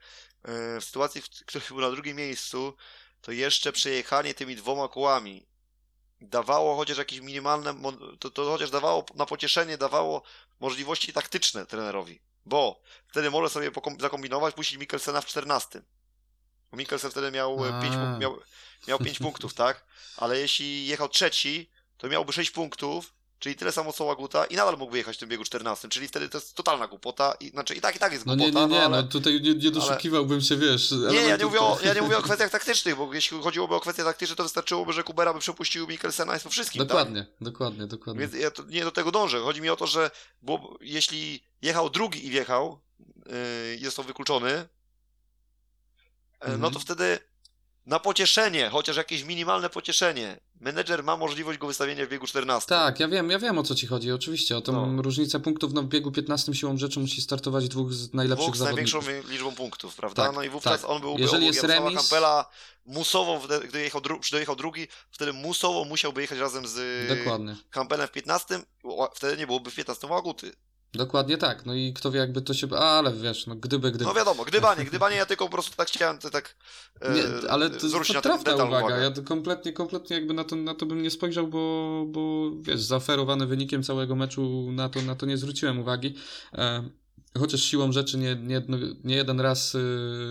[0.76, 2.74] y, w sytuacji, w której był na drugim miejscu,
[3.22, 5.46] to jeszcze przejechanie tymi dwoma kołami
[6.20, 7.74] dawało chociaż jakieś minimalne,
[8.18, 10.22] to, to chociaż dawało na pocieszenie, dawało
[10.60, 13.70] możliwości taktyczne trenerowi, bo wtedy może sobie
[14.00, 15.82] zakombinować, puścić Mikkelsena w 14.
[16.70, 18.40] Bo Mikkelsen wtedy miał 5 miał,
[18.88, 19.84] miał pięć punktów, tak?
[20.16, 24.78] Ale jeśli jechał trzeci, to miałby 6 punktów, czyli tyle samo co Łaguta i nadal
[24.78, 27.80] mógłby jechać w tym biegu 14, czyli wtedy to jest totalna głupota, i, znaczy i
[27.80, 28.50] tak, i tak jest głupota.
[28.52, 29.02] No nie, nie, nie, no, ale...
[29.02, 30.42] no tutaj nie, nie doszukiwałbym ale...
[30.42, 30.90] się, wiesz...
[31.10, 33.80] Nie, ja nie, mówię o, ja nie mówię o kwestiach taktycznych, bo jeśli chodziłoby o
[33.80, 37.34] kwestie taktyczne, to wystarczyłoby, że Kubera by przepuścił Mikkelsena i po wszystkim, Dokładnie, tak?
[37.40, 38.20] dokładnie, dokładnie.
[38.20, 40.10] Więc ja to, nie do tego dążę, chodzi mi o to, że
[40.42, 42.80] bo jeśli jechał drugi i wjechał,
[43.26, 44.68] yy, jest to wykluczony,
[46.40, 46.60] mhm.
[46.60, 47.18] no to wtedy
[47.86, 50.40] na pocieszenie, chociaż jakieś minimalne pocieszenie.
[50.62, 52.68] Menedżer ma możliwość go wystawienia w biegu 14.
[52.68, 54.56] Tak, ja wiem, ja wiem o co ci chodzi, oczywiście.
[54.56, 55.02] O tą no.
[55.02, 55.72] różnicę punktów.
[55.72, 59.06] No w biegu 15 siłą rzeczy musi startować dwóch z najlepszych dwóch z zawodników.
[59.06, 60.26] największą liczbą punktów, prawda?
[60.26, 60.90] Tak, no i wówczas tak.
[60.90, 61.94] on byłby Jeżeli jest remis...
[61.94, 62.50] Campbella
[62.86, 64.20] musowo, gdy jechał, dru...
[64.32, 67.56] dojechał drugi, wtedy musowo musiałby jechać razem z Dokładnie.
[67.70, 68.60] Campbellem w 15,
[69.14, 70.52] wtedy nie byłoby w 15 Łaguty.
[70.94, 72.76] Dokładnie tak, no i kto wie jakby to się...
[72.76, 74.04] Ale wiesz, no gdyby, gdyby...
[74.04, 76.54] No wiadomo, gdybanie, gdybanie, ja tylko po prostu tak chciałem to tak
[77.00, 80.86] e, Nie, ale to, to trafna uwaga, ja kompletnie, kompletnie jakby na to, na to
[80.86, 85.36] bym nie spojrzał, bo, bo wiesz, zaoferowany wynikiem całego meczu na to, na to nie
[85.36, 86.14] zwróciłem uwagi.
[86.54, 86.82] E,
[87.38, 88.62] Chociaż siłą rzeczy nie, nie,
[89.04, 89.78] nie jeden raz y,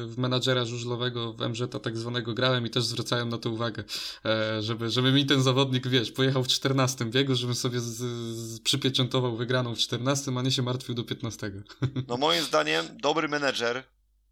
[0.08, 3.84] w menadżera żużlowego w MZ tak zwanego grałem i też zwracałem na to uwagę,
[4.26, 8.60] e, żeby, żeby mi ten zawodnik, wiesz, pojechał w 14 biegu, żebym sobie z, z,
[8.60, 11.52] przypieczętował wygraną w 14, a nie się martwił do 15.
[12.08, 13.84] No moim zdaniem dobry menedżer,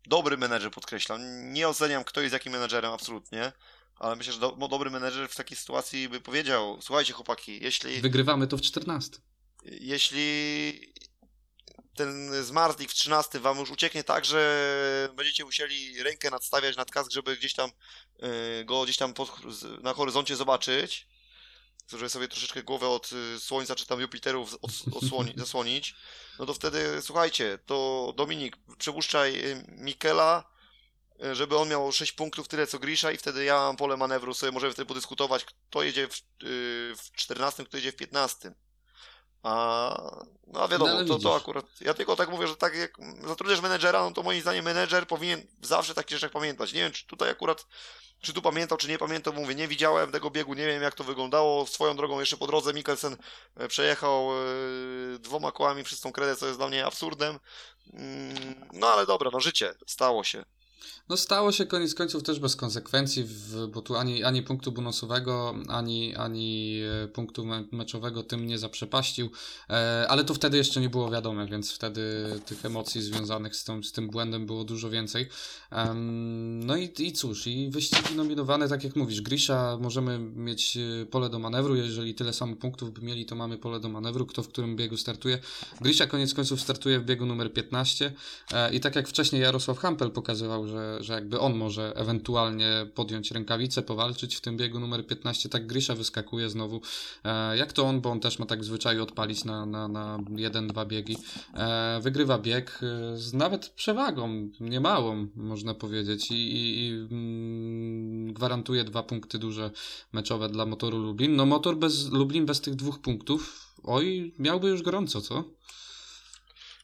[0.08, 1.22] dobry menedżer podkreślam,
[1.54, 3.52] nie oceniam kto jest jakim menedżerem, absolutnie,
[3.96, 8.02] ale myślę, że do, no, dobry menedżer w takiej sytuacji by powiedział, słuchajcie chłopaki, jeśli...
[8.02, 9.18] Wygrywamy to w 14.
[9.66, 10.94] Jeśli
[12.00, 17.12] ten zmarzlik w 13 wam już ucieknie tak, że będziecie musieli rękę nadstawiać nad kask,
[17.12, 17.72] żeby gdzieś tam
[18.20, 18.30] yy,
[18.66, 19.32] go gdzieś tam pod,
[19.82, 21.08] na horyzoncie zobaczyć,
[21.92, 25.96] żeby sobie troszeczkę głowę od y, Słońca czy tam Jupiteru od, odsłoni, zasłonić,
[26.40, 30.44] no to wtedy słuchajcie, to Dominik, przepuszczaj y, Mikela,
[31.34, 34.52] żeby on miał 6 punktów, tyle co Grisza i wtedy ja mam pole manewru, sobie
[34.52, 36.22] możemy wtedy podyskutować, kto jedzie w,
[36.98, 38.54] w 14, kto jedzie w 15.
[39.44, 40.14] A,
[40.48, 41.66] no a wiadomo, no, to, to akurat.
[41.82, 42.92] Ja tylko tak mówię, że tak jak
[43.28, 46.74] zatrudniasz menedżera, no to moim zdaniem menedżer powinien zawsze takich rzeczach pamiętać.
[46.74, 47.66] Nie wiem, czy tutaj akurat,
[48.22, 51.04] czy tu pamiętał, czy nie pamiętał, mówię, nie widziałem tego biegu, nie wiem jak to
[51.04, 51.68] wyglądało.
[51.68, 53.18] Swoją drogą jeszcze po drodze Mikkelsen
[53.56, 57.40] e, przejechał e, dwoma kołami przez tą kredę, co jest dla mnie absurdem.
[57.94, 60.46] Mm, no ale dobra, no życie, stało się.
[61.10, 63.26] No stało się koniec końców też bez konsekwencji,
[63.74, 69.30] bo tu ani, ani punktu bonusowego, ani, ani e, punktu me meczowego tym nie zaprzepaścił,
[69.70, 72.02] e, ale to wtedy jeszcze nie było wiadome, więc wtedy
[72.46, 75.30] tych emocji związanych z tym, z tym błędem było dużo więcej.
[76.66, 81.30] no i, i cóż, i wyścigi nominowane, tak jak mówisz, Grisha możemy mieć e, pole
[81.30, 84.48] do manewru, jeżeli tyle samo punktów by mieli, to mamy pole do manewru, kto w
[84.48, 85.40] którym biegu startuje.
[85.82, 88.14] Grisha koniec końców startuje w biegu numer 15
[88.72, 93.82] i tak jak wcześniej Jarosław Hampel pokazywał, że że, jakby on może ewentualnie podjąć rękawicę,
[93.82, 95.50] powalczyć w tym biegu numer 15.
[95.50, 96.82] Tak Grisza wyskakuje znowu.
[97.24, 100.68] E, jak to on, bo on też ma tak zwyczaju odpalić na, na, na jeden,
[100.68, 101.18] dwa biegi.
[101.54, 108.84] E, wygrywa bieg e, z nawet przewagą, niemałą, można powiedzieć, i, i, i mm, gwarantuje
[108.84, 109.72] dwa punkty duże
[110.14, 111.36] meczowe dla motoru Lublin.
[111.36, 115.44] No motor bez Lublin bez tych dwóch punktów, oj, miałby już gorąco, co?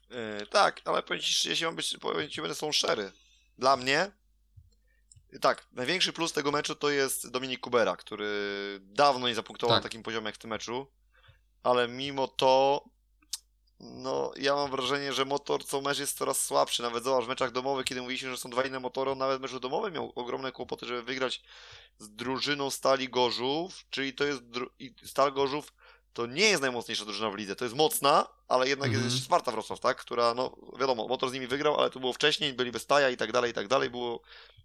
[0.10, 3.12] Yy, tak, ale powiem ci, jeśli mam być, powiem ci, będę są szczery
[3.57, 4.11] dla mnie,
[5.41, 8.30] tak, największy plus tego meczu to jest Dominik Kubera, który
[8.82, 9.84] dawno nie zapunktował tak.
[9.84, 10.88] na takim poziomie jak w tym meczu,
[11.64, 12.86] ale mimo to,
[13.80, 16.84] no, ja mam wrażenie, że motor co mecz jest coraz słabszy.
[16.84, 19.41] Nawet zobacz, w meczach domowych, kiedy mówiliśmy, że są dwa inne motory, on nawet w
[19.41, 21.44] meczu domowym miał ogromne kłopoty, żeby wygrać
[21.99, 24.41] z drużyną Stali Gorzów, czyli to jest
[25.06, 25.73] Stal Gorzów
[26.15, 27.55] to nie jest najmocniejsza drużyna w lidze.
[27.55, 29.05] To jest mocna, ale jednak mm -hmm.
[29.05, 29.97] jest czwarta Wrocław, tak?
[29.97, 33.17] Która, no wiadomo, motor z nimi wygrał, ale to było wcześniej, byli bez taja i
[33.17, 33.89] tak dalej, i tak dalej.
[33.89, 34.21] Było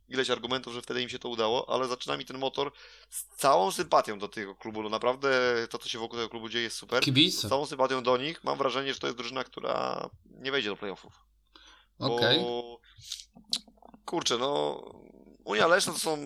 [0.09, 2.72] ileś argumentów, że wtedy im się to udało, ale zaczyna mi ten motor
[3.10, 4.82] z całą sympatią do tego klubu.
[4.82, 5.31] No naprawdę
[5.70, 7.02] to, co się wokół tego klubu dzieje, jest super.
[7.02, 7.47] Kibice.
[7.47, 8.44] Z całą sympatią do nich.
[8.44, 11.12] Mam wrażenie, że to jest drużyna, która nie wejdzie do playoffów.
[11.98, 12.16] Okej.
[12.16, 12.40] Okay.
[12.40, 12.81] Bo...
[14.05, 14.82] Kurczę, no
[15.44, 16.18] Unia Leszna to są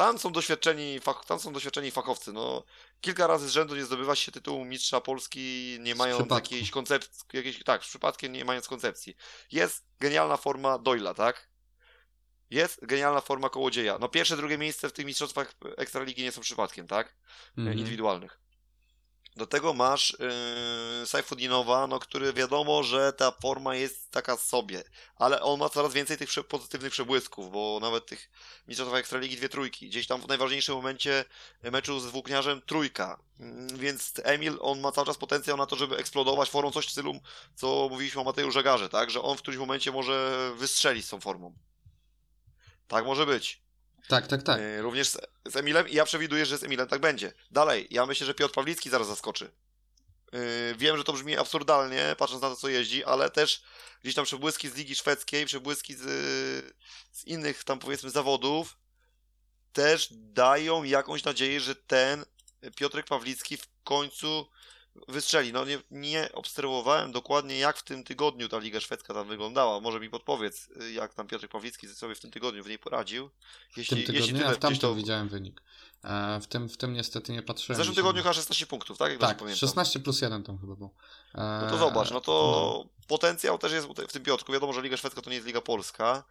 [0.00, 2.32] tam są doświadczeni, fach, tam są doświadczeni fachowcy.
[2.32, 2.64] No,
[3.00, 7.64] kilka razy z rzędu nie zdobywa się tytułu mistrza Polski, nie mając jakiejś koncepcji, jakiejś,
[7.64, 9.16] tak, przypadkiem nie mając koncepcji.
[9.52, 11.50] Jest genialna forma Doyla, tak?
[12.50, 13.98] Jest genialna forma Kołodzieja.
[13.98, 17.16] No pierwsze, drugie miejsce w tych mistrzostwach Ekstraligi nie są przypadkiem, tak?
[17.58, 17.78] Mhm.
[17.78, 18.40] Indywidualnych.
[19.36, 20.16] Do tego masz
[21.00, 24.84] yy, Sajfudinowa, no, który wiadomo, że ta forma jest taka sobie,
[25.16, 28.30] ale on ma coraz więcej tych pozytywnych przebłysków, bo nawet tych
[28.68, 31.24] mistrzostw Ekstraligi dwie trójki, gdzieś tam w najważniejszym momencie
[31.62, 33.46] meczu z Włókniarzem trójka, yy,
[33.78, 37.20] więc Emil, on ma cały czas potencjał na to, żeby eksplodować formą coś w stylu,
[37.54, 41.20] co mówiliśmy o Mateju Żegarze, tak, że on w którymś momencie może wystrzelić z tą
[41.20, 41.54] formą.
[42.88, 43.69] Tak może być.
[44.08, 44.60] Tak, tak, tak.
[44.60, 47.32] Yy, również z, Emilem i ja przewiduję, że z Emilem tak będzie.
[47.50, 49.50] Dalej, ja myślę, że Piotr Pawlicki zaraz zaskoczy.
[50.32, 50.40] Yy,
[50.78, 53.62] wiem, że to brzmi absurdalnie, patrząc na to, co jeździ, ale też
[54.02, 56.02] gdzieś tam przebłyski z Ligi Szwedzkiej, przebłyski z,
[57.12, 58.76] z innych tam powiedzmy zawodów
[59.72, 62.24] też dają jakąś nadzieję, że ten
[62.76, 64.50] Piotrek Pawlicki w końcu
[65.08, 65.52] wystrzeli.
[65.52, 69.80] No nie, nie obserwowałem dokładnie jak w tym tygodniu ta Liga Szwedzka tam wyglądała.
[69.80, 73.30] Może mi podpowiedz, jak tam Piotrek Pawlicki sobie w tym tygodniu w niej poradził.
[73.76, 74.94] Jeśli, w tym tygodniu, jeśli ja w tamtym to...
[74.94, 75.62] widziałem wynik.
[76.04, 77.74] E, w, tym, w tym niestety nie patrzyłem.
[77.74, 79.10] W zeszłym tygodniu chyba 16 punktów, tak?
[79.10, 80.90] Jak tak, 16 plus 1 tam chyba był.
[81.34, 82.32] E, no to zobacz, no to
[82.84, 83.06] no.
[83.06, 84.52] potencjał też jest w tym Piotrku.
[84.52, 86.24] Wiadomo, że Liga Szwedzka to nie jest Liga Polska,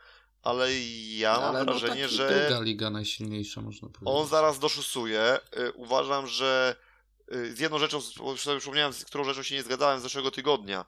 [0.43, 0.79] ale
[1.17, 2.59] ja mam ale no wrażenie, no że...
[2.61, 4.07] Liga najsilniejsza, można powiedzieć.
[4.15, 5.39] On zaraz doszusuje.
[5.57, 6.88] Y, uważam, że y,
[7.31, 10.85] z jedną rzeczą, sobie przypomniałem, z którą rzeczą się nie zgadzałem z zeszłego tygodnia,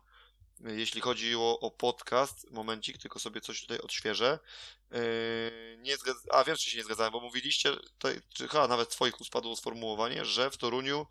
[0.67, 4.39] y, jeśli chodzi o, podcast, momencik, tylko sobie coś tutaj odświeżę.
[5.77, 6.19] nie zgadza...
[6.31, 9.55] A wiem, czy się nie zgadzałem, bo mówiliście, tutaj, czy chyba nawet twoich ust padło
[9.55, 11.07] sformułowanie, że w Toruniu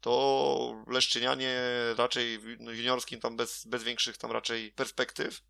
[0.00, 1.60] to Leszczynianie
[1.96, 5.42] raczej juniorskim tam bez, bez większych tam raczej perspektyw,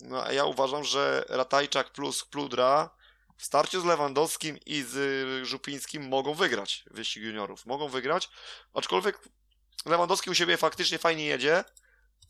[0.00, 2.97] no, a ja uważam, że Ratajczak plus Pludra
[3.38, 4.96] w starciu z Lewandowskim i z
[5.42, 7.66] y, Żupińskim mogą wygrać wyścig juniorów.
[7.66, 8.30] Mogą wygrać,
[8.74, 9.18] aczkolwiek
[9.86, 11.64] Lewandowski u siebie faktycznie fajnie jedzie,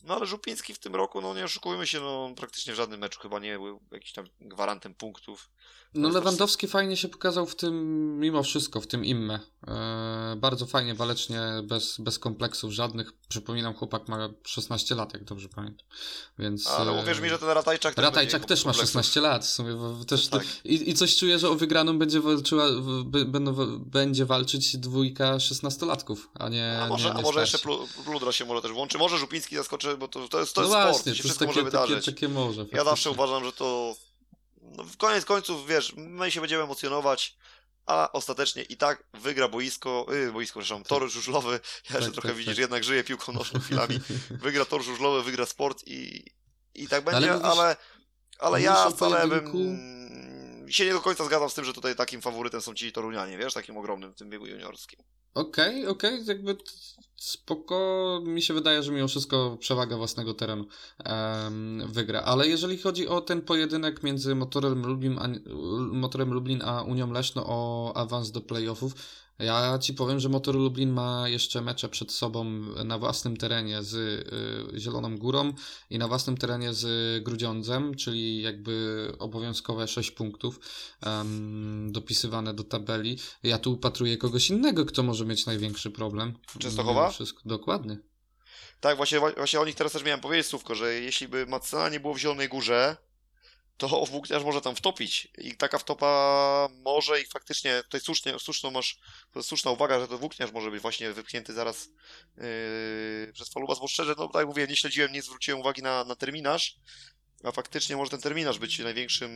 [0.04, 3.20] no ale Żupiński w tym roku, no nie oszukujmy się, no praktycznie w żadnym meczu
[3.20, 5.50] chyba nie był jakimś tam gwarantem punktów.
[5.94, 6.72] No Lewandowski to...
[6.72, 7.74] fajnie się pokazał w tym,
[8.20, 9.40] mimo wszystko, w tym imme.
[9.68, 13.12] E, bardzo fajnie, walecznie, bez, bez kompleksów żadnych.
[13.28, 15.86] Przypominam, chłopak ma 16 lat, jak dobrze pamiętam.
[16.38, 19.44] Więc, Ale uwierz mi, że ten Ratajczak też Ratajczak też ma 16 lat.
[19.44, 19.76] W sumie,
[20.08, 20.44] też tak.
[20.64, 22.66] i, I coś czuję, że o wygraną będzie walczyła,
[23.26, 26.82] będą, będzie walczyć dwójka 16-latków, a nie.
[26.82, 27.58] A może, nie, nie a może jeszcze
[28.04, 28.98] Pludra się może też włączy.
[28.98, 31.46] Może Żupiński zaskoczy, bo to, to jest, to no jest właśnie, sport, to się wszystko
[31.46, 32.04] takie, może wydarzyć.
[32.04, 33.96] Takie, takie może, ja zawsze uważam, że to
[34.62, 37.36] no, w koniec końców, wiesz, my się będziemy emocjonować,
[37.86, 41.10] a ostatecznie i tak wygra boisko, yy, boisko, przepraszam, tor tak.
[41.10, 41.60] żużlowy.
[41.90, 42.60] Ja tak, że trochę tak, widzisz, tak.
[42.60, 44.00] jednak żyję piłką nożną chwilami.
[44.42, 46.24] Wygra tor żużlowy, wygra sport i,
[46.74, 47.76] i tak będzie, ale, ale,
[48.38, 49.52] ale ja wcale bym
[50.68, 53.54] się nie do końca zgadzam z tym, że tutaj takim faworytem są ci Torunianie, wiesz,
[53.54, 55.00] takim ogromnym w tym biegu juniorskim.
[55.34, 56.34] Okej, okay, okej, okay.
[56.34, 56.56] jakby
[57.18, 60.64] spoko, mi się wydaje, że mimo wszystko przewaga własnego terenu
[61.06, 65.28] um, wygra, ale jeżeli chodzi o ten pojedynek między Motorem Lublin a,
[65.92, 68.94] Motorem Lublin a Unią Leszno o awans do playoffów,
[69.38, 72.44] ja ci powiem, że Motor Lublin ma jeszcze mecze przed sobą
[72.84, 73.94] na własnym terenie z
[74.74, 75.52] y, Zieloną Górą
[75.90, 80.60] i na własnym terenie z Grudziądzem, czyli jakby obowiązkowe 6 punktów
[81.06, 83.18] um, dopisywane do tabeli.
[83.42, 86.38] Ja tu upatruję kogoś innego, kto może mieć największy problem.
[86.58, 87.10] Częstochowa?
[87.10, 87.98] Wszystko, dokładnie.
[88.80, 92.00] Tak, właśnie, właśnie o nich teraz też miałem powiedzieć słówko, że jeśli by Macena nie
[92.00, 92.96] było w Zielonej Górze,
[93.78, 98.98] to włókniarz może tam wtopić i taka wtopa może i faktycznie, tutaj słusznie, słuszną masz,
[99.42, 101.88] słuszna uwaga, że to włókniarz może być właśnie wypchnięty zaraz
[102.36, 106.04] yy, przez Falubas, bo szczerze, no tak jak mówię, nie śledziłem, nie zwróciłem uwagi na,
[106.04, 106.76] na terminarz,
[107.44, 109.30] a faktycznie może ten terminarz być największym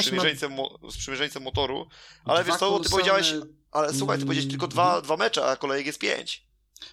[0.00, 0.56] sprzymierzeńcem, ma...
[0.56, 1.88] mo, sprzymierzeńcem motoru,
[2.24, 3.34] ale wiesz co, ty powiedziałeś,
[3.70, 6.51] ale słuchaj, ty powiedziałeś tylko dwa, dwa mecze, a kolejek jest pięć.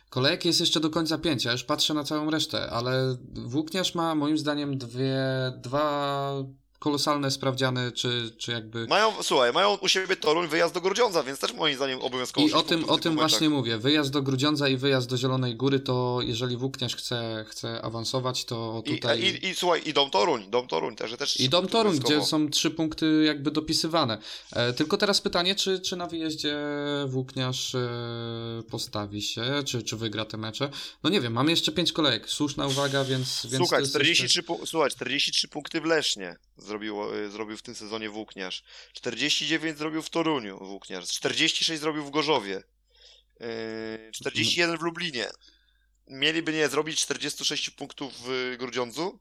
[0.10, 4.16] Kolejek jest jeszcze do końca pięć, ja już patrzę na całą resztę, ale Włókniarz ma
[4.16, 5.20] moim zdaniem dwie,
[5.57, 6.32] dwa
[6.80, 8.88] kolosalne sprawdziany, czy, czy jakby...
[8.88, 12.47] Mają, słuchaj, mają u siebie Toruń, wyjazd do Grudziądza, więc też moim zdaniem obowiązkowo...
[12.47, 15.80] I o tym, o tym właśnie mówię, wyjazd do Grudziądza i wyjazd do Zielonej Góry,
[15.80, 19.22] to jeżeli Włókniarz chce, chce awansować, to tutaj...
[19.22, 21.18] I, i, i słuchaj, i Dom Toruń, Dom Toruń też.
[21.18, 24.18] też I Dom Toruń, gdzie są trzy punkty jakby dopisywane.
[24.51, 26.57] E, tylko teraz pytanie, czy, czy na wyjeździe
[27.07, 27.89] Włókniarz e,
[28.69, 30.69] postawi się, czy, czy wygra te mecze?
[31.03, 33.45] No nie wiem, mamy jeszcze pięć kolejek, słuszna uwaga, więc...
[33.45, 34.41] więc słuchaj, 43, jeszcze...
[34.65, 36.35] słuchaj, 43 punkty w Lesznie
[36.69, 38.63] zrobił, y, zrobił w tym sezonie Włókniarz.
[38.93, 41.07] 49 zrobił w Toruniu Włókniarz.
[41.09, 42.63] 46 zrobił w Gorzowie.
[44.13, 45.29] 41 y, w Lublinie.
[46.07, 49.19] Mieliby nie zrobić 46 punktów w Grudziądzu?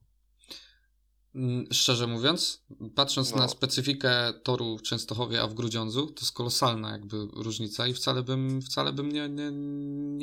[1.39, 2.62] Mm, szczerze mówiąc,
[2.94, 3.36] patrząc no.
[3.36, 8.23] na specyfikę toru w Częstochowie, a w Grudziądzu, to jest kolosalna jakby różnica i wcale
[8.23, 9.51] bym, wcale bym nie, nie,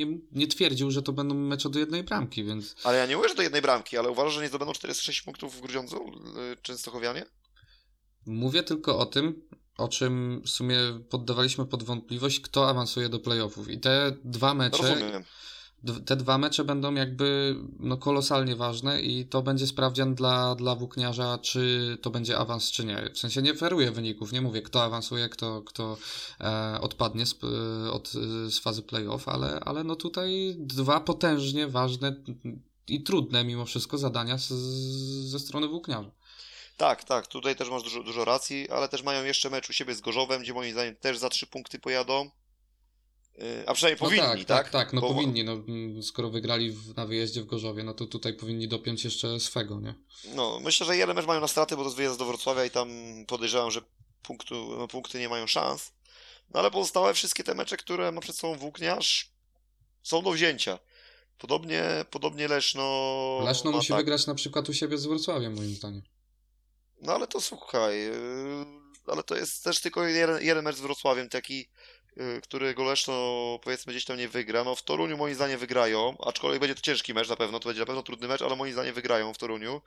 [0.06, 2.76] nie, nie twierdził, że to będą mecze do jednej bramki, więc...
[2.84, 5.56] Ale ja nie mówię, że do jednej bramki, ale uważasz, że nie zdobędą 46 punktów
[5.56, 5.98] w Grudziądzu
[6.54, 7.26] y, Częstochowianie?
[8.26, 9.42] Mówię tylko o tym,
[9.78, 10.78] o czym w sumie
[11.10, 14.96] poddawaliśmy pod wątpliwość, kto awansuje do playoffów i te dwa mecze...
[14.96, 15.24] Rozumiem
[16.06, 21.38] te dwa mecze będą jakby no, kolosalnie ważne i to będzie sprawdzian dla, dla włókniarza,
[21.38, 23.10] czy to będzie awans, czy nie.
[23.14, 25.98] W sensie nie feruję wyników, nie mówię kto awansuje, kto, kto
[26.42, 28.10] e, odpadnie z, e, od,
[28.48, 32.16] z fazy playoff, ale, ale no tutaj dwa potężnie ważne
[32.88, 34.48] i trudne mimo wszystko zadania z,
[35.30, 36.12] ze strony włókniarza.
[36.78, 39.96] Tak, tak, tutaj też masz dużo, dużo racji, ale też mają jeszcze mecz u siebie
[39.96, 42.30] z Gorzowem, gdzie moim zdaniem też za trzy punkty pojadą.
[43.66, 44.70] A przynajmniej No powinni, tak, tak?
[44.70, 48.06] tak, no Bo- powinni, no mm, skoro wygrali w, na wyjeździe w Gorzowie, no to
[48.06, 49.94] tutaj powinni dopiąć jeszcze swego, nie?
[50.36, 52.70] No, myślę, że jeden mecz mają na straty, bo to jest wyjazd do Wrocławia i
[52.72, 52.90] tam
[53.28, 53.82] podejrzewam, że
[54.22, 55.92] punktu, no, punkty nie mają szans.
[56.54, 59.32] No ale pozostałe wszystkie te mecze, które ma przed sobą Włókniarz,
[60.04, 60.80] są do wzięcia.
[61.38, 63.40] Podobnie, podobnie Leszno.
[63.46, 66.02] Leszno musi tak- wygrać na przykład u siebie z Wrocławiem, moim zdaniem.
[67.02, 68.66] No ale to słuchaj, yy,
[69.08, 71.68] ale to jest też tylko jeden, jeden mecz z Wrocławiem, taki,
[72.44, 73.14] którego Leszno
[73.64, 74.64] powiedzmy gdzieś tam nie wygra.
[74.64, 77.80] No w Toruniu moim zdaniem wygrają, aczkolwiek będzie to ciężki mecz na pewno, to będzie
[77.82, 79.82] na pewno trudny mecz, ale moim zdaniem wygrają w Toruniu.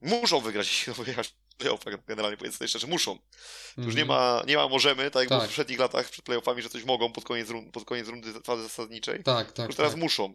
[0.00, 3.18] Muszą wygrać, jeśli chcą wyjechać playoffach, generalnie powiedzmy sobie szczerze, muszą.
[3.18, 4.08] To Już nie Mhm.
[4.08, 5.48] ma, nie ma możemy, tak jak było w Tak.
[5.50, 9.22] poprzednich latach przed playoffami, że coś mogą pod koniec, rund, pod koniec rundy fazy zasadniczej.
[9.22, 10.00] Tak, tak, Już teraz tak.
[10.00, 10.34] muszą.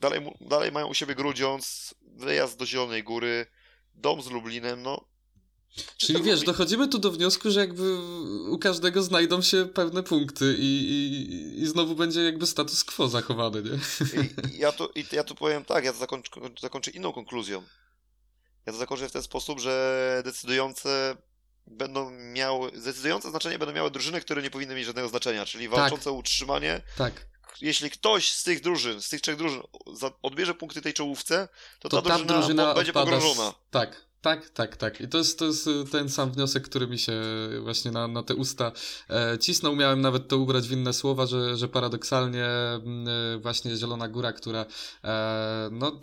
[0.00, 3.46] Dalej, dalej mają u siebie Grudziądz, wyjazd do Zielonej Góry,
[3.94, 5.04] dom z Lublinem, no
[5.96, 7.96] Czyli wiesz, dochodzimy tu do wniosku, że jakby
[8.50, 13.62] u każdego znajdą się pewne punkty i, i, i znowu będzie jakby status quo zachowany,
[13.62, 13.70] nie?
[14.22, 16.30] I, ja, tu, ja tu powiem tak, ja to zakończę,
[16.60, 17.62] zakończę inną konkluzją.
[18.66, 21.16] Ja to zakończę w ten sposób, że decydujące
[21.66, 26.10] będą miały, decydujące znaczenie będą miały drużyny, które nie powinny mieć żadnego znaczenia, czyli walczące
[26.10, 26.80] o utrzymanie.
[26.96, 27.26] Tak.
[27.60, 29.62] Jeśli ktoś z tych drużyn, z tych trzech drużyn
[30.22, 31.48] odbierze punkty tej czołówce,
[31.78, 33.54] to, To ta ta drużyna, drużyna będzie odpada.
[33.70, 35.00] Tak, tak, tak, tak.
[35.00, 37.22] I to jest, to jest y, ten sam wniosek, który mi się
[37.62, 38.72] właśnie na, na te usta
[39.10, 39.76] e, cisnął.
[39.76, 44.32] Miałem nawet to ubrać w inne słowa, że, że paradoksalnie mm, y, właśnie Zielona Góra,
[44.32, 44.66] która
[45.04, 46.00] e, no,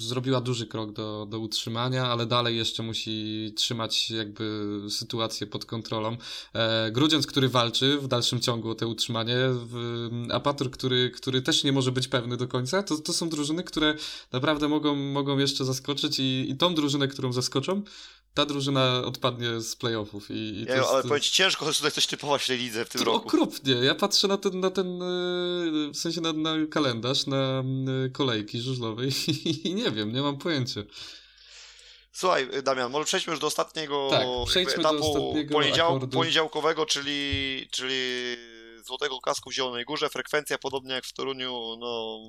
[0.00, 6.16] zrobiła duży krok do, do utrzymania, ale dalej jeszcze musi trzymać jakby sytuację pod kontrolą.
[6.54, 6.92] E,
[7.26, 11.92] który walczy w dalszym ciągu o te utrzymanie, w, Apatur, który, który też nie może
[11.92, 13.94] być pewny do końca, to, to są drużyny, które
[14.32, 17.32] naprawdę mogą, mogą jeszcze zaskoczyć i, i tą drużynę, którą
[18.34, 20.30] ta drużyna odpadnie z playoffów.
[20.30, 22.84] I, i to Ja, jest, ale powiem ci, ciężko tutaj coś typować w tej lidze
[22.84, 23.28] w tym to roku.
[23.28, 23.72] okropnie.
[23.72, 25.06] Ja patrzę na ten, na ten e,
[25.92, 27.62] w sensie na, na kalendarz, na
[28.06, 29.10] e, kolejki żużlowej
[29.64, 30.80] i nie wiem, nie mam pojęcia.
[32.12, 37.68] Słuchaj, Damian, może przejdźmy już do ostatniego Tak, przejdźmy do etapu ostatniego poniedział, poniedziałkowego, czyli,
[37.70, 37.96] czyli
[38.86, 40.08] Złotego Kasku w Zielonej Górze.
[40.08, 42.20] Frekwencja podobnie jak w Toruniu, no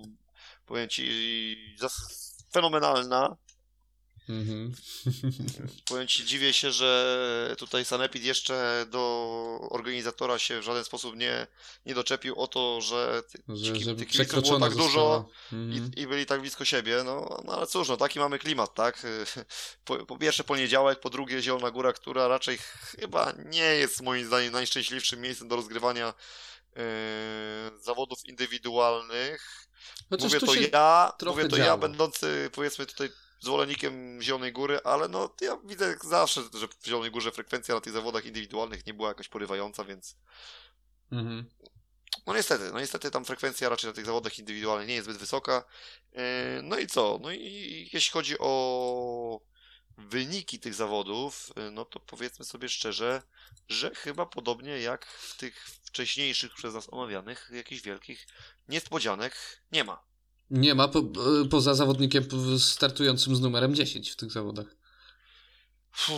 [0.66, 1.78] powiem ci,
[2.54, 3.38] fenomenalna.
[4.30, 4.72] Mhm.
[5.90, 11.48] Powiem ci, dziwię się, że tutaj Sanepid jeszcze do organizatora się w żaden sposób nie,
[11.86, 13.24] nie doczepił o to, że
[13.98, 15.26] tych kibiców było tak dużo została.
[15.54, 15.94] Mhm.
[15.96, 17.04] i, i byli tak blisko siebie.
[17.06, 19.02] No, no ale cóż, no taki mamy klimat, tak?
[19.86, 22.58] Po, po pierwsze poniedziałek, po drugie Zielona Góra, która raczej
[23.00, 26.14] chyba nie jest moim zdaniem najszczęśliwszym miejscem do rozgrywania
[26.76, 26.84] e,
[27.82, 29.68] zawodów indywidualnych.
[30.10, 35.08] Chociaż mówię to się ja, mówię to ja, będący powiedzmy tutaj zwolennikiem Zielonej Góry, ale
[35.08, 38.94] no ja widzę jak zawsze, że w Zielonej Górze frekwencja na tych zawodach indywidualnych nie
[38.94, 40.16] była jakoś porywająca, więc
[41.12, 41.50] Mhm.
[42.26, 45.64] no niestety, no niestety tam frekwencja raczej na tych zawodach indywidualnych nie jest zbyt wysoka.
[46.14, 46.22] Yy,
[46.64, 47.20] No i co?
[47.22, 49.42] No i jeśli chodzi o
[49.98, 53.22] wyniki tych zawodów, yy, no to powiedzmy sobie szczerze,
[53.70, 58.28] że chyba podobnie jak w tych wcześniejszych przez nas omawianych, jakichś wielkich
[58.68, 60.04] niespodzianek nie ma.
[60.50, 61.04] Nie ma, po, e,
[61.50, 62.24] poza zawodnikiem
[62.60, 64.66] startującym z numerem 10 w tych zawodach.
[65.92, 66.16] Fuh,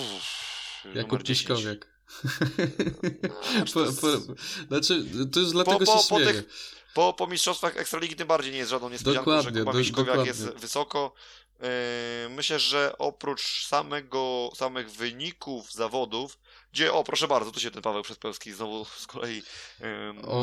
[0.95, 1.47] Jakub 10.
[1.47, 1.87] Piszkowiak.
[3.23, 4.07] No, po, to jest- po,
[4.67, 6.43] znaczy, to już dlatego po, się po tych-
[6.93, 10.05] Po, po mistrzostwach Ekstraligi tym bardziej nie jest żadną niespodzianką, Dokładnie, że Kuba do- Miśkowiak
[10.07, 10.27] dokładnie.
[10.45, 11.13] jest wysoko.
[11.59, 11.67] Yy,
[12.29, 16.39] myślę, że oprócz samego, samych wyników zawodów,
[16.71, 19.43] gdzie, o proszę bardzo, tu się ten Paweł Przedpełski znowu z kolei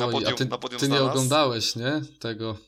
[0.00, 2.00] na podium, ty, na podium ty nie oglądałeś, nie?
[2.20, 2.58] Tego.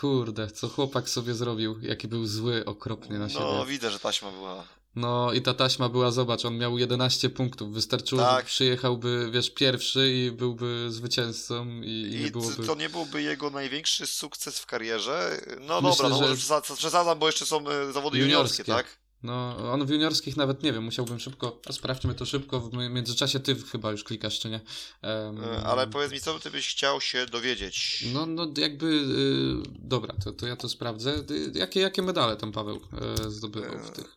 [0.00, 3.44] Kurde, co chłopak sobie zrobił, jaki był zły okropnie na siebie.
[3.44, 4.64] No widzę, że taśma była.
[4.96, 7.72] No i ta taśma była, zobacz, on miał 11 punktów.
[7.74, 8.40] Wystarczyło, Tak.
[8.44, 12.66] że przyjechałby, wiesz, pierwszy i byłby zwycięzcą i, i nie I byłoby...
[12.66, 15.40] to nie byłby jego największy sukces w karierze.
[15.60, 18.64] No Myślę, dobra, no że- przesadzam, bo jeszcze są e, zawody juniorskie, Juniorskie.
[18.64, 19.05] tak?
[19.22, 23.40] No, on w juniorskich nawet nie wiem, musiałbym szybko, sprawdźmy to szybko, w mi- międzyczasie
[23.40, 24.60] ty chyba już klikasz, czy nie?
[25.04, 28.04] E, Ale powiedz mi, co ty byś chciał się dowiedzieć?
[28.14, 31.14] No, no jakby, y, dobra, to, to ja to sprawdzę.
[31.30, 32.80] Y, Jakie, jakie medale tam Paweł
[33.26, 33.92] e, zdobywał w E.
[33.92, 34.16] tych,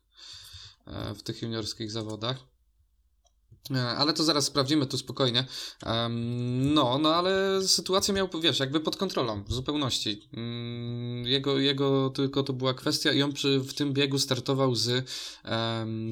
[0.87, 2.37] e, w tych juniorskich zawodach?
[3.71, 5.45] E, Ale to zaraz sprawdzimy tu spokojnie.
[6.49, 10.29] No, no ale sytuację miał, wiesz, jakby pod kontrolą w zupełności.
[10.33, 15.09] Mm, Jego, jego tylko to była kwestia i on przy, w tym biegu startował z.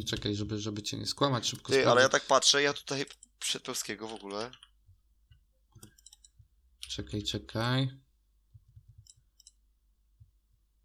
[0.05, 3.05] czekaj, żeby, żeby cię nie skłamać, szybko Ty, ale ja tak patrzę, ja tutaj
[3.39, 4.51] Przedpełskiego w ogóle.
[6.79, 7.91] Czekaj, czekaj.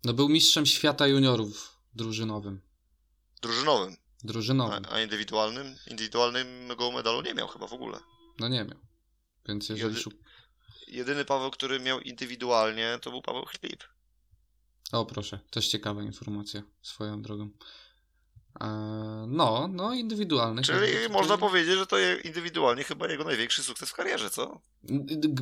[0.04, 2.60] No był mistrzem świata juniorów drużynowym.
[3.42, 3.96] Drużynowym.
[4.24, 4.84] Drużynowym.
[4.88, 5.76] A, a indywidualnym?
[5.90, 7.98] Indywidualnego medalu nie miał chyba w ogóle.
[8.38, 8.78] No nie miał.
[9.48, 9.96] Więc jeżeli...
[9.96, 10.16] Jedy...
[10.88, 13.84] Jedyny Paweł, który miał indywidualnie, to był Paweł Chlip.
[14.92, 17.50] O proszę, też ciekawa informacja swoją drogą.
[18.60, 18.66] E,
[19.28, 20.62] no, no, indywidualny.
[20.62, 24.60] Czyli można powiedzieć, że to indywidualnie chyba jego największy sukces w karierze, co?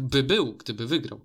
[0.01, 1.21] By był, gdyby wygrał.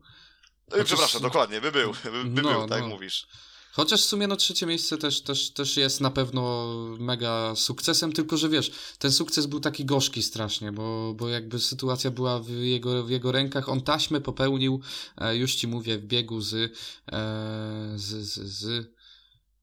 [0.72, 0.86] Chociaż...
[0.86, 1.94] Przepraszam, dokładnie, by był,
[2.26, 2.88] by, no, był, tak no.
[2.88, 3.27] mówisz.
[3.76, 6.68] Chociaż w sumie no trzecie miejsce też, też, też jest na pewno
[6.99, 12.11] mega sukcesem, tylko że wiesz, ten sukces był taki gorzki strasznie, bo, bo jakby sytuacja
[12.11, 14.81] była w jego, w jego rękach, on taśmę popełnił,
[15.18, 18.91] e, już ci mówię, w biegu z, e, z, z, z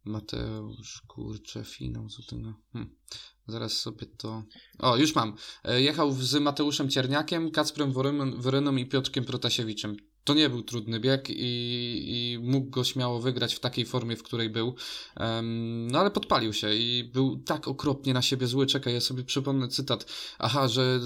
[0.05, 2.55] Mateusz, kurczę, finał, to no.
[2.72, 2.97] Hm.
[3.47, 4.43] Zaraz sobie to...
[4.78, 5.36] O, już mam.
[5.64, 7.93] E, jechał z Mateuszem Cierniakiem, Kacprem
[8.36, 13.54] Woryną i Piotrkiem Protasiewiczem to nie był trudny bieg i, i, mógł go śmiało wygrać
[13.54, 14.74] w takiej formie, w której był.
[15.20, 18.66] Um, no ale podpalił się i był tak okropnie na siebie zły.
[18.66, 20.06] Czekaj, ja sobie przypomnę cytat.
[20.38, 21.00] Aha, że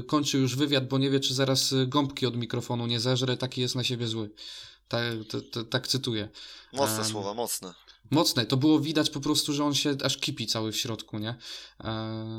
[0.00, 3.36] y, kończy już wywiad, bo nie wie, czy zaraz gąbki od mikrofonu nie zeżre.
[3.36, 4.30] Taki jest na siebie zły.
[4.88, 5.02] Tak,
[5.70, 6.28] tak cytuję.
[6.72, 7.74] Mocne um, słowa, mocne
[8.10, 8.46] mocne.
[8.46, 11.34] To było widać po prostu, że on się aż kipi cały w środku, nie?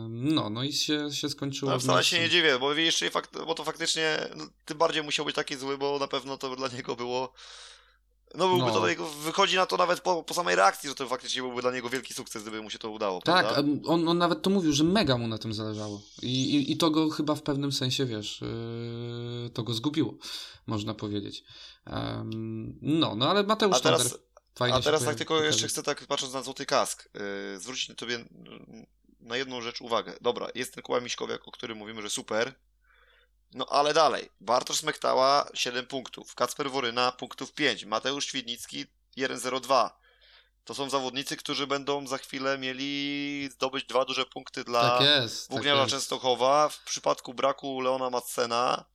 [0.10, 1.72] no, no i się, się skończyło.
[1.72, 5.26] No, wcale się nie dziwię, bo jeszcze fakt, bo to faktycznie no, tym bardziej musiał
[5.26, 7.34] być taki zły, bo na pewno to dla niego było.
[8.35, 8.72] No, byłby no.
[8.72, 11.72] to jego, wychodzi na to nawet po, po, samej reakcji, że to faktycznie byłby dla
[11.72, 13.22] niego wielki sukces, gdyby mu się to udało.
[13.22, 16.02] Tak, on, on nawet to mówił, że mega mu na tym zależało.
[16.22, 20.14] I, i, i to go chyba w pewnym sensie, wiesz, yy, to go zgubiło,
[20.68, 21.44] można powiedzieć.
[21.88, 24.18] Um, no, no ale Mateusz A teraz,
[24.55, 27.95] Fajnie A teraz tak tylko jeszcze chcę tak patrząc na złoty kask, yy, zwrócić na
[27.95, 28.25] tobie
[29.19, 30.13] na jedną rzecz uwagę.
[30.21, 32.53] Dobra, jest ten Kuba Miśkowiak, o którym mówimy, że super.
[33.53, 34.30] No ale dalej.
[34.41, 38.85] Bartosz Smektała 7 punktów, Kacper Woryna punktów 5, Mateusz Świdnicki
[39.17, 39.89] 1-0-2.
[40.65, 45.49] To są zawodnicy, którzy będą za chwilę mieli zdobyć dwa duże punkty dla tak jest,
[45.49, 46.69] Włókniarza tak Częstochowa.
[46.69, 48.85] W przypadku braku Leona Madsena,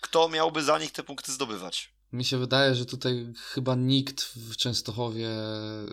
[0.00, 1.93] kto miałby za nich te punkty zdobywać?
[2.14, 5.28] Mi się wydaje, że tutaj chyba nikt w Częstochowie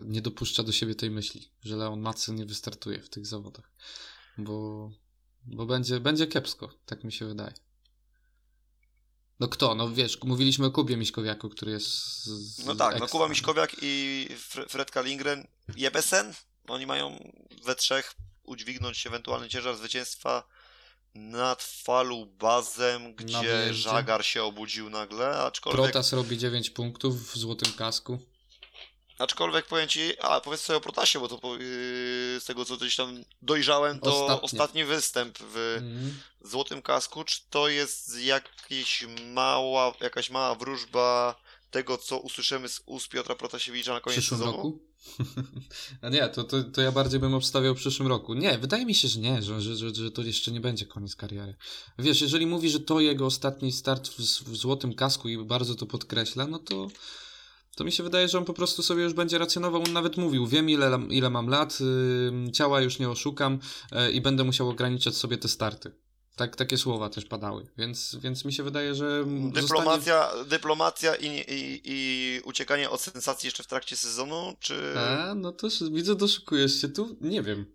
[0.01, 3.71] nie dopuszcza do siebie tej myśli, że Leon Macy nie wystartuje w tych zawodach,
[4.37, 4.91] bo,
[5.45, 7.53] bo będzie, będzie kiepsko, tak mi się wydaje.
[9.39, 9.75] No kto?
[9.75, 11.87] No wiesz, mówiliśmy o Kubie Miśkowiaku, który jest.
[12.23, 14.27] Z, no tak, no Kuba Miśkowiak i
[14.69, 16.33] Fredka Lindgren, Jebesen,
[16.67, 17.31] oni mają
[17.65, 20.43] we trzech udźwignąć ewentualny ciężar zwycięstwa
[21.15, 25.81] nad falu bazem, gdzie Żagar się obudził nagle, aczkolwiek...
[25.81, 28.19] Protas robi 9 punktów w złotym kasku.
[29.17, 31.59] Aczkolwiek powiem ci, a powiedz sobie o Protasie, bo to yy,
[32.39, 34.41] z tego co gdzieś tam dojrzałem, to Ostatnie.
[34.41, 36.19] ostatni występ w mm.
[36.41, 41.35] złotym kasku, czy to jest jakiś mała, jakaś mała wróżba
[41.71, 44.57] tego, co usłyszymy z ust Piotra Protasiewicza na koniec Przyszłym sezonu?
[44.57, 44.90] Roku?
[46.01, 48.33] A nie, to, to, to ja bardziej bym obstawiał w przyszłym roku.
[48.33, 51.15] Nie, wydaje mi się, że nie, że, że, że, że to jeszcze nie będzie koniec
[51.15, 51.55] kariery.
[51.99, 55.85] Wiesz, jeżeli mówi, że to jego ostatni start w, w złotym kasku i bardzo to
[55.85, 56.87] podkreśla, no to
[57.75, 59.83] to mi się wydaje, że on po prostu sobie już będzie racjonował.
[59.83, 63.59] On nawet mówił, wiem ile, ile mam lat, yy, ciała już nie oszukam
[63.91, 65.91] yy, i będę musiał ograniczać sobie te starty.
[66.35, 69.25] Tak, takie słowa też padały, więc, więc mi się wydaje, że.
[69.53, 70.49] Dyplomacja, zostanie...
[70.49, 74.93] dyplomacja i, i, i uciekanie od sensacji jeszcze w trakcie sezonu, czy.
[74.99, 77.17] A, no to widzę, doszukujesz się tu?
[77.21, 77.65] Nie wiem.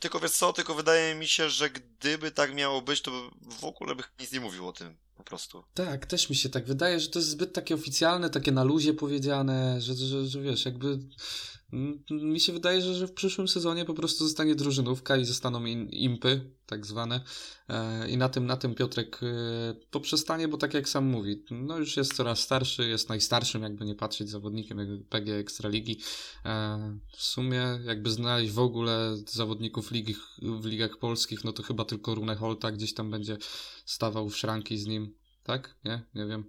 [0.00, 3.94] Tylko wiesz co, tylko wydaje mi się, że gdyby tak miało być, to w ogóle
[3.94, 5.64] by nic nie mówił o tym, po prostu.
[5.74, 8.94] Tak, też mi się tak wydaje, że to jest zbyt takie oficjalne, takie na luzie
[8.94, 10.98] powiedziane, że, że, że wiesz, jakby
[12.10, 15.88] mi się wydaje, że, że w przyszłym sezonie po prostu zostanie drużynówka i zostaną in,
[15.88, 17.20] impy, tak zwane.
[17.68, 19.26] E, I na tym, na tym Piotrek e,
[19.90, 23.94] poprzestanie, bo tak jak sam mówi, no już jest coraz starszy, jest najstarszym, jakby nie
[23.94, 26.00] patrzeć, zawodnikiem PG Ekstraligi.
[26.44, 31.84] E, w sumie, jakby znaleźć w ogóle zawodników ligi, w ligach polskich, no to chyba
[31.84, 33.36] tylko Rune Holta gdzieś tam będzie
[33.84, 35.14] stawał w szranki z nim.
[35.42, 35.76] Tak?
[35.84, 36.02] Nie?
[36.14, 36.44] Nie wiem.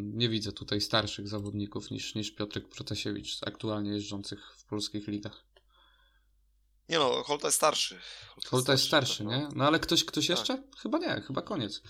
[0.00, 5.44] Nie widzę tutaj starszych zawodników niż, niż Piotrek Protasiewicz, aktualnie jeżdżących w polskich ligach.
[6.88, 7.98] Nie no, Holta jest starszy.
[8.28, 9.48] Holta, Holta jest starszy, starszy nie?
[9.54, 10.38] No ale ktoś, ktoś tak.
[10.38, 10.62] jeszcze?
[10.78, 11.82] Chyba nie, chyba koniec.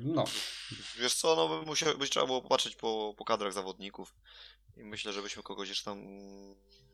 [0.00, 0.24] no.
[0.98, 4.14] Wiesz co, no musiał, być trzeba było popatrzeć po, po kadrach zawodników
[4.76, 5.98] i myślę, żebyśmy kogoś jeszcze tam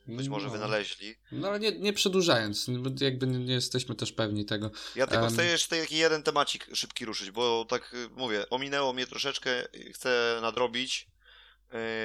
[0.06, 0.52] być może no.
[0.52, 1.14] wynaleźli.
[1.32, 2.66] No ale nie, nie przedłużając,
[3.01, 4.70] jakby nie jesteśmy też pewni tego.
[4.97, 5.32] Ja tylko um...
[5.32, 10.39] chcę jeszcze taki jeden temacik szybki ruszyć, bo tak y, mówię, ominęło mnie troszeczkę, chcę
[10.43, 11.06] nadrobić.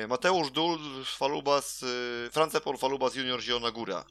[0.03, 4.05] Y, Mateusz Dul, Falubas, y, Francepol Falubas Junior Zielona Góra.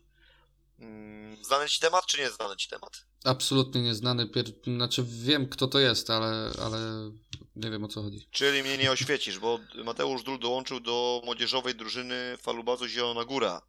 [0.78, 3.04] Mm, znany ci temat, czy nie znany ci temat?
[3.24, 4.26] Absolutnie nieznany.
[4.26, 4.44] Pier...
[4.64, 7.10] Znaczy wiem, kto to jest, ale, ale
[7.56, 8.26] nie wiem o co chodzi.
[8.30, 13.62] Czyli mnie nie oświecisz, bo Mateusz Dul dołączył do młodzieżowej drużyny Falubazu Zielona Góra.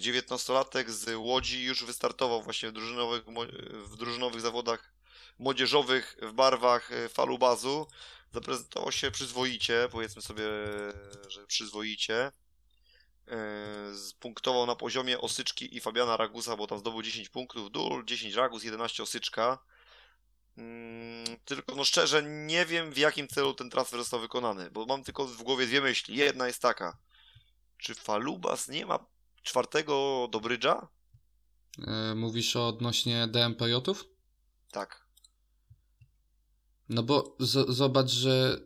[0.00, 3.24] 19-latek z Łodzi już wystartował właśnie w drużynowych,
[3.72, 4.92] w drużynowych zawodach
[5.38, 7.86] młodzieżowych w barwach falubazu.
[8.32, 10.44] Zaprezentował się przyzwoicie, powiedzmy sobie,
[11.28, 12.32] że przyzwoicie.
[14.20, 18.64] Punktował na poziomie Osyczki i Fabiana Ragusa, bo tam zdobył 10 punktów, Dul 10 Ragus,
[18.64, 19.58] 11 Osyczka.
[20.58, 25.04] Mm, tylko no szczerze nie wiem w jakim celu ten transfer został wykonany, bo mam
[25.04, 26.16] tylko w głowie dwie myśli.
[26.16, 26.96] Jedna jest taka,
[27.78, 29.06] czy Falubas nie ma
[29.46, 30.88] czwartego Dobrydża?
[31.86, 34.04] E, mówisz o odnośnie DMPJ-ów?
[34.72, 35.06] Tak.
[36.88, 38.60] No bo z- zobacz, że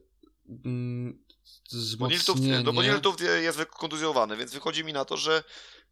[0.65, 1.25] mm,
[1.73, 2.73] wzmocnienie...
[2.73, 5.45] Bo Niltów jest kontuzjowany, więc wychodzi mi na to, że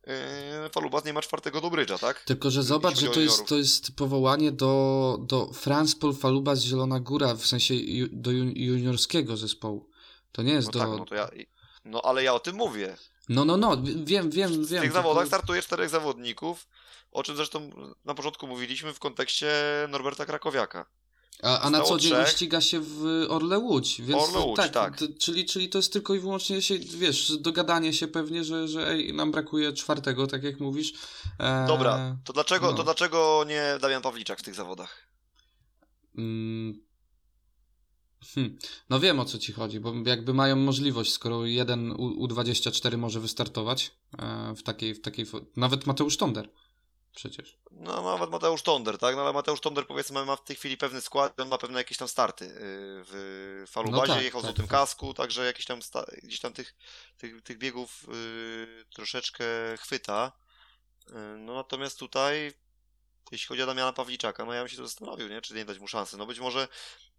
[0.06, 2.24] Yy, Falubas nie ma czwartego Dobrydża, tak?
[2.24, 7.34] Tylko, że zobacz, że to jest, to jest powołanie do, do Franspol Falubas Zielona Góra,
[7.34, 9.90] w sensie ju, do juniorskiego zespołu.
[10.32, 10.78] To nie jest no do...
[10.78, 11.28] Tak, no, ja,
[11.84, 12.96] no ale ja o tym mówię.
[13.28, 14.80] No, no, no, wiem, wiem, wiem.
[14.80, 16.66] W tych zawodach startuje czterech zawodników,
[17.12, 17.70] o czym zresztą
[18.04, 19.52] na początku mówiliśmy w kontekście
[19.88, 20.86] Norberta Krakowiaka.
[21.42, 22.28] A, a na co dzień trzech.
[22.28, 24.72] ściga się w Orle Łódź, więc Orle Łódź, tak.
[24.72, 24.96] tak.
[25.18, 29.14] Czyli, czyli to jest tylko i wyłącznie się, wiesz, dogadanie się pewnie, że, że ej,
[29.14, 30.92] nam brakuje czwartego, tak jak mówisz.
[31.38, 31.66] E...
[31.66, 32.76] Dobra, to dlaczego, no.
[32.76, 35.08] to dlaczego nie Damian Pawliczak w tych zawodach?
[36.18, 36.87] Mm.
[38.34, 38.58] Hm.
[38.90, 43.20] No wiem o co ci chodzi, bo jakby mają możliwość, skoro jeden U, U24 może
[43.20, 45.26] wystartować e, w takiej, w takiej,
[45.56, 46.48] nawet Mateusz Tonder
[47.18, 47.58] przecież.
[47.70, 49.16] No nawet Mateusz Tonder, tak?
[49.16, 51.98] No ale Mateusz Tonder powiedzmy ma w tej chwili pewny skład, on ma pewne jakieś
[51.98, 52.50] tam starty y,
[53.06, 54.70] w Falubazie, no tak, jechał tak, z tym tak.
[54.70, 55.80] kasku, także jakieś tam
[56.22, 56.74] gdzieś tam tych,
[57.16, 59.44] tych, tych biegów yy, troszeczkę
[59.78, 60.32] chwyta.
[61.06, 62.52] Yy, no natomiast tutaj
[63.32, 65.40] jeśli chodzi o Damiana Pawliczaka, no ja bym się tu zastanowił, nie?
[65.40, 66.16] czy nie dać mu szansy.
[66.16, 66.68] No być może,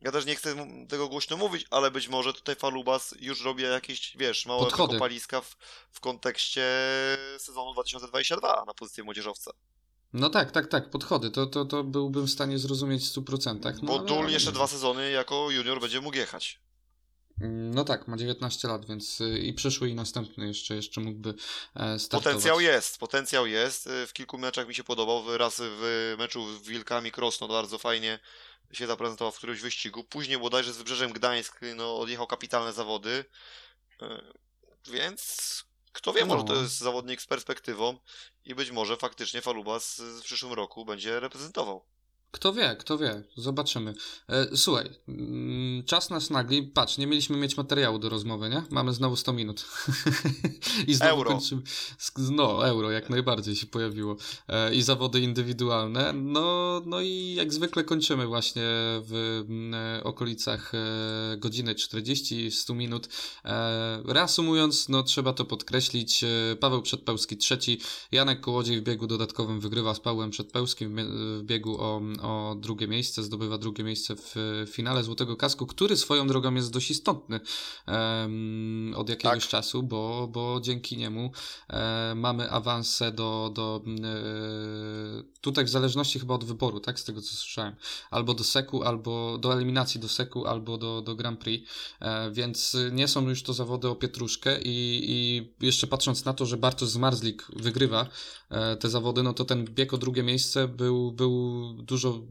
[0.01, 0.55] ja też nie chcę
[0.89, 5.57] tego głośno mówić, ale być może tutaj Falubas już robi jakieś, wiesz, małe kopaliska w,
[5.91, 6.67] w kontekście
[7.37, 9.51] sezonu 2022 na pozycję młodzieżowca.
[10.13, 13.73] No tak, tak, tak, podchody, to, to, to byłbym w stanie zrozumieć w 100%.
[13.81, 16.59] No, Bo Dul jeszcze dwa sezony jako junior będzie mógł jechać.
[17.41, 21.29] Mm, no tak, ma 19 lat, więc y, i przyszły i następny jeszcze, jeszcze mógłby
[21.75, 22.23] e, startować.
[22.23, 23.87] Potencjał jest, potencjał jest.
[23.87, 25.37] Y, w kilku meczach mi się podobał.
[25.37, 28.19] Raz w meczu z Wilkami Krosno bardzo fajnie
[28.71, 30.03] się zaprezentował w którymś wyścigu.
[30.03, 33.25] Później bodajże z Wybrzeżem Gdańsk no, odjechał kapitalne zawody.
[34.01, 34.21] E,
[34.91, 36.27] więc kto wie, no.
[36.27, 37.97] może to jest zawodnik z perspektywą
[38.45, 41.85] i być może faktycznie Falubas w przyszłym roku będzie reprezentował.
[42.31, 43.93] Kto wie, kto wie, zobaczymy.
[44.29, 46.63] E, słuchaj, mm, czas nas nagli.
[46.63, 48.63] Patrz, nie mieliśmy mieć materiału do rozmowy, nie?
[48.69, 49.65] Mamy znowu 100 minut.
[50.87, 51.31] I znowu euro.
[51.31, 51.61] kończymy.
[52.31, 54.17] No, euro jak najbardziej się pojawiło.
[54.47, 56.13] E, I zawody indywidualne.
[56.13, 58.63] No, no i jak zwykle kończymy właśnie
[59.01, 60.71] w mm, e, okolicach
[61.37, 63.09] godziny 40, 100 minut.
[64.05, 66.25] Reasumując, no trzeba to podkreślić.
[66.59, 67.81] Paweł Przedpełski trzeci,
[68.11, 70.95] Janek Kołodziej w biegu dodatkowym wygrywa z Pawłem Przedpełskim
[71.39, 76.27] w biegu o o drugie miejsce, zdobywa drugie miejsce w finale Złotego Kasku, który swoją
[76.27, 77.39] drogą jest dość istotny
[77.87, 79.51] um, od jakiegoś tak.
[79.51, 81.31] czasu, bo, bo dzięki niemu
[81.69, 87.21] e, mamy awanse do, do e, tutaj w zależności chyba od wyboru, tak, z tego
[87.21, 87.75] co słyszałem,
[88.11, 91.69] albo do Seku, albo do eliminacji do Seku, albo do, do Grand Prix,
[91.99, 96.45] e, więc nie są już to zawody o pietruszkę i, i jeszcze patrząc na to,
[96.45, 98.07] że Bartosz Zmarzlik wygrywa
[98.79, 102.21] te zawody, no to ten bieg o drugie miejsce był, był dużo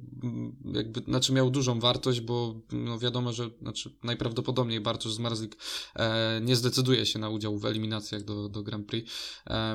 [0.65, 5.57] jakby, znaczy miał dużą wartość, bo no wiadomo, że znaczy najprawdopodobniej Bartosz Zmarzlik
[5.97, 9.13] e, nie zdecyduje się na udział w eliminacjach do, do Grand Prix.
[9.47, 9.75] E,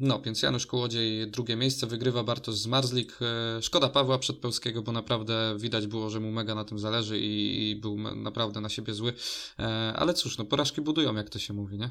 [0.00, 3.18] no, więc Janusz Kołodziej drugie miejsce, wygrywa Bartosz Zmarzlik.
[3.22, 7.70] E, szkoda Pawła Przedpełskiego, bo naprawdę widać było, że mu mega na tym zależy i,
[7.70, 9.12] i był naprawdę na siebie zły.
[9.58, 11.90] E, ale cóż, no porażki budują, jak to się mówi, nie?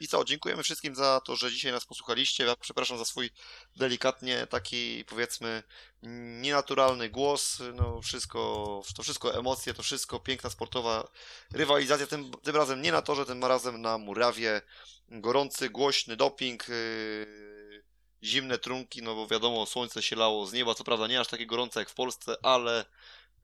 [0.00, 2.44] I co, dziękujemy wszystkim za to, że dzisiaj nas posłuchaliście.
[2.44, 3.30] Ja przepraszam za swój
[3.76, 5.62] delikatnie taki, powiedzmy,
[6.40, 7.62] nienaturalny głos.
[7.74, 11.08] No, wszystko, to wszystko emocje, to wszystko piękna sportowa
[11.52, 12.06] rywalizacja.
[12.06, 14.62] Tym, tym razem nie na torze, tym razem na murawie.
[15.08, 16.68] Gorący, głośny doping.
[16.68, 17.84] Yy,
[18.22, 20.74] zimne trunki, no bo wiadomo, słońce się lało z nieba.
[20.74, 22.84] Co prawda nie aż takie gorące jak w Polsce, ale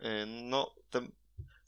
[0.01, 1.13] yy, no, ten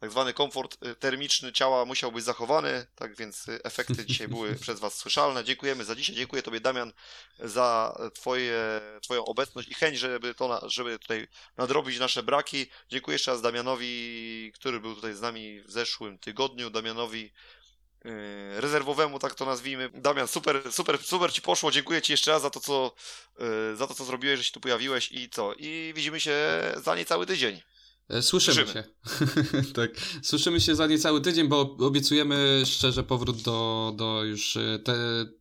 [0.04, 4.54] tak zwany komfort y, termiczny ciała musiał być zachowany, tak więc y, efekty dzisiaj były
[4.64, 5.44] przez Was słyszalne.
[5.44, 6.92] Dziękujemy za dzisiaj, dziękuję Tobie Damian
[7.38, 12.66] za twoje, Twoją obecność i chęć, żeby, to, żeby tutaj nadrobić nasze braki.
[12.88, 17.32] Dziękuję jeszcze raz Damianowi, który był tutaj z nami w zeszłym tygodniu, Damianowi
[18.06, 19.90] y, rezerwowemu, tak to nazwijmy.
[19.94, 22.94] Damian, super, super, super Ci poszło, dziękuję Ci jeszcze raz za to, co,
[23.74, 25.54] za to, co zrobiłeś, że się tu pojawiłeś i co.
[25.54, 26.34] I widzimy się
[26.76, 27.73] za niecały tydzień.
[28.08, 28.84] E, słyszymy, się.
[29.74, 29.90] tak.
[30.22, 34.94] Słyszymy się za niecały tydzień, bo obiecujemy szczerze powrót do, do już e, te,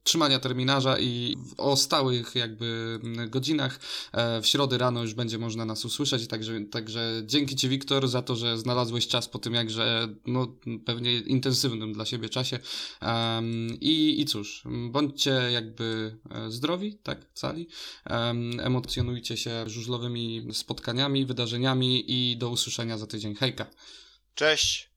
[0.03, 2.99] trzymania terminarza i o stałych jakby
[3.30, 3.80] godzinach.
[4.11, 8.22] E, w środę rano już będzie można nas usłyszeć, także, także dzięki Ci Wiktor za
[8.22, 10.48] to, że znalazłeś czas po tym jakże no,
[10.85, 12.60] pewnie intensywnym dla siebie czasie.
[13.02, 16.18] Um, i, I cóż, bądźcie jakby
[16.48, 17.68] zdrowi, tak, cali.
[18.10, 23.35] Um, emocjonujcie się żużlowymi spotkaniami, wydarzeniami i do usłyszenia za tydzień.
[23.35, 23.65] Hejka.
[24.35, 24.92] Cześć.